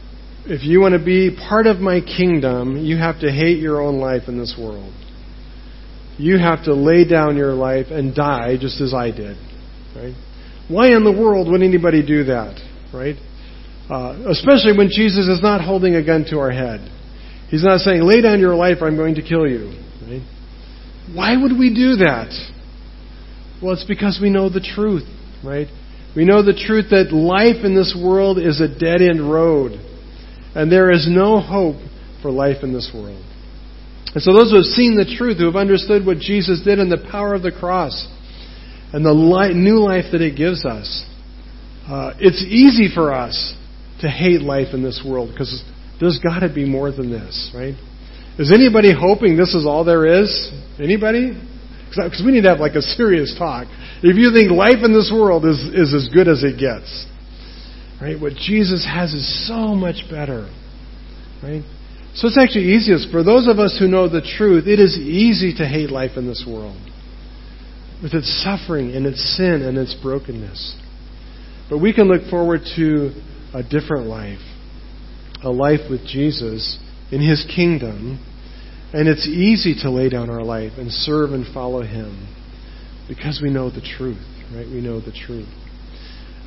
if 0.46 0.64
you 0.64 0.80
want 0.80 0.94
to 0.94 1.04
be 1.04 1.36
part 1.50 1.68
of 1.68 1.80
my 1.80 2.00
kingdom, 2.00 2.78
you 2.78 2.96
have 2.96 3.20
to 3.20 3.30
hate 3.30 3.60
your 3.60 3.82
own 3.82 3.98
life 3.98 4.30
in 4.30 4.40
this 4.40 4.56
world. 4.58 4.94
You 6.18 6.38
have 6.38 6.64
to 6.64 6.74
lay 6.74 7.06
down 7.06 7.36
your 7.36 7.56
life 7.56 7.88
and 7.90 8.16
die 8.16 8.56
just 8.58 8.80
as 8.80 8.94
I 8.94 9.12
did. 9.12 9.36
Right? 9.94 10.16
Why 10.70 10.96
in 10.96 11.04
the 11.04 11.12
world 11.12 11.52
would 11.52 11.62
anybody 11.62 12.08
do 12.08 12.24
that? 12.24 12.58
right? 12.94 13.16
Uh, 13.90 14.30
especially 14.30 14.78
when 14.78 14.88
Jesus 14.88 15.28
is 15.28 15.42
not 15.42 15.60
holding 15.60 15.96
a 15.96 16.06
gun 16.06 16.26
to 16.30 16.40
our 16.40 16.52
head. 16.52 16.90
He's 17.50 17.64
not 17.64 17.80
saying, 17.80 18.02
lay 18.02 18.22
down 18.22 18.40
your 18.40 18.56
life, 18.56 18.78
or 18.82 18.88
I'm 18.88 18.98
going 18.98 19.16
to 19.16 19.22
kill 19.22 19.48
you. 19.48 19.78
Right? 20.02 20.22
Why 21.14 21.42
would 21.42 21.58
we 21.58 21.74
do 21.74 21.98
that? 22.04 22.34
Well, 23.62 23.74
it's 23.74 23.86
because 23.86 24.20
we 24.22 24.30
know 24.30 24.50
the 24.50 24.60
truth, 24.60 25.08
right? 25.44 25.68
We 26.16 26.26
know 26.26 26.44
the 26.44 26.54
truth 26.54 26.90
that 26.92 27.14
life 27.14 27.64
in 27.64 27.76
this 27.76 27.98
world 27.98 28.38
is 28.38 28.62
a 28.62 28.68
dead 28.68 29.02
end 29.02 29.32
road. 29.32 29.80
And 30.56 30.72
there 30.72 30.90
is 30.90 31.08
no 31.10 31.40
hope 31.40 31.76
for 32.22 32.32
life 32.32 32.64
in 32.64 32.74
this 32.74 32.90
world. 32.94 33.24
And 34.14 34.24
so 34.24 34.32
those 34.32 34.52
who 34.52 34.58
have 34.58 34.66
seen 34.66 34.96
the 34.96 35.16
truth, 35.18 35.38
who 35.38 35.46
have 35.46 35.58
understood 35.58 36.06
what 36.06 36.18
Jesus 36.18 36.62
did 36.64 36.80
and 36.80 36.90
the 36.90 37.06
power 37.12 37.34
of 37.34 37.44
the 37.44 37.52
cross, 37.52 38.08
and 38.94 39.06
the 39.06 39.12
light, 39.12 39.54
new 39.54 39.80
life 39.80 40.06
that 40.14 40.22
it 40.22 40.38
gives 40.38 40.64
us, 40.64 41.06
uh, 41.88 42.14
it's 42.18 42.42
easy 42.44 42.88
for 42.94 43.14
us 43.14 43.54
to 44.00 44.10
hate 44.10 44.42
life 44.42 44.74
in 44.74 44.84
this 44.84 45.04
world 45.06 45.32
because 45.32 45.64
there's 46.00 46.20
got 46.20 46.40
to 46.40 46.54
be 46.54 46.66
more 46.66 46.92
than 46.92 47.10
this, 47.10 47.52
right? 47.56 47.76
Is 48.38 48.52
anybody 48.52 48.92
hoping 48.94 49.38
this 49.38 49.54
is 49.56 49.66
all 49.66 49.86
there 49.86 50.06
is? 50.22 50.30
Anybody? 50.80 51.40
Because 51.90 52.22
we 52.26 52.32
need 52.32 52.42
to 52.42 52.50
have 52.50 52.60
like 52.60 52.76
a 52.76 52.82
serious 52.82 53.34
talk. 53.38 53.68
If 54.04 54.18
you 54.18 54.34
think 54.34 54.52
life 54.52 54.84
in 54.84 54.94
this 54.94 55.12
world 55.14 55.46
is, 55.46 55.60
is 55.74 55.94
as 55.94 56.10
good 56.14 56.28
as 56.28 56.44
it 56.44 56.60
gets, 56.60 57.08
right? 58.02 58.20
What 58.20 58.34
Jesus 58.34 58.86
has 58.86 59.14
is 59.14 59.48
so 59.48 59.74
much 59.74 60.04
better, 60.12 60.52
right? 61.42 61.64
So 62.16 62.28
it's 62.28 62.38
actually 62.38 62.76
easiest 62.76 63.12
for 63.12 63.24
those 63.24 63.48
of 63.48 63.60
us 63.60 63.78
who 63.80 63.88
know 63.88 64.08
the 64.08 64.22
truth. 64.22 64.68
It 64.68 64.80
is 64.80 64.98
easy 64.98 65.56
to 65.58 65.68
hate 65.68 65.90
life 65.90 66.12
in 66.18 66.28
this 66.28 66.46
world 66.48 66.78
with 68.02 68.14
its 68.14 68.44
suffering 68.44 68.94
and 68.96 69.06
its 69.06 69.38
sin 69.38 69.62
and 69.62 69.78
its 69.78 69.94
brokenness. 70.02 70.78
But 71.70 71.80
we 71.80 71.94
can 71.94 72.08
look 72.08 72.30
forward 72.30 72.62
to 72.76 73.12
a 73.54 73.64
different 73.64 74.08
life, 74.08 74.40
a 75.44 75.50
life 75.50 75.90
with 75.90 76.06
Jesus 76.06 76.80
in 77.12 77.22
His 77.22 77.46
kingdom. 77.56 78.20
And 78.94 79.08
it's 79.08 79.28
easy 79.28 79.76
to 79.82 79.90
lay 79.92 80.10
down 80.10 80.30
our 80.30 80.44
life 80.44 80.74
and 80.78 80.92
serve 80.92 81.32
and 81.32 81.46
follow 81.54 81.82
Him 81.82 82.34
because 83.08 83.40
we 83.44 83.50
know 83.50 83.70
the 83.70 83.82
truth, 83.98 84.24
right? 84.54 84.68
We 84.68 84.82
know 84.82 85.00
the 85.00 85.12
truth. 85.12 85.50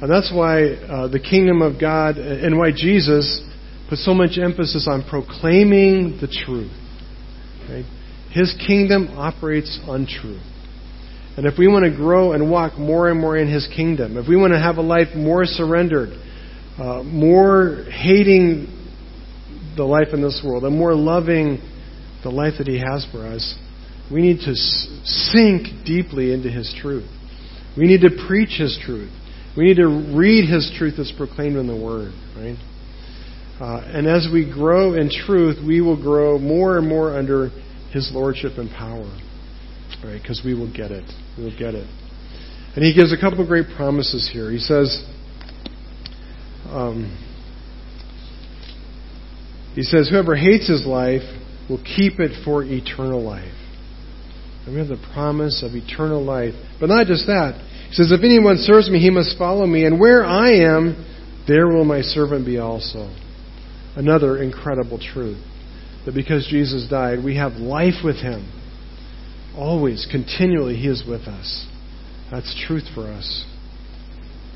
And 0.01 0.11
that's 0.11 0.32
why 0.32 0.74
uh, 0.74 1.09
the 1.09 1.18
kingdom 1.18 1.61
of 1.61 1.80
God 1.80 2.16
and 2.16 2.57
why 2.57 2.70
Jesus 2.70 3.43
put 3.89 3.99
so 3.99 4.14
much 4.14 4.39
emphasis 4.39 4.86
on 4.89 5.05
proclaiming 5.09 6.18
the 6.20 6.28
truth. 6.28 6.70
Right? 7.68 7.84
His 8.30 8.55
kingdom 8.66 9.09
operates 9.16 9.80
on 9.86 10.07
truth. 10.07 10.43
And 11.36 11.47
if 11.47 11.59
we 11.59 11.68
want 11.68 11.84
to 11.84 11.97
grow 11.97 12.32
and 12.32 12.51
walk 12.51 12.78
more 12.78 13.09
and 13.09 13.20
more 13.20 13.36
in 13.36 13.53
His 13.53 13.68
kingdom, 13.74 14.16
if 14.16 14.28
we 14.28 14.36
want 14.36 14.53
to 14.53 14.59
have 14.59 14.76
a 14.76 14.82
life 14.82 15.09
more 15.16 15.45
surrendered, 15.45 16.11
uh, 16.78 17.03
more 17.03 17.84
hating 17.91 18.78
the 19.79 19.85
life 19.85 20.09
in 20.12 20.20
this 20.20 20.43
world, 20.45 20.64
and 20.64 20.76
more 20.76 20.95
loving 20.95 21.59
the 22.22 22.29
life 22.29 22.55
that 22.59 22.66
He 22.66 22.79
has 22.79 23.07
for 23.11 23.26
us, 23.26 23.55
we 24.12 24.20
need 24.20 24.41
to 24.41 24.55
sink 24.55 25.87
deeply 25.87 26.33
into 26.33 26.51
His 26.51 26.74
truth. 26.81 27.09
We 27.76 27.87
need 27.87 28.03
to 28.03 28.11
preach 28.26 28.59
His 28.59 28.79
truth. 28.85 29.11
We 29.57 29.64
need 29.64 29.76
to 29.76 29.89
read 30.14 30.51
His 30.51 30.70
truth 30.76 30.95
that's 30.99 31.12
proclaimed 31.16 31.57
in 31.57 31.66
the 31.66 31.76
Word, 31.76 32.12
right? 32.37 32.57
Uh, 33.61 33.81
and 33.87 34.07
as 34.07 34.29
we 34.33 34.51
grow 34.51 34.95
in 34.95 35.11
truth, 35.11 35.57
we 35.66 35.81
will 35.81 36.01
grow 36.01 36.39
more 36.39 36.79
and 36.79 36.87
more 36.87 37.16
under 37.16 37.49
His 37.93 38.11
lordship 38.12 38.59
and 38.59 38.70
power, 38.70 39.09
right? 40.05 40.20
Because 40.20 40.43
we 40.45 40.55
will 40.55 40.72
get 40.72 40.91
it. 40.91 41.11
We 41.37 41.45
will 41.45 41.59
get 41.59 41.74
it. 41.74 41.89
And 42.74 42.85
He 42.85 42.95
gives 42.95 43.12
a 43.12 43.18
couple 43.18 43.41
of 43.41 43.49
great 43.49 43.66
promises 43.76 44.29
here. 44.33 44.51
He 44.51 44.59
says, 44.59 45.05
um, 46.66 47.28
He 49.79 49.85
says, 49.85 50.09
whoever 50.09 50.35
hates 50.35 50.68
his 50.68 50.85
life 50.85 51.22
will 51.70 51.79
keep 51.79 52.18
it 52.18 52.45
for 52.45 52.64
eternal 52.64 53.22
life. 53.22 53.55
And 54.66 54.74
we 54.74 54.81
have 54.81 54.89
the 54.89 55.01
promise 55.14 55.62
of 55.62 55.76
eternal 55.76 56.20
life. 56.20 56.55
But 56.81 56.89
not 56.89 57.07
just 57.07 57.29
that. 57.29 57.55
He 57.87 57.95
says, 57.95 58.11
If 58.11 58.24
anyone 58.24 58.57
serves 58.57 58.91
me, 58.91 58.99
he 58.99 59.11
must 59.11 59.39
follow 59.39 59.64
me, 59.68 59.85
and 59.85 60.01
where 60.01 60.24
I 60.24 60.51
am, 60.64 61.07
there 61.47 61.68
will 61.68 61.85
my 61.85 62.01
servant 62.01 62.45
be 62.45 62.59
also. 62.59 63.14
Another 63.95 64.43
incredible 64.43 64.99
truth. 64.99 65.39
That 66.07 66.12
because 66.16 66.49
Jesus 66.51 66.89
died, 66.91 67.22
we 67.24 67.37
have 67.37 67.53
life 67.53 68.03
with 68.05 68.16
him. 68.16 68.51
Always, 69.57 70.09
continually, 70.11 70.74
he 70.74 70.89
is 70.89 71.05
with 71.09 71.22
us. 71.29 71.68
That's 72.33 72.53
truth 72.66 72.89
for 72.97 73.07
us. 73.07 73.47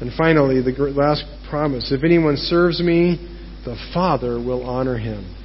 And 0.00 0.10
finally, 0.18 0.60
the 0.62 0.72
last 0.96 1.22
promise 1.48 1.92
if 1.92 2.02
anyone 2.02 2.36
serves 2.36 2.82
me, 2.82 3.28
the 3.64 3.76
Father 3.94 4.34
will 4.34 4.64
honor 4.68 4.98
him. 4.98 5.36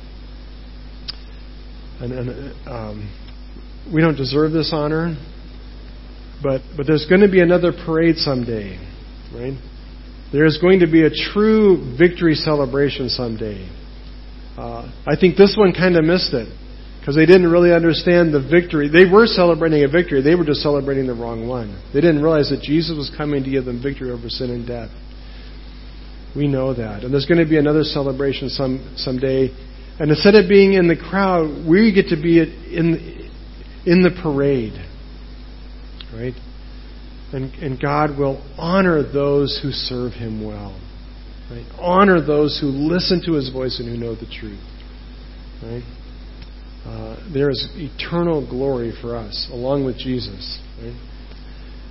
And, 1.99 2.11
and 2.13 2.67
um, 2.67 3.91
we 3.93 4.01
don't 4.01 4.15
deserve 4.15 4.51
this 4.51 4.71
honor, 4.73 5.15
but, 6.43 6.61
but 6.75 6.85
there's 6.85 7.05
going 7.07 7.21
to 7.21 7.31
be 7.31 7.41
another 7.41 7.71
parade 7.71 8.17
someday, 8.17 8.77
right? 9.33 9.57
There 10.31 10.45
is 10.45 10.57
going 10.57 10.79
to 10.81 10.87
be 10.87 11.03
a 11.03 11.09
true 11.09 11.95
victory 11.97 12.35
celebration 12.35 13.09
someday. 13.09 13.69
Uh, 14.57 14.91
I 15.07 15.15
think 15.19 15.37
this 15.37 15.55
one 15.57 15.73
kind 15.73 15.95
of 15.95 16.03
missed 16.03 16.33
it 16.33 16.49
because 16.99 17.15
they 17.15 17.25
didn't 17.25 17.49
really 17.49 17.71
understand 17.71 18.33
the 18.33 18.41
victory. 18.41 18.89
They 18.89 19.09
were 19.09 19.25
celebrating 19.25 19.83
a 19.85 19.87
victory, 19.87 20.21
they 20.21 20.35
were 20.35 20.43
just 20.43 20.61
celebrating 20.61 21.07
the 21.07 21.13
wrong 21.13 21.47
one. 21.47 21.81
They 21.93 22.01
didn't 22.01 22.21
realize 22.21 22.49
that 22.49 22.61
Jesus 22.61 22.97
was 22.97 23.09
coming 23.15 23.43
to 23.43 23.49
give 23.49 23.65
them 23.65 23.81
victory 23.81 24.11
over 24.11 24.27
sin 24.27 24.51
and 24.51 24.67
death. 24.67 24.89
We 26.35 26.47
know 26.47 26.73
that. 26.73 27.03
And 27.03 27.13
there's 27.13 27.25
going 27.25 27.43
to 27.43 27.49
be 27.49 27.57
another 27.57 27.83
celebration 27.83 28.49
some 28.49 28.93
someday. 28.97 29.49
And 29.99 30.11
instead 30.11 30.35
of 30.35 30.47
being 30.47 30.73
in 30.73 30.87
the 30.87 30.95
crowd, 30.95 31.67
we 31.67 31.91
get 31.93 32.09
to 32.09 32.21
be 32.21 32.39
in 32.39 33.31
in 33.85 34.03
the 34.03 34.11
parade. 34.21 34.73
Right? 36.13 36.33
And, 37.33 37.53
and 37.55 37.81
God 37.81 38.17
will 38.17 38.41
honor 38.57 39.03
those 39.03 39.59
who 39.61 39.71
serve 39.71 40.13
Him 40.13 40.45
well. 40.45 40.79
Right? 41.49 41.65
Honor 41.79 42.25
those 42.25 42.57
who 42.59 42.67
listen 42.67 43.21
to 43.25 43.33
His 43.33 43.49
voice 43.49 43.79
and 43.79 43.89
who 43.89 43.97
know 43.97 44.15
the 44.15 44.25
truth. 44.25 44.59
Right? 45.61 45.83
Uh, 46.85 47.17
there 47.33 47.49
is 47.49 47.67
eternal 47.75 48.47
glory 48.47 48.93
for 49.01 49.17
us, 49.17 49.49
along 49.51 49.85
with 49.85 49.97
Jesus. 49.97 50.59
Right? 50.81 50.95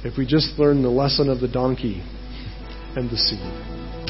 If 0.05 0.17
we 0.17 0.25
just 0.27 0.59
learn 0.59 0.83
the 0.83 0.89
lesson 0.91 1.29
of 1.29 1.41
the 1.41 1.49
donkey 1.49 2.03
and 2.95 3.11
the 3.11 3.17
seed. 3.17 3.76